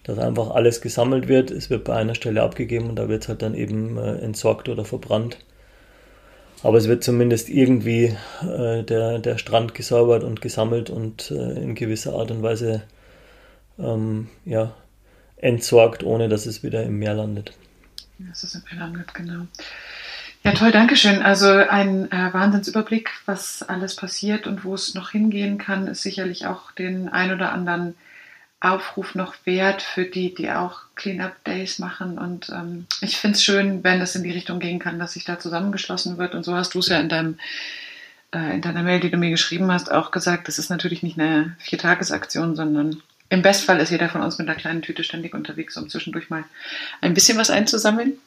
dass 0.04 0.18
einfach 0.18 0.52
alles 0.52 0.82
gesammelt 0.82 1.28
wird. 1.28 1.52
Es 1.52 1.70
wird 1.70 1.84
bei 1.84 1.96
einer 1.96 2.16
Stelle 2.16 2.42
abgegeben 2.44 2.90
und 2.90 2.96
da 2.96 3.10
wird 3.10 3.24
es 3.24 3.30
halt 3.30 3.42
dann 3.42 3.54
eben 3.54 3.98
äh, 3.98 4.18
entsorgt 4.20 4.70
oder 4.70 4.86
verbrannt. 4.86 5.38
Aber 6.64 6.78
es 6.78 6.88
wird 6.88 7.04
zumindest 7.04 7.50
irgendwie 7.50 8.16
äh, 8.42 8.84
der, 8.84 9.20
der 9.20 9.38
Strand 9.38 9.74
gesäubert 9.74 10.24
und 10.24 10.42
gesammelt 10.42 10.90
und 10.90 11.32
äh, 11.32 11.62
in 11.62 11.76
gewisser 11.76 12.14
Art 12.14 12.32
und 12.32 12.44
Weise 12.44 12.84
ähm, 13.78 14.30
ja, 14.46 14.74
entsorgt, 15.36 16.04
ohne 16.04 16.30
dass 16.30 16.46
es 16.46 16.64
wieder 16.64 16.84
im 16.84 16.98
Meer 16.98 17.14
landet. 17.14 17.52
Dass 18.20 18.44
es 18.44 18.56
im 18.56 18.62
Meer 18.72 18.80
landet, 18.80 19.14
genau. 19.14 19.48
Ja, 20.46 20.52
toll, 20.52 20.72
danke 20.72 20.96
schön. 20.96 21.24
Also 21.24 21.48
ein 21.48 22.12
äh, 22.12 22.32
Wahnsinnsüberblick, 22.32 23.10
was 23.26 23.64
alles 23.64 23.96
passiert 23.96 24.46
und 24.46 24.64
wo 24.64 24.76
es 24.76 24.94
noch 24.94 25.10
hingehen 25.10 25.58
kann, 25.58 25.88
ist 25.88 26.04
sicherlich 26.04 26.46
auch 26.46 26.72
den 26.72 27.10
ein 27.10 27.34
oder 27.34 27.52
anderen 27.52 27.96
Aufruf 28.60 29.16
noch 29.16 29.34
wert 29.46 29.82
für 29.82 30.06
die, 30.06 30.36
die 30.36 30.52
auch 30.52 30.82
Cleanup-Days 30.94 31.80
machen. 31.80 32.20
Und 32.20 32.50
ähm, 32.50 32.86
ich 33.02 33.18
finde 33.18 33.38
es 33.38 33.44
schön, 33.44 33.84
wenn 33.84 34.00
es 34.02 34.16
in 34.16 34.22
die 34.22 34.32
Richtung 34.32 34.60
gehen 34.60 34.78
kann, 34.78 35.00
dass 35.00 35.14
sich 35.14 35.26
da 35.26 35.40
zusammengeschlossen 35.40 36.20
wird. 36.20 36.36
Und 36.36 36.44
so 36.44 36.54
hast 36.54 36.76
du 36.76 36.80
es 36.80 36.90
ja 36.90 37.00
in 37.00 37.10
deinem 37.10 37.40
äh, 38.32 38.54
in 38.54 38.62
deiner 38.62 38.84
Mail, 38.84 39.00
die 39.00 39.10
du 39.10 39.18
mir 39.18 39.32
geschrieben 39.32 39.72
hast, 39.72 39.92
auch 39.92 40.12
gesagt, 40.12 40.48
das 40.48 40.60
ist 40.60 40.70
natürlich 40.70 41.02
nicht 41.02 41.20
eine 41.20 41.56
Viertagesaktion, 41.58 42.56
sondern 42.56 43.02
im 43.30 43.42
Bestfall 43.42 43.80
ist 43.80 43.90
jeder 43.90 44.10
von 44.10 44.22
uns 44.22 44.38
mit 44.38 44.48
einer 44.48 44.60
kleinen 44.60 44.84
Tüte 44.84 45.04
ständig 45.04 45.34
unterwegs, 45.34 45.76
um 45.76 45.90
zwischendurch 45.90 46.30
mal 46.30 46.44
ein 47.02 47.16
bisschen 47.16 47.40
was 47.40 47.50
einzusammeln. 47.50 48.20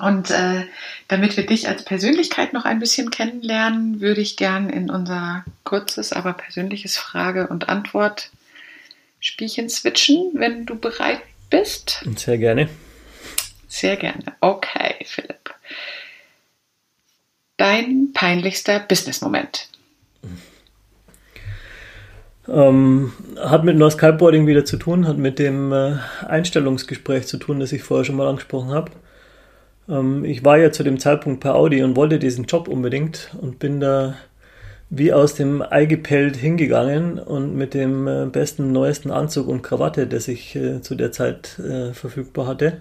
Und 0.00 0.30
äh, 0.30 0.64
damit 1.06 1.36
wir 1.36 1.46
dich 1.46 1.68
als 1.68 1.84
Persönlichkeit 1.84 2.52
noch 2.52 2.64
ein 2.64 2.80
bisschen 2.80 3.10
kennenlernen, 3.10 4.00
würde 4.00 4.20
ich 4.20 4.36
gern 4.36 4.70
in 4.70 4.90
unser 4.90 5.44
kurzes, 5.64 6.12
aber 6.12 6.32
persönliches 6.32 6.96
Frage- 6.96 7.46
und 7.46 7.68
Antwort 7.68 8.30
Spielchen 9.20 9.68
switchen, 9.68 10.32
wenn 10.34 10.66
du 10.66 10.76
bereit 10.76 11.20
bist. 11.50 12.04
Sehr 12.16 12.38
gerne. 12.38 12.68
Sehr 13.68 13.96
gerne. 13.96 14.24
Okay, 14.40 14.96
Philipp. 15.04 15.54
Dein 17.56 18.12
peinlichster 18.14 18.78
Business-Moment. 18.78 19.68
Ähm, 22.48 23.12
hat 23.36 23.64
mit 23.64 23.76
No 23.76 23.90
Skyboarding 23.90 24.46
wieder 24.46 24.64
zu 24.64 24.76
tun, 24.76 25.06
hat 25.06 25.18
mit 25.18 25.38
dem 25.38 25.72
äh, 25.72 25.96
Einstellungsgespräch 26.26 27.26
zu 27.26 27.36
tun, 27.36 27.60
das 27.60 27.72
ich 27.72 27.82
vorher 27.82 28.04
schon 28.04 28.16
mal 28.16 28.28
angesprochen 28.28 28.70
habe. 28.70 28.92
Ähm, 29.88 30.24
ich 30.24 30.44
war 30.44 30.58
ja 30.58 30.72
zu 30.72 30.82
dem 30.82 30.98
Zeitpunkt 30.98 31.40
bei 31.40 31.50
Audi 31.50 31.82
und 31.82 31.96
wollte 31.96 32.18
diesen 32.18 32.44
Job 32.44 32.68
unbedingt 32.68 33.30
und 33.40 33.58
bin 33.58 33.80
da 33.80 34.16
wie 34.90 35.12
aus 35.12 35.34
dem 35.34 35.62
Ei 35.62 35.84
gepellt 35.84 36.36
hingegangen 36.36 37.18
und 37.18 37.54
mit 37.54 37.74
dem 37.74 38.06
äh, 38.06 38.26
besten, 38.26 38.72
neuesten 38.72 39.10
Anzug 39.10 39.48
und 39.48 39.62
Krawatte, 39.62 40.06
das 40.06 40.28
ich 40.28 40.56
äh, 40.56 40.80
zu 40.80 40.94
der 40.94 41.12
Zeit 41.12 41.58
äh, 41.58 41.92
verfügbar 41.92 42.46
hatte. 42.46 42.80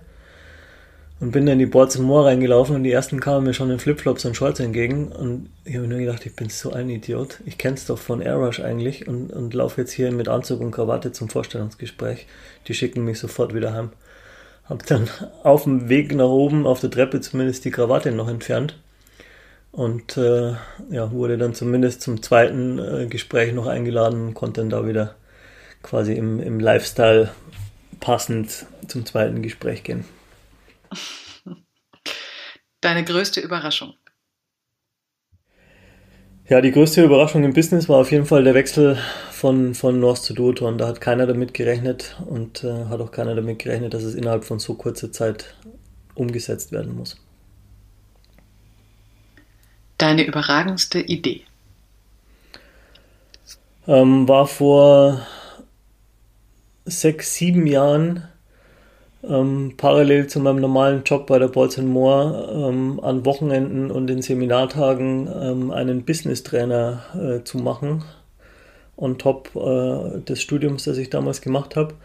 Und 1.20 1.32
bin 1.32 1.48
dann 1.48 1.54
in 1.54 1.60
die 1.60 1.66
Boards 1.66 1.98
Moor 1.98 2.28
reingelaufen 2.28 2.76
und 2.76 2.84
die 2.84 2.92
ersten 2.92 3.20
kamen 3.20 3.46
mir 3.46 3.54
schon 3.56 3.72
in 3.72 3.80
Flipflops 3.80 4.24
und 4.26 4.36
Shorts 4.36 4.60
entgegen. 4.60 5.12
Und 5.12 5.50
ich 5.66 5.74
habe 5.76 5.88
mir 5.88 5.96
nur 5.96 6.06
gedacht, 6.06 6.24
ich 6.28 6.36
bin 6.36 6.50
so 6.50 6.72
ein 6.72 6.90
Idiot. 6.92 7.40
Ich 7.46 7.58
kenne 7.58 7.74
es 7.74 7.88
doch 7.88 7.98
von 7.98 8.22
Airrush 8.22 8.60
eigentlich 8.60 9.08
und, 9.08 9.34
und 9.34 9.52
laufe 9.56 9.82
jetzt 9.82 9.94
hier 9.94 10.12
mit 10.12 10.28
Anzug 10.28 10.62
und 10.62 10.70
Krawatte 10.70 11.12
zum 11.12 11.28
Vorstellungsgespräch. 11.28 12.28
Die 12.68 12.76
schicken 12.76 13.04
mich 13.04 13.18
sofort 13.18 13.56
wieder 13.56 13.74
heim. 13.74 13.90
Hab 14.70 14.86
dann 14.86 15.10
auf 15.44 15.64
dem 15.64 15.90
Weg 15.90 16.14
nach 16.14 16.28
oben, 16.28 16.68
auf 16.68 16.80
der 16.80 16.92
Treppe 16.92 17.22
zumindest, 17.22 17.64
die 17.66 17.72
Krawatte 17.72 18.12
noch 18.12 18.28
entfernt 18.28 18.78
und 19.72 20.18
äh, 20.18 20.56
ja, 20.90 21.12
wurde 21.12 21.38
dann 21.38 21.54
zumindest 21.54 22.02
zum 22.02 22.22
zweiten 22.22 22.80
äh, 22.80 23.08
Gespräch 23.08 23.54
noch 23.54 23.68
eingeladen 23.68 24.28
und 24.28 24.34
konnte 24.34 24.62
dann 24.62 24.70
da 24.70 24.88
wieder 24.88 25.16
quasi 25.84 26.14
im, 26.14 26.40
im 26.40 26.60
Lifestyle 26.60 27.32
passend 28.00 28.66
zum 28.88 29.06
zweiten 29.06 29.42
Gespräch 29.42 29.84
gehen. 29.84 30.06
Deine 32.82 33.04
größte 33.04 33.40
Überraschung? 33.40 33.94
Ja, 36.50 36.62
die 36.62 36.72
größte 36.72 37.04
Überraschung 37.04 37.44
im 37.44 37.54
Business 37.54 37.90
war 37.90 37.98
auf 37.98 38.12
jeden 38.12 38.26
Fall 38.26 38.44
der 38.44 38.54
Wechsel 38.54 38.98
von, 39.38 39.74
von 39.76 40.00
North 40.00 40.24
zu 40.24 40.34
Duotron. 40.34 40.78
Da 40.78 40.88
hat 40.88 41.02
keiner 41.02 41.28
damit 41.28 41.54
gerechnet 41.54 42.18
und 42.26 42.64
äh, 42.64 42.86
hat 42.86 43.00
auch 43.00 43.12
keiner 43.12 43.36
damit 43.36 43.60
gerechnet, 43.60 43.94
dass 43.94 44.04
es 44.04 44.16
innerhalb 44.16 44.44
von 44.44 44.60
so 44.60 44.74
kurzer 44.74 45.12
Zeit 45.12 45.56
umgesetzt 46.16 46.72
werden 46.72 46.96
muss 46.96 47.18
deine 49.98 50.26
überragendste 50.26 51.00
Idee? 51.00 51.42
Ähm, 53.88 54.28
war 54.28 54.48
vor 54.48 55.22
sechs, 56.86 57.36
sieben 57.36 57.68
Jahren 57.68 58.24
ähm, 59.24 59.74
parallel 59.78 60.28
zu 60.28 60.40
meinem 60.40 60.62
normalen 60.62 61.04
Job 61.04 61.28
bei 61.28 61.40
der 61.40 61.48
Bolz 61.48 61.78
Moore 61.78 62.70
ähm, 62.70 63.00
an 63.02 63.26
Wochenenden 63.26 63.92
und 63.92 64.10
in 64.10 64.22
Seminartagen 64.22 65.28
ähm, 65.28 65.72
einen 65.72 66.06
Business-Trainer 66.06 67.02
äh, 67.16 67.44
zu 67.44 67.58
machen, 67.58 68.04
on 68.98 69.18
top 69.18 69.52
äh, 69.56 70.20
des 70.22 70.42
Studiums, 70.42 70.84
das 70.84 70.98
ich 70.98 71.10
damals 71.10 71.42
gemacht 71.42 71.76
habe. 71.76 71.96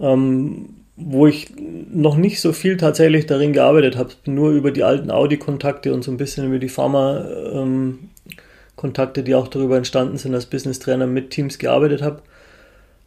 Ähm, 0.00 0.76
wo 0.96 1.26
ich 1.26 1.48
noch 1.56 2.16
nicht 2.16 2.40
so 2.40 2.52
viel 2.52 2.76
tatsächlich 2.76 3.26
darin 3.26 3.52
gearbeitet 3.52 3.96
habe, 3.96 4.10
nur 4.26 4.52
über 4.52 4.70
die 4.70 4.84
alten 4.84 5.10
Audi-Kontakte 5.10 5.92
und 5.92 6.04
so 6.04 6.12
ein 6.12 6.16
bisschen 6.16 6.46
über 6.46 6.60
die 6.60 6.68
Pharma-Kontakte, 6.68 9.24
die 9.24 9.34
auch 9.34 9.48
darüber 9.48 9.76
entstanden 9.76 10.18
sind, 10.18 10.34
als 10.34 10.46
Business-Trainer 10.46 11.08
mit 11.08 11.30
Teams 11.30 11.58
gearbeitet 11.58 12.00
habe. 12.02 12.22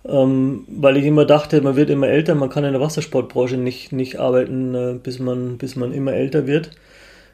Ähm, 0.06 0.66
weil 0.68 0.98
ich 0.98 1.06
immer 1.06 1.24
dachte, 1.26 1.62
man 1.62 1.78
wird 1.78 1.90
immer 1.90 2.08
älter, 2.08 2.36
man 2.36 2.50
kann 2.50 2.66
in 2.66 2.74
der 2.74 2.82
Wassersportbranche 2.82 3.58
nicht, 3.58 3.92
nicht 3.92 4.20
arbeiten, 4.20 4.76
äh, 4.76 4.94
bis, 5.02 5.18
man, 5.20 5.58
bis 5.58 5.76
man 5.76 5.92
immer 5.94 6.14
älter 6.14 6.46
wird. 6.48 6.72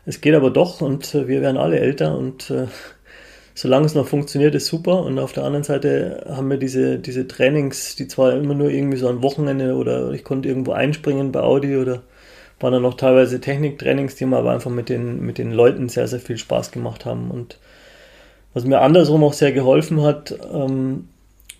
Es 0.06 0.22
geht 0.22 0.36
aber 0.36 0.50
doch 0.50 0.82
und 0.82 1.14
äh, 1.16 1.28
wir 1.28 1.42
werden 1.42 1.58
alle 1.58 1.80
älter 1.80 2.18
und 2.18 2.50
äh, 2.50 2.68
solange 3.54 3.86
es 3.86 3.96
noch 3.96 4.08
funktioniert, 4.08 4.56
ist 4.56 4.68
super. 4.68 5.04
Und 5.04 5.20
auf 5.20 5.34
der 5.34 5.44
anderen 5.44 5.64
Seite 5.64 6.26
haben 6.30 6.50
wir 6.50 6.58
diese, 6.58 7.00
diese 7.00 7.28
Trainings, 7.28 7.96
die 7.96 8.08
zwar 8.08 8.34
immer 8.34 8.54
nur 8.54 8.70
irgendwie 8.70 8.98
so 8.98 9.08
ein 9.08 9.22
Wochenende 9.22 9.76
oder 9.76 10.12
ich 10.12 10.24
konnte 10.24 10.50
irgendwo 10.50 10.72
einspringen 10.72 11.32
bei 11.32 11.42
Audi 11.42 11.78
oder 11.78 12.04
waren 12.60 12.74
dann 12.74 12.82
noch 12.82 12.96
teilweise 12.96 13.42
Techniktrainings, 13.42 14.16
die 14.16 14.26
mir 14.26 14.38
aber 14.38 14.52
einfach 14.52 14.72
mit 14.72 14.90
den, 14.90 15.22
mit 15.22 15.38
den 15.38 15.52
Leuten 15.52 15.90
sehr, 15.90 16.08
sehr 16.08 16.20
viel 16.20 16.38
Spaß 16.38 16.72
gemacht 16.72 17.06
haben. 17.06 17.30
Und 17.30 17.58
was 18.54 18.66
mir 18.66 18.82
andersrum 18.82 19.24
auch 19.24 19.34
sehr 19.34 19.52
geholfen 19.52 20.02
hat, 20.02 20.36
ähm, 20.52 21.10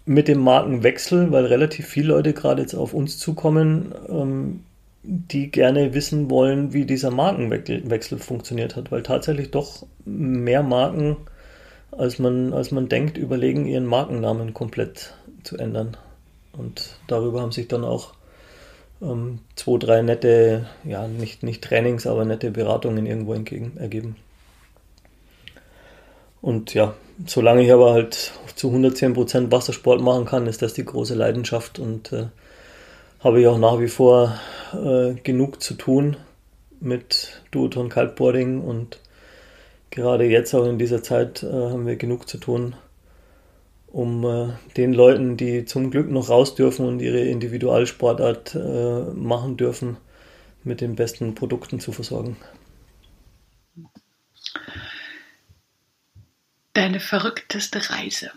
mit 0.06 0.28
dem 0.28 0.40
Markenwechsel, 0.40 1.32
weil 1.32 1.46
relativ 1.46 1.88
viele 1.88 2.10
Leute 2.10 2.34
gerade 2.34 2.62
jetzt 2.62 2.76
auf 2.76 2.94
uns 2.94 3.18
zukommen, 3.18 3.94
ähm, 4.10 4.62
die 5.04 5.52
gerne 5.52 5.94
wissen 5.94 6.30
wollen, 6.30 6.74
wie 6.74 6.86
dieser 6.86 7.12
Markenwechsel 7.12 8.20
funktioniert 8.20 8.76
hat, 8.76 8.92
weil 8.92 9.04
tatsächlich 9.04 9.52
doch 9.52 9.86
mehr 10.06 10.64
Marken, 10.64 11.18
als 11.98 12.20
man, 12.20 12.54
als 12.54 12.72
man 12.72 12.90
denkt, 12.90 13.18
überlegen, 13.18 13.66
ihren 13.66 13.86
Markennamen 13.86 14.54
komplett 14.54 15.14
zu 15.44 15.58
ändern. 15.58 15.98
Und 16.58 16.98
darüber 17.08 17.42
haben 17.42 17.52
sich 17.52 17.68
dann 17.68 17.84
auch 17.84 18.14
ähm, 19.02 19.40
zwei, 19.56 19.78
drei 19.78 20.02
nette, 20.02 20.68
ja, 20.84 21.08
nicht, 21.08 21.44
nicht 21.44 21.64
Trainings, 21.64 22.08
aber 22.08 22.26
nette 22.26 22.52
Beratungen 22.52 23.06
irgendwo 23.06 23.34
entgegen, 23.34 23.78
ergeben. 23.78 24.16
Und 26.42 26.74
ja, 26.74 26.94
solange 27.26 27.64
ich 27.64 27.72
aber 27.72 27.94
halt 27.94 28.34
zu 28.56 28.70
110% 28.70 29.52
Wassersport 29.52 30.02
machen 30.02 30.26
kann, 30.26 30.48
ist 30.48 30.62
das 30.62 30.74
die 30.74 30.86
große 30.86 31.16
Leidenschaft 31.16 31.80
und 31.80 32.12
äh, 32.12 32.26
habe 33.24 33.40
ich 33.40 33.48
auch 33.48 33.58
nach 33.58 33.80
wie 33.80 33.88
vor 33.88 34.38
äh, 34.74 35.14
genug 35.24 35.62
zu 35.62 35.76
tun 35.76 36.18
mit 36.80 37.42
Duoton 37.52 37.90
Kiteboarding 37.90 38.62
und 38.62 39.00
gerade 39.94 40.26
jetzt 40.26 40.54
auch 40.54 40.66
in 40.66 40.80
dieser 40.80 41.04
Zeit 41.04 41.44
äh, 41.44 41.52
haben 41.52 41.86
wir 41.86 41.96
genug 41.96 42.28
zu 42.28 42.38
tun, 42.38 42.76
um 43.88 44.26
äh, 44.26 44.54
den 44.76 44.94
Leuten, 44.94 45.38
die 45.38 45.66
zum 45.66 45.92
Glück 45.92 46.10
noch 46.10 46.30
raus 46.30 46.56
dürfen 46.56 46.88
und 46.88 47.00
ihre 47.00 47.20
Individualsportart 47.20 48.56
äh, 48.56 49.02
machen 49.14 49.56
dürfen, 49.56 49.98
mit 50.64 50.82
den 50.82 50.96
besten 50.96 51.36
Produkten 51.36 51.80
zu 51.80 51.92
versorgen. 51.92 52.38
Deine 56.74 57.00
verrückteste 57.00 57.90
Reise? 57.92 58.32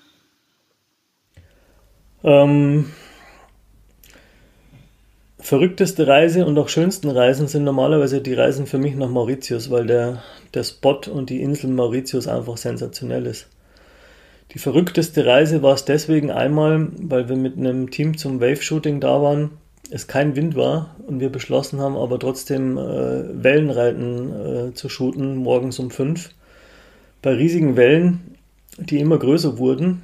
Ähm, 2.22 2.92
verrückteste 5.46 6.08
Reise 6.08 6.44
und 6.44 6.58
auch 6.58 6.68
schönsten 6.68 7.08
Reisen 7.08 7.46
sind 7.46 7.62
normalerweise 7.62 8.20
die 8.20 8.34
Reisen 8.34 8.66
für 8.66 8.78
mich 8.78 8.96
nach 8.96 9.08
Mauritius, 9.08 9.70
weil 9.70 9.86
der, 9.86 10.24
der 10.54 10.64
Spot 10.64 10.98
und 11.08 11.30
die 11.30 11.40
Insel 11.40 11.70
Mauritius 11.70 12.26
einfach 12.26 12.56
sensationell 12.56 13.26
ist. 13.26 13.46
Die 14.54 14.58
verrückteste 14.58 15.24
Reise 15.24 15.62
war 15.62 15.74
es 15.74 15.84
deswegen 15.84 16.32
einmal, 16.32 16.88
weil 16.98 17.28
wir 17.28 17.36
mit 17.36 17.56
einem 17.56 17.92
Team 17.92 18.18
zum 18.18 18.40
Wave-Shooting 18.40 18.98
da 18.98 19.22
waren, 19.22 19.52
es 19.88 20.08
kein 20.08 20.34
Wind 20.34 20.56
war 20.56 20.96
und 21.06 21.20
wir 21.20 21.30
beschlossen 21.30 21.78
haben, 21.78 21.96
aber 21.96 22.18
trotzdem 22.18 22.76
äh, 22.76 23.44
Wellenreiten 23.44 24.70
äh, 24.70 24.74
zu 24.74 24.88
shooten, 24.88 25.36
morgens 25.36 25.78
um 25.78 25.92
fünf 25.92 26.30
bei 27.22 27.34
riesigen 27.34 27.76
Wellen, 27.76 28.34
die 28.78 28.98
immer 28.98 29.18
größer 29.18 29.58
wurden 29.58 30.02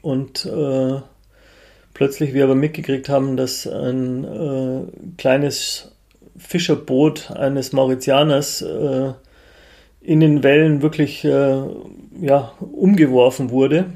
und 0.00 0.46
äh, 0.46 1.00
plötzlich 1.98 2.32
wir 2.32 2.44
aber 2.44 2.54
mitgekriegt 2.54 3.08
haben, 3.08 3.36
dass 3.36 3.66
ein 3.66 4.22
äh, 4.22 4.82
kleines 5.16 5.90
Fischerboot 6.36 7.32
eines 7.32 7.72
Mauritianers 7.72 8.62
äh, 8.62 9.12
in 10.00 10.20
den 10.20 10.44
Wellen 10.44 10.80
wirklich 10.80 11.24
äh, 11.24 11.60
ja, 12.20 12.52
umgeworfen 12.60 13.50
wurde. 13.50 13.86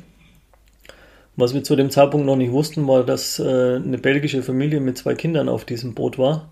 Was 1.37 1.55
wir 1.55 1.63
zu 1.63 1.77
dem 1.77 1.91
Zeitpunkt 1.91 2.27
noch 2.27 2.35
nicht 2.35 2.51
wussten, 2.51 2.89
war, 2.89 3.05
dass 3.05 3.39
äh, 3.39 3.77
eine 3.77 3.99
belgische 3.99 4.43
Familie 4.43 4.81
mit 4.81 4.99
zwei 4.99 5.15
Kindern 5.15 5.49
auf 5.49 5.65
diesem 5.65 5.95
Boot 5.95 6.19
war 6.19 6.51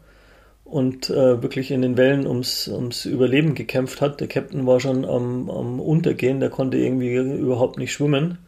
und 0.62 1.10
äh, 1.10 1.42
wirklich 1.42 1.72
in 1.72 1.82
den 1.82 1.96
Wellen 1.96 2.28
ums, 2.28 2.68
ums 2.68 3.06
Überleben 3.06 3.56
gekämpft 3.56 4.00
hat. 4.00 4.20
Der 4.20 4.28
Captain 4.28 4.68
war 4.68 4.78
schon 4.78 5.04
am, 5.04 5.50
am 5.50 5.80
Untergehen, 5.80 6.38
der 6.38 6.50
konnte 6.50 6.78
irgendwie 6.78 7.16
überhaupt 7.16 7.76
nicht 7.76 7.92
schwimmen. 7.92 8.38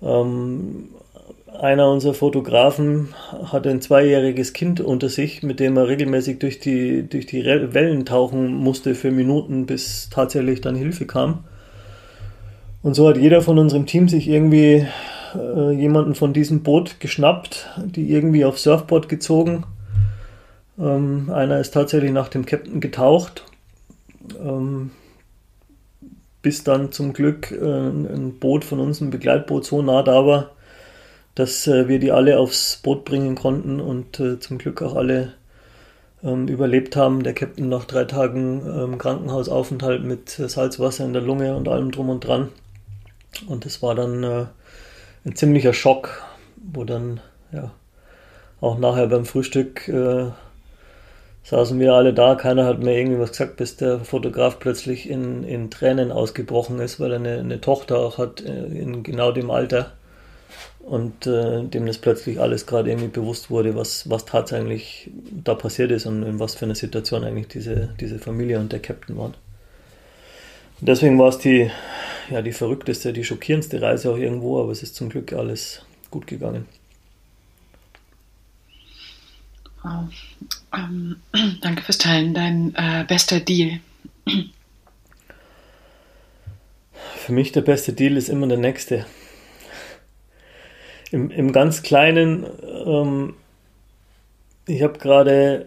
Ähm, 0.00 0.88
einer 1.60 1.90
unserer 1.90 2.14
Fotografen 2.14 3.14
hatte 3.44 3.70
ein 3.70 3.80
zweijähriges 3.80 4.52
Kind 4.52 4.80
unter 4.80 5.08
sich, 5.08 5.42
mit 5.42 5.60
dem 5.60 5.76
er 5.76 5.88
regelmäßig 5.88 6.38
durch 6.38 6.58
die, 6.60 7.08
durch 7.08 7.26
die 7.26 7.44
Wellen 7.44 8.04
tauchen 8.04 8.54
musste 8.54 8.94
für 8.94 9.10
Minuten, 9.10 9.66
bis 9.66 10.10
tatsächlich 10.10 10.60
dann 10.60 10.74
Hilfe 10.74 11.06
kam. 11.06 11.44
Und 12.82 12.94
so 12.94 13.08
hat 13.08 13.16
jeder 13.16 13.42
von 13.42 13.58
unserem 13.58 13.86
Team 13.86 14.08
sich 14.08 14.28
irgendwie 14.28 14.86
äh, 15.34 15.72
jemanden 15.72 16.14
von 16.14 16.32
diesem 16.32 16.62
Boot 16.62 17.00
geschnappt, 17.00 17.68
die 17.84 18.10
irgendwie 18.12 18.44
auf 18.44 18.58
Surfboard 18.58 19.08
gezogen 19.08 19.64
ähm, 20.78 21.30
einer 21.32 21.58
ist 21.58 21.74
tatsächlich 21.74 22.12
nach 22.12 22.28
dem 22.28 22.46
Captain 22.46 22.80
getaucht, 22.80 23.44
ähm, 24.40 24.90
bis 26.40 26.62
dann 26.62 26.92
zum 26.92 27.12
Glück 27.12 27.50
äh, 27.50 27.88
ein 27.88 28.38
Boot 28.38 28.64
von 28.64 28.78
uns, 28.78 29.00
ein 29.00 29.10
Begleitboot, 29.10 29.64
so 29.64 29.82
nah 29.82 30.02
da 30.02 30.24
war, 30.24 30.50
dass 31.38 31.68
äh, 31.68 31.86
wir 31.86 32.00
die 32.00 32.10
alle 32.10 32.38
aufs 32.40 32.78
Boot 32.78 33.04
bringen 33.04 33.36
konnten 33.36 33.80
und 33.80 34.18
äh, 34.18 34.40
zum 34.40 34.58
Glück 34.58 34.82
auch 34.82 34.96
alle 34.96 35.34
ähm, 36.24 36.48
überlebt 36.48 36.96
haben. 36.96 37.22
Der 37.22 37.32
Captain 37.32 37.68
nach 37.68 37.84
drei 37.84 38.04
Tagen 38.06 38.62
ähm, 38.66 38.98
Krankenhausaufenthalt 38.98 40.02
mit 40.02 40.30
Salzwasser 40.30 41.04
in 41.04 41.12
der 41.12 41.22
Lunge 41.22 41.54
und 41.54 41.68
allem 41.68 41.92
drum 41.92 42.08
und 42.08 42.26
dran. 42.26 42.48
Und 43.46 43.64
das 43.64 43.82
war 43.82 43.94
dann 43.94 44.24
äh, 44.24 44.46
ein 45.24 45.36
ziemlicher 45.36 45.72
Schock, 45.72 46.26
wo 46.56 46.82
dann 46.82 47.20
ja 47.52 47.70
auch 48.60 48.76
nachher 48.76 49.06
beim 49.06 49.24
Frühstück 49.24 49.86
äh, 49.86 50.30
saßen 51.44 51.78
wir 51.78 51.94
alle 51.94 52.12
da, 52.12 52.34
keiner 52.34 52.66
hat 52.66 52.80
mir 52.80 52.98
irgendwie 52.98 53.20
was 53.20 53.30
gesagt, 53.30 53.56
bis 53.56 53.76
der 53.76 54.00
Fotograf 54.00 54.58
plötzlich 54.58 55.08
in, 55.08 55.44
in 55.44 55.70
Tränen 55.70 56.10
ausgebrochen 56.10 56.80
ist, 56.80 56.98
weil 56.98 57.12
er 57.12 57.18
eine, 57.20 57.38
eine 57.38 57.60
Tochter 57.60 57.98
auch 58.00 58.18
hat 58.18 58.44
äh, 58.44 58.66
in 58.66 59.04
genau 59.04 59.30
dem 59.30 59.52
Alter 59.52 59.92
und 60.88 61.26
äh, 61.26 61.64
dem 61.64 61.86
das 61.86 61.98
plötzlich 61.98 62.40
alles 62.40 62.66
gerade 62.66 62.90
irgendwie 62.90 63.08
bewusst 63.08 63.50
wurde, 63.50 63.74
was, 63.76 64.08
was 64.08 64.24
tatsächlich 64.24 65.10
da 65.44 65.54
passiert 65.54 65.90
ist 65.90 66.06
und 66.06 66.22
in 66.22 66.38
was 66.38 66.54
für 66.54 66.64
eine 66.64 66.74
Situation 66.74 67.24
eigentlich 67.24 67.48
diese, 67.48 67.94
diese 68.00 68.18
Familie 68.18 68.58
und 68.58 68.72
der 68.72 68.80
Captain 68.80 69.16
waren. 69.18 69.34
Und 70.80 70.88
deswegen 70.88 71.18
war 71.18 71.28
es 71.28 71.38
die, 71.38 71.70
ja, 72.30 72.40
die 72.40 72.52
verrückteste, 72.52 73.12
die 73.12 73.24
schockierendste 73.24 73.82
Reise 73.82 74.10
auch 74.10 74.16
irgendwo, 74.16 74.62
aber 74.62 74.72
es 74.72 74.82
ist 74.82 74.96
zum 74.96 75.10
Glück 75.10 75.32
alles 75.32 75.82
gut 76.10 76.26
gegangen. 76.26 76.66
Wow. 79.82 80.08
Ähm, 80.74 81.16
danke 81.60 81.82
fürs 81.82 81.98
Teilen. 81.98 82.32
Dein 82.32 82.74
äh, 82.76 83.04
bester 83.06 83.40
Deal. 83.40 83.80
Für 87.16 87.32
mich 87.32 87.52
der 87.52 87.60
beste 87.60 87.92
Deal 87.92 88.16
ist 88.16 88.30
immer 88.30 88.46
der 88.46 88.58
nächste. 88.58 89.04
Im, 91.10 91.30
im 91.30 91.52
ganz 91.52 91.82
Kleinen, 91.82 92.46
ähm, 92.86 93.34
ich 94.66 94.82
habe 94.82 94.98
gerade 94.98 95.66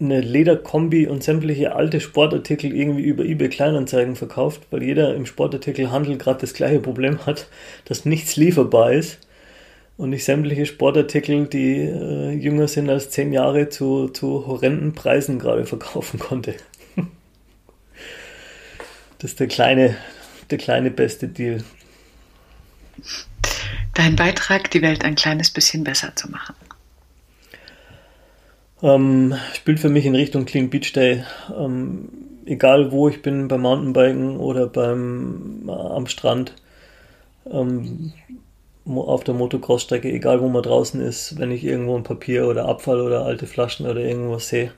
eine 0.00 0.20
Lederkombi 0.20 1.06
und 1.06 1.22
sämtliche 1.22 1.74
alte 1.74 2.00
Sportartikel 2.00 2.74
irgendwie 2.74 3.04
über 3.04 3.24
eBay 3.24 3.48
Kleinanzeigen 3.48 4.16
verkauft, 4.16 4.62
weil 4.70 4.82
jeder 4.82 5.14
im 5.14 5.26
Sportartikelhandel 5.26 6.18
gerade 6.18 6.40
das 6.40 6.54
gleiche 6.54 6.80
Problem 6.80 7.24
hat, 7.26 7.48
dass 7.84 8.04
nichts 8.04 8.36
lieferbar 8.36 8.92
ist 8.92 9.18
und 9.96 10.12
ich 10.12 10.24
sämtliche 10.24 10.66
Sportartikel, 10.66 11.46
die 11.46 11.76
äh, 11.76 12.32
jünger 12.32 12.66
sind 12.66 12.90
als 12.90 13.10
zehn 13.10 13.32
Jahre, 13.32 13.68
zu, 13.68 14.08
zu 14.08 14.46
horrenden 14.46 14.94
Preisen 14.94 15.38
gerade 15.38 15.64
verkaufen 15.66 16.18
konnte. 16.18 16.54
das 19.18 19.30
ist 19.30 19.40
der 19.40 19.46
kleine, 19.46 19.96
der 20.50 20.58
kleine 20.58 20.90
beste 20.90 21.28
Deal. 21.28 21.62
Dein 23.94 24.16
Beitrag, 24.16 24.70
die 24.72 24.82
Welt 24.82 25.04
ein 25.04 25.14
kleines 25.14 25.50
bisschen 25.50 25.84
besser 25.84 26.14
zu 26.16 26.30
machen. 26.30 26.54
Ähm, 28.82 29.34
spielt 29.54 29.80
für 29.80 29.88
mich 29.88 30.04
in 30.04 30.14
Richtung 30.14 30.44
Clean 30.44 30.68
Beach 30.68 30.92
Day. 30.92 31.24
Ähm, 31.56 32.08
egal 32.44 32.92
wo 32.92 33.08
ich 33.08 33.22
bin, 33.22 33.48
beim 33.48 33.62
Mountainbiken 33.62 34.36
oder 34.36 34.66
beim 34.66 35.62
äh, 35.68 35.70
am 35.70 36.06
Strand. 36.06 36.54
Ähm, 37.50 38.12
auf 38.86 39.24
der 39.24 39.34
Motocross-Strecke, 39.34 40.10
egal 40.10 40.40
wo 40.40 40.48
man 40.48 40.62
draußen 40.62 41.00
ist, 41.00 41.38
wenn 41.38 41.50
ich 41.50 41.64
irgendwo 41.64 41.96
ein 41.96 42.02
Papier 42.02 42.46
oder 42.46 42.66
Abfall 42.66 43.00
oder 43.00 43.24
alte 43.24 43.46
Flaschen 43.46 43.86
oder 43.86 44.00
irgendwas 44.00 44.48
sehe, 44.48 44.72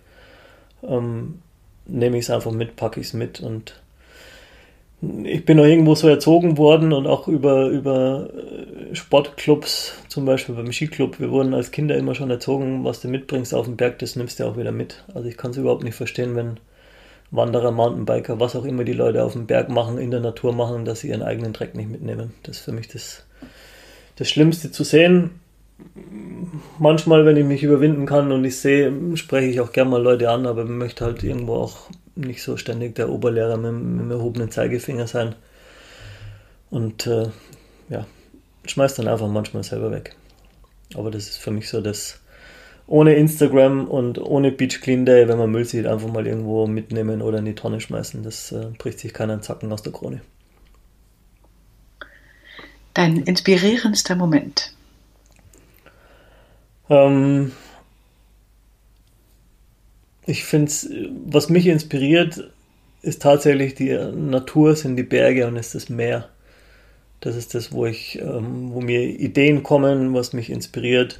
ähm, 0.82 1.40
nehme 1.86 2.18
ich 2.18 2.24
es 2.26 2.30
einfach 2.30 2.52
mit, 2.52 2.76
packe 2.76 3.00
ich 3.00 3.08
es 3.08 3.12
mit 3.14 3.40
und 3.40 3.80
ich 5.02 5.44
bin 5.44 5.60
auch 5.60 5.64
irgendwo 5.64 5.94
so 5.94 6.08
erzogen 6.08 6.56
worden 6.56 6.92
und 6.92 7.06
auch 7.06 7.28
über, 7.28 7.68
über 7.68 8.30
äh, 8.34 8.94
Sportclubs, 8.94 9.94
zum 10.08 10.24
Beispiel 10.24 10.54
beim 10.54 10.72
Skiclub, 10.72 11.20
wir 11.20 11.30
wurden 11.30 11.54
als 11.54 11.70
Kinder 11.70 11.96
immer 11.96 12.14
schon 12.14 12.30
erzogen, 12.30 12.84
was 12.84 13.00
du 13.00 13.08
mitbringst 13.08 13.54
auf 13.54 13.66
den 13.66 13.76
Berg, 13.76 13.98
das 13.98 14.16
nimmst 14.16 14.40
du 14.40 14.44
auch 14.44 14.56
wieder 14.56 14.72
mit. 14.72 15.04
Also 15.14 15.28
ich 15.28 15.36
kann 15.36 15.50
es 15.50 15.58
überhaupt 15.58 15.84
nicht 15.84 15.96
verstehen, 15.96 16.34
wenn 16.34 16.58
Wanderer, 17.30 17.72
Mountainbiker, 17.72 18.40
was 18.40 18.56
auch 18.56 18.64
immer 18.64 18.84
die 18.84 18.92
Leute 18.92 19.24
auf 19.24 19.32
dem 19.32 19.46
Berg 19.46 19.68
machen, 19.68 19.98
in 19.98 20.10
der 20.10 20.20
Natur 20.20 20.52
machen, 20.52 20.84
dass 20.84 21.00
sie 21.00 21.08
ihren 21.08 21.22
eigenen 21.22 21.52
Dreck 21.52 21.74
nicht 21.74 21.90
mitnehmen. 21.90 22.32
Das 22.44 22.58
ist 22.58 22.64
für 22.64 22.72
mich 22.72 22.88
das 22.88 23.26
das 24.16 24.28
Schlimmste 24.28 24.70
zu 24.70 24.82
sehen. 24.82 25.30
Manchmal, 26.78 27.26
wenn 27.26 27.36
ich 27.36 27.44
mich 27.44 27.62
überwinden 27.62 28.06
kann 28.06 28.32
und 28.32 28.44
ich 28.44 28.58
sehe, 28.58 28.92
spreche 29.16 29.48
ich 29.48 29.60
auch 29.60 29.72
gerne 29.72 29.90
mal 29.90 30.02
Leute 30.02 30.30
an, 30.30 30.46
aber 30.46 30.64
möchte 30.64 31.04
halt 31.04 31.22
irgendwo 31.22 31.54
auch 31.54 31.90
nicht 32.14 32.42
so 32.42 32.56
ständig 32.56 32.94
der 32.94 33.10
Oberlehrer 33.10 33.56
mit, 33.56 33.72
mit 33.72 34.00
dem 34.00 34.10
erhobenen 34.10 34.50
Zeigefinger 34.50 35.06
sein. 35.06 35.34
Und 36.70 37.06
äh, 37.06 37.28
ja, 37.88 38.06
schmeißt 38.66 38.98
dann 38.98 39.08
einfach 39.08 39.28
manchmal 39.28 39.62
selber 39.62 39.90
weg. 39.90 40.16
Aber 40.94 41.10
das 41.10 41.28
ist 41.28 41.38
für 41.38 41.50
mich 41.50 41.68
so 41.68 41.80
das 41.80 42.20
ohne 42.86 43.14
Instagram 43.14 43.88
und 43.88 44.18
ohne 44.18 44.52
Beach 44.52 44.80
Clean 44.80 45.04
Day, 45.04 45.28
wenn 45.28 45.38
man 45.38 45.50
Müll 45.50 45.64
sieht, 45.64 45.86
einfach 45.86 46.08
mal 46.08 46.26
irgendwo 46.26 46.66
mitnehmen 46.66 47.20
oder 47.20 47.38
in 47.38 47.44
die 47.44 47.54
Tonne 47.54 47.80
schmeißen. 47.80 48.22
Das 48.22 48.52
äh, 48.52 48.66
bricht 48.78 49.00
sich 49.00 49.12
keiner 49.12 49.40
Zacken 49.42 49.72
aus 49.72 49.82
der 49.82 49.92
Krone. 49.92 50.20
Dein 52.94 53.18
inspirierendster 53.18 54.14
Moment? 54.14 54.75
Ähm, 56.88 57.52
ich 60.26 60.44
finde 60.44 60.66
es, 60.66 60.90
was 61.26 61.48
mich 61.48 61.66
inspiriert, 61.66 62.50
ist 63.02 63.22
tatsächlich 63.22 63.74
die 63.74 63.96
Natur, 64.14 64.74
sind 64.74 64.96
die 64.96 65.02
Berge 65.02 65.46
und 65.46 65.56
ist 65.56 65.74
das 65.74 65.88
Meer. 65.88 66.28
Das 67.20 67.36
ist 67.36 67.54
das, 67.54 67.72
wo 67.72 67.86
ich, 67.86 68.18
ähm, 68.20 68.72
wo 68.72 68.80
mir 68.80 69.02
Ideen 69.02 69.62
kommen, 69.62 70.14
was 70.14 70.32
mich 70.32 70.50
inspiriert 70.50 71.18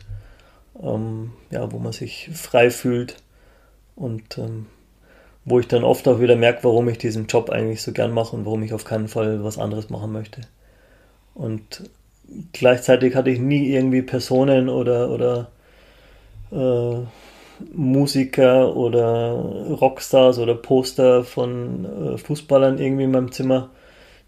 ähm, 0.83 1.33
ja, 1.51 1.71
wo 1.73 1.79
man 1.79 1.93
sich 1.93 2.31
frei 2.33 2.71
fühlt 2.71 3.17
und 3.95 4.39
ähm, 4.39 4.67
wo 5.45 5.61
ich 5.61 5.69
dann 5.69 5.85
oft 5.85 6.09
auch 6.09 6.21
wieder 6.21 6.37
merke, 6.37 6.65
warum 6.65 6.89
ich 6.89 6.99
diesen 6.99 7.27
Job 7.27 7.51
eigentlich 7.51 7.83
so 7.83 7.93
gern 7.93 8.13
mache 8.13 8.35
und 8.35 8.45
warum 8.45 8.63
ich 8.63 8.73
auf 8.73 8.85
keinen 8.85 9.09
Fall 9.09 9.45
was 9.45 9.59
anderes 9.59 9.91
machen 9.91 10.13
möchte. 10.13 10.41
Und 11.35 11.89
gleichzeitig 12.53 13.15
hatte 13.15 13.31
ich 13.31 13.39
nie 13.39 13.69
irgendwie 13.69 14.03
Personen 14.03 14.69
oder, 14.69 15.11
oder 15.11 15.53
äh, 16.51 16.97
Musiker 17.73 18.77
oder 18.77 19.33
Rockstars 19.81 20.39
oder 20.39 20.55
Poster 20.55 21.25
von 21.25 21.85
äh, 21.85 22.19
Fußballern 22.19 22.79
irgendwie 22.79 23.05
in 23.05 23.11
meinem 23.11 23.33
Zimmer. 23.33 23.71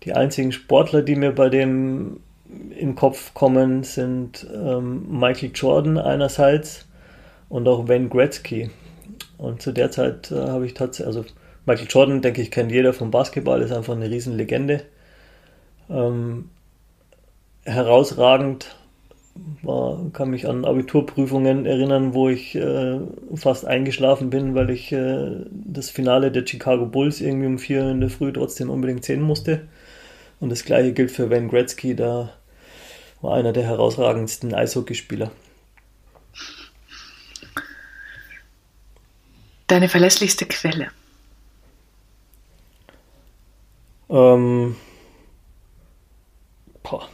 Die 0.05 0.13
einzigen 0.15 0.53
Sportler, 0.53 1.03
die 1.03 1.17
mir 1.17 1.33
bei 1.33 1.49
dem 1.49 2.21
in 2.71 2.95
Kopf 2.95 3.35
kommen, 3.35 3.83
sind 3.83 4.47
ähm, 4.55 5.07
Michael 5.19 5.51
Jordan 5.55 5.99
einerseits 5.99 6.87
und 7.49 7.69
auch 7.69 7.89
Wayne 7.89 8.09
Gretzky. 8.09 8.71
Und 9.37 9.61
zu 9.61 9.73
der 9.73 9.91
Zeit 9.91 10.31
äh, 10.31 10.49
habe 10.49 10.67
ich 10.67 10.75
tatsächlich, 10.75 11.07
also 11.07 11.25
Michael 11.67 11.89
Jordan, 11.91 12.23
denke 12.23 12.41
ich, 12.41 12.51
kennt 12.51 12.73
jeder 12.73 12.93
vom 12.93 13.11
Basketball, 13.11 13.61
ist 13.61 13.73
einfach 13.73 13.95
eine 13.95 14.11
Riesenlegende. 14.11 14.85
Ähm, 15.91 16.49
herausragend, 17.65 18.77
war, 19.63 20.11
kann 20.13 20.31
mich 20.31 20.49
an 20.49 20.65
Abiturprüfungen 20.65 21.67
erinnern, 21.67 22.15
wo 22.15 22.29
ich 22.29 22.55
äh, 22.55 23.01
fast 23.35 23.65
eingeschlafen 23.67 24.31
bin, 24.31 24.55
weil 24.55 24.71
ich 24.71 24.93
äh, 24.93 25.45
das 25.51 25.91
Finale 25.91 26.31
der 26.31 26.47
Chicago 26.47 26.87
Bulls 26.87 27.21
irgendwie 27.21 27.47
um 27.47 27.59
vier 27.59 27.91
in 27.91 28.01
der 28.01 28.11
Früh 28.11 28.33
trotzdem 28.33 28.71
unbedingt 28.71 29.05
sehen 29.05 29.23
musste. 29.23 29.69
Und 30.41 30.51
das 30.51 30.65
gleiche 30.65 30.93
gilt 30.93 31.11
für 31.11 31.31
Wayne 31.31 31.49
Gretzky, 31.49 31.97
da 31.97 32.33
war 33.21 33.35
einer 33.35 33.53
der 33.53 33.65
herausragendsten 33.65 34.55
Eishockeyspieler. 34.55 35.31
Deine 39.67 39.89
verlässlichste 39.89 40.47
Quelle? 40.47 40.89
Ähm, 44.09 44.77
boah. 46.83 47.09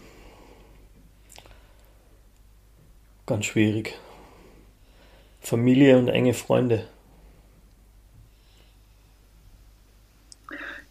Ganz 3.26 3.46
schwierig. 3.46 3.98
Familie 5.40 5.98
und 5.98 6.08
enge 6.08 6.34
Freunde. 6.34 6.86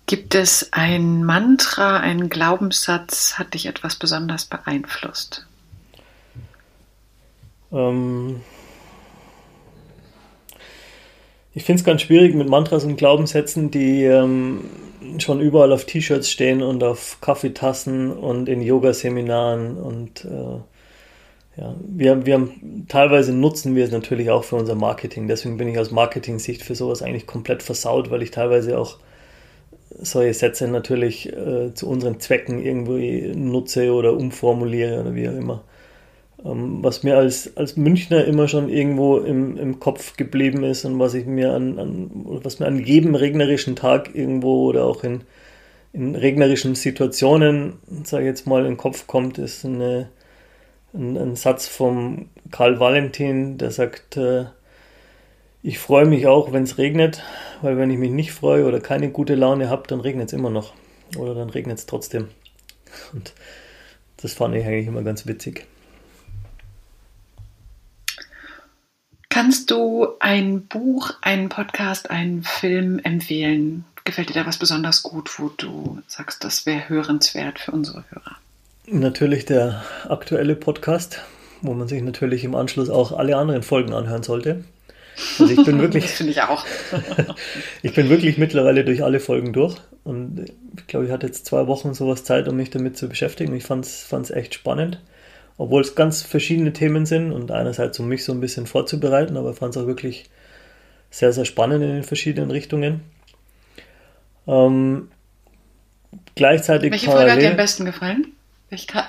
Gibt 0.05 0.35
es 0.35 0.69
ein 0.73 1.23
Mantra, 1.23 1.99
einen 1.99 2.29
Glaubenssatz, 2.29 3.39
hat 3.39 3.53
dich 3.53 3.67
etwas 3.67 3.95
besonders 3.95 4.45
beeinflusst? 4.45 5.47
Ähm 7.71 8.41
ich 11.53 11.63
finde 11.63 11.79
es 11.79 11.85
ganz 11.85 12.01
schwierig 12.01 12.35
mit 12.35 12.49
Mantras 12.49 12.83
und 12.83 12.97
Glaubenssätzen, 12.97 13.71
die 13.71 14.03
ähm, 14.03 14.69
schon 15.19 15.39
überall 15.39 15.71
auf 15.71 15.85
T-Shirts 15.85 16.29
stehen 16.29 16.61
und 16.61 16.83
auf 16.83 17.19
Kaffeetassen 17.21 18.11
und 18.11 18.49
in 18.49 18.61
Yoga-Seminaren 18.61 19.77
und 19.77 20.25
äh, 20.25 20.59
ja, 21.55 21.75
wir, 21.87 22.25
wir 22.25 22.33
haben, 22.33 22.85
teilweise 22.87 23.33
nutzen 23.33 23.75
wir 23.75 23.83
es 23.83 23.91
natürlich 23.91 24.29
auch 24.29 24.43
für 24.43 24.55
unser 24.55 24.75
Marketing. 24.75 25.27
Deswegen 25.27 25.57
bin 25.57 25.67
ich 25.67 25.77
aus 25.77 25.91
Marketing-Sicht 25.91 26.63
für 26.63 26.75
sowas 26.75 27.01
eigentlich 27.01 27.27
komplett 27.27 27.61
versaut, 27.61 28.09
weil 28.09 28.23
ich 28.23 28.31
teilweise 28.31 28.79
auch 28.79 28.97
solche 30.01 30.33
Sätze 30.33 30.67
natürlich 30.67 31.31
äh, 31.31 31.73
zu 31.73 31.87
unseren 31.87 32.19
Zwecken 32.19 32.63
irgendwie 32.63 33.33
nutze 33.35 33.93
oder 33.93 34.13
umformuliere 34.13 35.01
oder 35.01 35.13
wie 35.13 35.29
auch 35.29 35.35
immer. 35.35 35.63
Ähm, 36.43 36.79
was 36.81 37.03
mir 37.03 37.17
als, 37.17 37.55
als 37.55 37.77
Münchner 37.77 38.25
immer 38.25 38.47
schon 38.47 38.69
irgendwo 38.69 39.17
im, 39.19 39.57
im 39.57 39.79
Kopf 39.79 40.17
geblieben 40.17 40.63
ist 40.63 40.85
und 40.85 40.99
was 40.99 41.13
ich 41.13 41.25
mir 41.25 41.53
an, 41.53 41.79
an 41.79 42.09
was 42.43 42.59
mir 42.59 42.65
an 42.65 42.79
jedem 42.79 43.15
regnerischen 43.15 43.75
Tag 43.75 44.13
irgendwo 44.13 44.65
oder 44.65 44.85
auch 44.85 45.03
in, 45.03 45.21
in 45.93 46.15
regnerischen 46.15 46.75
Situationen, 46.75 47.73
sage 48.03 48.23
ich 48.23 48.29
jetzt 48.29 48.47
mal, 48.47 48.61
in 48.61 48.73
den 48.73 48.77
Kopf 48.77 49.07
kommt, 49.07 49.37
ist 49.37 49.63
eine, 49.63 50.09
ein, 50.93 51.17
ein 51.17 51.35
Satz 51.35 51.67
vom 51.67 52.29
Karl 52.51 52.79
Valentin, 52.79 53.57
der 53.57 53.71
sagt, 53.71 54.17
äh, 54.17 54.45
ich 55.61 55.79
freue 55.79 56.05
mich 56.05 56.27
auch, 56.27 56.51
wenn 56.51 56.63
es 56.63 56.77
regnet, 56.77 57.23
weil 57.61 57.77
wenn 57.77 57.89
ich 57.89 57.97
mich 57.97 58.11
nicht 58.11 58.33
freue 58.33 58.65
oder 58.65 58.81
keine 58.81 59.11
gute 59.11 59.35
Laune 59.35 59.69
habe, 59.69 59.87
dann 59.87 60.01
regnet 60.01 60.27
es 60.27 60.33
immer 60.33 60.49
noch. 60.49 60.73
Oder 61.17 61.35
dann 61.35 61.49
regnet 61.49 61.79
es 61.79 61.85
trotzdem. 61.85 62.27
Und 63.13 63.33
das 64.17 64.33
fand 64.33 64.55
ich 64.55 64.65
eigentlich 64.65 64.87
immer 64.87 65.03
ganz 65.03 65.25
witzig. 65.25 65.65
Kannst 69.29 69.71
du 69.71 70.07
ein 70.19 70.67
Buch, 70.67 71.11
einen 71.21 71.49
Podcast, 71.49 72.11
einen 72.11 72.43
Film 72.43 72.99
empfehlen? 72.99 73.85
Gefällt 74.03 74.29
dir 74.29 74.33
da 74.33 74.45
was 74.45 74.57
besonders 74.57 75.01
gut, 75.01 75.39
wo 75.39 75.49
du 75.49 76.01
sagst, 76.07 76.43
das 76.43 76.65
wäre 76.65 76.89
hörenswert 76.89 77.57
für 77.57 77.71
unsere 77.71 78.03
Hörer? 78.11 78.37
Natürlich 78.87 79.45
der 79.45 79.83
aktuelle 80.09 80.55
Podcast, 80.55 81.21
wo 81.61 81.73
man 81.73 81.87
sich 81.87 82.01
natürlich 82.01 82.43
im 82.43 82.53
Anschluss 82.53 82.89
auch 82.89 83.13
alle 83.13 83.37
anderen 83.37 83.63
Folgen 83.63 83.93
anhören 83.93 84.23
sollte. 84.23 84.65
Also 85.39 85.53
ich 85.53 85.63
bin 85.63 85.79
wirklich. 85.81 86.03
das 86.03 86.13
finde 86.13 86.31
ich 86.33 86.41
auch. 86.41 86.65
ich 87.81 87.93
bin 87.93 88.09
wirklich 88.09 88.37
mittlerweile 88.37 88.83
durch 88.83 89.01
alle 89.03 89.21
Folgen 89.21 89.53
durch 89.53 89.77
und 90.03 90.51
ich 90.77 90.87
glaube, 90.87 91.05
ich 91.05 91.11
hatte 91.11 91.27
jetzt 91.27 91.45
zwei 91.45 91.67
Wochen 91.67 91.93
sowas 91.93 92.25
Zeit, 92.25 92.49
um 92.49 92.57
mich 92.57 92.71
damit 92.71 92.97
zu 92.97 93.07
beschäftigen. 93.07 93.55
Ich 93.55 93.63
fand 93.63 93.85
es 93.85 94.31
echt 94.31 94.53
spannend, 94.53 94.99
obwohl 95.57 95.81
es 95.81 95.95
ganz 95.95 96.21
verschiedene 96.21 96.73
Themen 96.73 97.05
sind 97.05 97.31
und 97.31 97.51
einerseits 97.51 97.99
um 97.99 98.09
mich 98.09 98.25
so 98.25 98.33
ein 98.33 98.41
bisschen 98.41 98.67
vorzubereiten, 98.67 99.37
aber 99.37 99.51
ich 99.51 99.57
fand 99.57 99.75
es 99.75 99.81
auch 99.81 99.87
wirklich 99.87 100.29
sehr, 101.09 101.31
sehr 101.31 101.45
spannend 101.45 101.83
in 101.83 101.89
den 101.89 102.03
verschiedenen 102.03 102.51
Richtungen. 102.51 103.01
Ähm, 104.45 105.09
gleichzeitig. 106.35 106.91
Welche 106.91 107.11
Folge 107.11 107.31
hat 107.31 107.39
dir 107.39 107.51
am 107.51 107.55
besten 107.55 107.85
gefallen? 107.85 108.33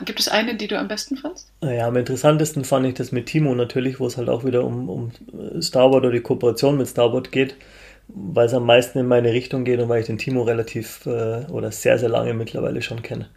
Gibt 0.04 0.20
es 0.20 0.28
eine, 0.28 0.54
die 0.56 0.66
du 0.66 0.78
am 0.78 0.88
besten 0.88 1.16
fandst? 1.16 1.50
Ja, 1.62 1.88
am 1.88 1.96
interessantesten 1.96 2.64
fand 2.64 2.86
ich 2.86 2.94
das 2.94 3.12
mit 3.12 3.26
Timo 3.26 3.54
natürlich, 3.54 4.00
wo 4.00 4.06
es 4.06 4.16
halt 4.16 4.28
auch 4.28 4.44
wieder 4.44 4.64
um, 4.64 4.88
um 4.88 5.12
Starboard 5.60 6.04
oder 6.04 6.12
die 6.12 6.20
Kooperation 6.20 6.76
mit 6.78 6.88
Starboard 6.88 7.32
geht, 7.32 7.56
weil 8.08 8.46
es 8.46 8.54
am 8.54 8.66
meisten 8.66 8.98
in 8.98 9.06
meine 9.06 9.32
Richtung 9.32 9.64
geht 9.64 9.80
und 9.80 9.88
weil 9.88 10.00
ich 10.00 10.06
den 10.06 10.18
Timo 10.18 10.42
relativ 10.42 11.06
äh, 11.06 11.44
oder 11.50 11.72
sehr, 11.72 11.98
sehr 11.98 12.08
lange 12.08 12.34
mittlerweile 12.34 12.82
schon 12.82 13.02
kenne. 13.02 13.28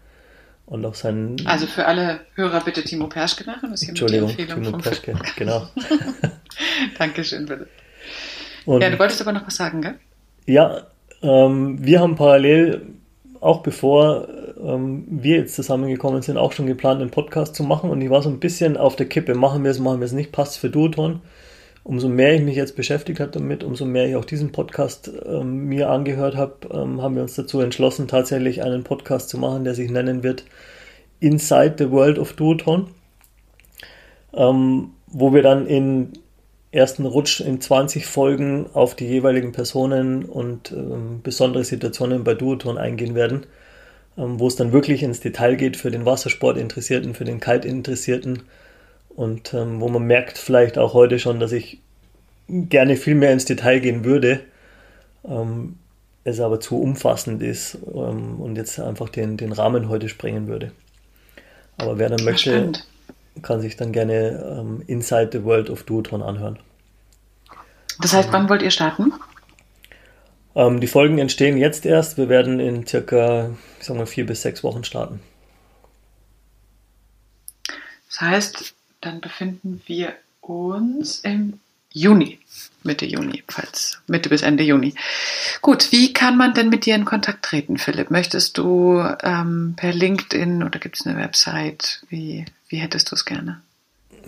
Und 0.66 0.86
auch 0.86 0.96
sein. 0.96 1.38
Also 1.46 1.66
für 1.66 1.86
alle 1.86 2.20
Hörer 2.36 2.62
bitte 2.62 2.84
Timo 2.84 3.08
Perschke 3.08 3.46
machen. 3.46 3.72
Das 3.72 3.82
ist 3.82 3.88
Entschuldigung, 3.88 4.36
Timo 4.36 4.78
Perschke, 4.78 5.16
genau. 5.38 5.70
Dankeschön, 6.98 7.46
bitte. 7.46 7.68
Und, 8.66 8.82
ja, 8.82 8.90
du 8.90 9.00
wolltest 9.00 9.22
aber 9.22 9.32
noch 9.32 9.48
was 9.48 9.56
sagen, 9.56 9.82
gell? 9.82 9.96
Ja, 10.46 10.88
ähm, 11.22 11.78
wir 11.84 12.02
haben 12.02 12.16
parallel 12.16 12.82
auch 13.42 13.62
bevor 13.62 14.28
ähm, 14.62 15.06
wir 15.10 15.38
jetzt 15.38 15.56
zusammengekommen 15.56 16.22
sind, 16.22 16.38
auch 16.38 16.52
schon 16.52 16.68
geplant, 16.68 17.02
einen 17.02 17.12
Podcast 17.12 17.56
zu 17.56 17.64
machen. 17.64 17.90
Und 17.90 18.02
ich 18.02 18.10
war 18.10 18.22
so 18.22 18.30
ein 18.30 18.40
bisschen 18.40 18.78
auf 18.78 18.96
der 18.96 19.08
Kippe. 19.08 19.36
Machen 19.36 19.64
wir 19.64 19.72
es, 19.72 19.80
machen 19.80 20.00
wir 20.00 20.06
es 20.06 20.12
nicht, 20.12 20.32
passt 20.32 20.58
für 20.58 20.70
Duoton. 20.70 21.22
Umso 21.84 22.10
mehr 22.10 22.36
ich 22.36 22.42
mich 22.42 22.58
jetzt 22.58 22.76
beschäftigt 22.76 23.20
habe 23.22 23.32
damit, 23.32 23.64
umso 23.64 23.86
mehr 23.86 24.08
ich 24.08 24.16
auch 24.18 24.26
diesen 24.26 24.52
Podcast 24.52 25.10
ähm, 25.26 25.66
mir 25.66 25.90
angehört 25.90 26.36
habe, 26.36 26.56
ähm, 26.74 27.02
haben 27.02 27.16
wir 27.16 27.22
uns 27.22 27.36
dazu 27.36 27.62
entschlossen, 27.62 28.10
tatsächlich 28.10 28.62
einen 28.62 28.84
Podcast 28.84 29.30
zu 29.30 29.38
machen, 29.38 29.64
der 29.64 29.74
sich 29.74 29.90
nennen 29.90 30.22
wird 30.22 30.44
Inside 31.22 31.76
the 31.78 31.90
World 31.92 32.20
of 32.20 32.34
Duoton. 32.34 32.88
Ähm, 34.34 34.90
wo 35.08 35.34
wir 35.34 35.42
dann 35.42 35.66
in 35.66 36.12
ersten 36.78 37.06
Rutsch 37.06 37.42
in 37.42 37.60
20 37.60 38.06
Folgen 38.06 38.68
auf 38.74 38.96
die 38.96 39.08
jeweiligen 39.08 39.52
Personen 39.52 40.24
und 40.24 40.72
ähm, 40.72 41.22
besondere 41.24 41.64
Situationen 41.64 42.24
bei 42.24 42.36
Duoton 42.36 42.78
eingehen 42.78 43.16
werden, 43.16 43.48
ähm, 44.18 44.40
wo 44.40 44.48
es 44.48 44.56
dann 44.56 44.72
wirklich 44.72 45.02
ins 45.02 45.20
Detail 45.20 45.56
geht 45.56 45.76
für 45.76 45.90
den 45.90 46.06
Wassersport-Interessierten, 46.06 47.16
für 47.16 47.26
den 47.26 47.40
Kite-Interessierten 47.40 48.44
und 49.10 49.54
ähm, 49.56 49.82
wo 49.82 49.90
man 49.90 50.04
merkt 50.04 50.38
vielleicht 50.38 50.78
auch 50.78 50.94
heute 50.94 51.18
schon, 51.18 51.40
dass 51.40 51.52
ich 51.52 51.80
gerne 52.48 52.96
viel 52.96 53.16
mehr 53.16 53.34
ins 53.34 53.46
Detail 53.46 53.80
gehen 53.80 54.06
würde, 54.06 54.42
ähm, 55.28 55.78
es 56.24 56.40
aber 56.40 56.60
zu 56.60 56.80
umfassend 56.80 57.42
ist 57.42 57.80
ähm, 57.94 58.40
und 58.40 58.56
jetzt 58.56 58.80
einfach 58.80 59.10
den, 59.10 59.36
den 59.38 59.52
Rahmen 59.52 59.90
heute 59.90 60.10
sprengen 60.10 60.48
würde. 60.48 60.72
Aber 61.78 61.98
wer 61.98 62.10
dann 62.10 62.24
möchte, 62.24 62.72
kann 63.42 63.62
sich 63.62 63.76
dann 63.76 63.92
gerne 63.92 64.58
ähm, 64.60 64.84
Inside 64.86 65.30
the 65.32 65.44
World 65.44 65.70
of 65.70 65.84
Duotron 65.84 66.22
anhören. 66.22 66.60
Das 68.00 68.14
heißt, 68.14 68.32
wann 68.32 68.50
wollt 68.50 68.62
ihr 68.62 68.72
starten? 68.72 69.14
Ähm, 70.56 70.80
die 70.80 70.88
Folgen 70.88 71.20
entstehen 71.20 71.58
jetzt 71.58 71.86
erst. 71.86 72.18
Wir 72.18 72.30
werden 72.30 72.60
in 72.60 72.86
circa, 72.86 73.52
ich 73.80 73.86
sag 73.86 73.96
mal, 73.96 74.08
vier 74.08 74.26
bis 74.26 74.42
sechs 74.42 74.64
Wochen 74.64 74.84
starten. 74.84 75.20
Das 78.10 78.22
heißt, 78.22 78.74
dann 79.02 79.22
befinden 79.22 79.82
wir 79.86 80.14
uns 80.42 81.20
im 81.20 81.60
Juni, 81.92 82.40
Mitte 82.84 83.06
Juni, 83.06 83.44
falls 83.48 84.00
Mitte 84.08 84.30
bis 84.30 84.42
Ende 84.42 84.64
Juni. 84.64 84.96
Gut, 85.62 85.92
wie 85.92 86.14
kann 86.14 86.38
man 86.38 86.54
denn 86.54 86.70
mit 86.70 86.86
dir 86.86 86.96
in 86.96 87.06
Kontakt 87.06 87.46
treten, 87.46 87.78
Philipp? 87.78 88.12
Möchtest 88.12 88.58
du 88.58 89.04
ähm, 89.22 89.74
per 89.78 89.94
LinkedIn 89.94 90.64
oder 90.64 90.80
gibt 90.80 91.00
es 91.00 91.06
eine 91.06 91.18
Website? 91.18 92.02
Wie, 92.10 92.46
wie 92.70 92.78
hättest 92.78 93.12
du 93.12 93.16
es 93.16 93.26
gerne? 93.26 93.62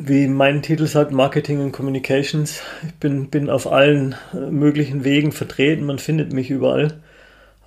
Wie 0.01 0.27
mein 0.27 0.61
Titel 0.61 0.87
sagt, 0.87 1.11
Marketing 1.11 1.59
und 1.59 1.73
Communications. 1.73 2.61
Ich 2.87 2.93
bin, 2.95 3.29
bin 3.29 3.49
auf 3.49 3.69
allen 3.69 4.15
äh, 4.33 4.49
möglichen 4.49 5.03
Wegen 5.03 5.33
vertreten. 5.33 5.85
Man 5.85 5.99
findet 5.99 6.31
mich 6.31 6.49
überall. 6.49 7.01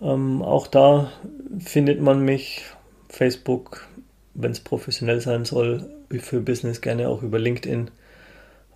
Ähm, 0.00 0.42
auch 0.42 0.68
da 0.68 1.10
findet 1.58 2.00
man 2.00 2.24
mich. 2.24 2.62
Facebook, 3.08 3.86
wenn 4.34 4.52
es 4.52 4.60
professionell 4.60 5.20
sein 5.20 5.44
soll, 5.44 5.88
für 6.20 6.40
Business 6.40 6.80
gerne 6.80 7.08
auch 7.08 7.22
über 7.22 7.38
LinkedIn. 7.38 7.90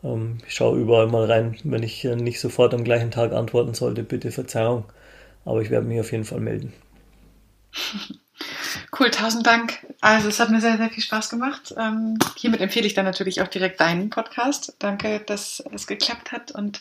Ähm, 0.04 0.38
ich 0.46 0.54
schaue 0.54 0.78
überall 0.78 1.08
mal 1.08 1.30
rein. 1.30 1.56
Wenn 1.64 1.82
ich 1.82 2.04
äh, 2.04 2.16
nicht 2.16 2.40
sofort 2.40 2.74
am 2.74 2.84
gleichen 2.84 3.10
Tag 3.10 3.32
antworten 3.32 3.74
sollte, 3.74 4.02
bitte 4.02 4.30
Verzeihung. 4.30 4.84
Aber 5.44 5.62
ich 5.62 5.70
werde 5.70 5.86
mich 5.86 6.00
auf 6.00 6.12
jeden 6.12 6.24
Fall 6.24 6.40
melden. 6.40 6.72
Cool, 8.96 9.10
tausend 9.10 9.46
Dank. 9.46 9.84
Also 10.00 10.28
es 10.28 10.40
hat 10.40 10.50
mir 10.50 10.60
sehr, 10.60 10.76
sehr 10.76 10.90
viel 10.90 11.02
Spaß 11.02 11.28
gemacht. 11.28 11.74
Ähm, 11.76 12.18
hiermit 12.36 12.60
empfehle 12.60 12.86
ich 12.86 12.94
dann 12.94 13.04
natürlich 13.04 13.42
auch 13.42 13.48
direkt 13.48 13.80
deinen 13.80 14.10
Podcast. 14.10 14.74
Danke, 14.78 15.20
dass 15.20 15.62
es 15.72 15.86
geklappt 15.86 16.32
hat 16.32 16.52
und 16.52 16.80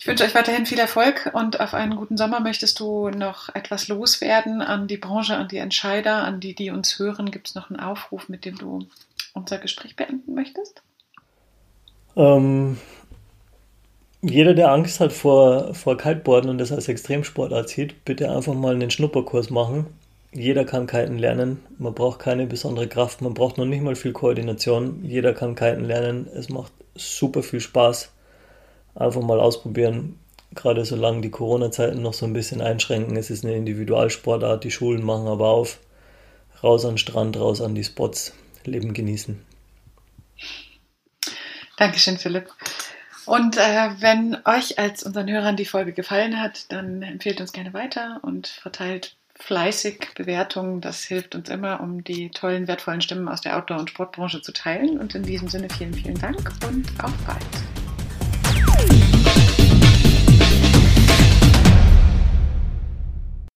ich 0.00 0.06
wünsche 0.06 0.24
euch 0.24 0.34
weiterhin 0.34 0.66
viel 0.66 0.78
Erfolg 0.78 1.30
und 1.34 1.60
auf 1.60 1.74
einen 1.74 1.94
guten 1.94 2.16
Sommer. 2.16 2.40
Möchtest 2.40 2.80
du 2.80 3.10
noch 3.10 3.54
etwas 3.54 3.86
loswerden 3.86 4.62
an 4.62 4.88
die 4.88 4.96
Branche, 4.96 5.36
an 5.36 5.46
die 5.46 5.58
Entscheider, 5.58 6.24
an 6.24 6.40
die, 6.40 6.54
die 6.54 6.70
uns 6.70 6.98
hören? 6.98 7.30
Gibt 7.30 7.48
es 7.48 7.54
noch 7.54 7.70
einen 7.70 7.80
Aufruf, 7.80 8.28
mit 8.28 8.44
dem 8.44 8.58
du 8.58 8.86
unser 9.34 9.58
Gespräch 9.58 9.94
beenden 9.94 10.34
möchtest? 10.34 10.82
Ähm, 12.16 12.78
jeder, 14.22 14.54
der 14.54 14.72
Angst 14.72 14.98
hat 14.98 15.12
vor, 15.12 15.74
vor 15.74 15.96
Kiteboarden 15.96 16.50
und 16.50 16.58
das 16.58 16.72
als 16.72 16.88
Extremsportart 16.88 17.68
sieht, 17.68 18.04
bitte 18.04 18.30
einfach 18.30 18.54
mal 18.54 18.74
einen 18.74 18.90
Schnupperkurs 18.90 19.50
machen 19.50 19.86
jeder 20.32 20.64
kann 20.64 20.86
kiten 20.86 21.18
lernen. 21.18 21.60
Man 21.78 21.94
braucht 21.94 22.20
keine 22.20 22.46
besondere 22.46 22.88
Kraft, 22.88 23.20
man 23.20 23.34
braucht 23.34 23.58
noch 23.58 23.64
nicht 23.64 23.82
mal 23.82 23.96
viel 23.96 24.12
Koordination. 24.12 25.04
Jeder 25.04 25.34
kann 25.34 25.54
kiten 25.54 25.84
lernen. 25.84 26.28
Es 26.34 26.48
macht 26.48 26.72
super 26.94 27.42
viel 27.42 27.60
Spaß. 27.60 28.12
Einfach 28.94 29.22
mal 29.22 29.40
ausprobieren. 29.40 30.18
Gerade 30.54 30.84
solange 30.84 31.20
die 31.20 31.30
Corona-Zeiten 31.30 32.02
noch 32.02 32.14
so 32.14 32.26
ein 32.26 32.32
bisschen 32.32 32.60
einschränken. 32.60 33.16
Es 33.16 33.30
ist 33.30 33.44
eine 33.44 33.54
Individualsportart, 33.54 34.64
die 34.64 34.70
Schulen 34.70 35.04
machen 35.04 35.28
aber 35.28 35.48
auf. 35.48 35.78
Raus 36.62 36.84
an 36.84 36.92
den 36.92 36.98
Strand, 36.98 37.38
raus 37.38 37.60
an 37.60 37.74
die 37.74 37.84
Spots. 37.84 38.34
Leben 38.64 38.92
genießen. 38.92 39.42
Dankeschön, 41.76 42.18
Philipp. 42.18 42.50
Und 43.26 43.56
äh, 43.56 43.90
wenn 44.00 44.36
euch 44.44 44.78
als 44.78 45.02
unseren 45.02 45.30
Hörern 45.30 45.56
die 45.56 45.64
Folge 45.64 45.92
gefallen 45.92 46.40
hat, 46.40 46.70
dann 46.72 47.02
empfehlt 47.02 47.40
uns 47.40 47.52
gerne 47.52 47.72
weiter 47.72 48.20
und 48.22 48.48
verteilt 48.48 49.16
fleißig 49.36 50.08
Bewertungen. 50.14 50.80
Das 50.80 51.04
hilft 51.04 51.34
uns 51.34 51.48
immer, 51.48 51.80
um 51.80 52.04
die 52.04 52.30
tollen, 52.30 52.68
wertvollen 52.68 53.00
Stimmen 53.00 53.28
aus 53.28 53.40
der 53.40 53.56
Outdoor- 53.56 53.78
und 53.78 53.90
Sportbranche 53.90 54.42
zu 54.42 54.52
teilen. 54.52 54.98
Und 54.98 55.14
in 55.14 55.22
diesem 55.22 55.48
Sinne 55.48 55.68
vielen, 55.70 55.94
vielen 55.94 56.18
Dank 56.18 56.52
und 56.66 56.86
auf 57.02 57.12
bald. 57.26 57.79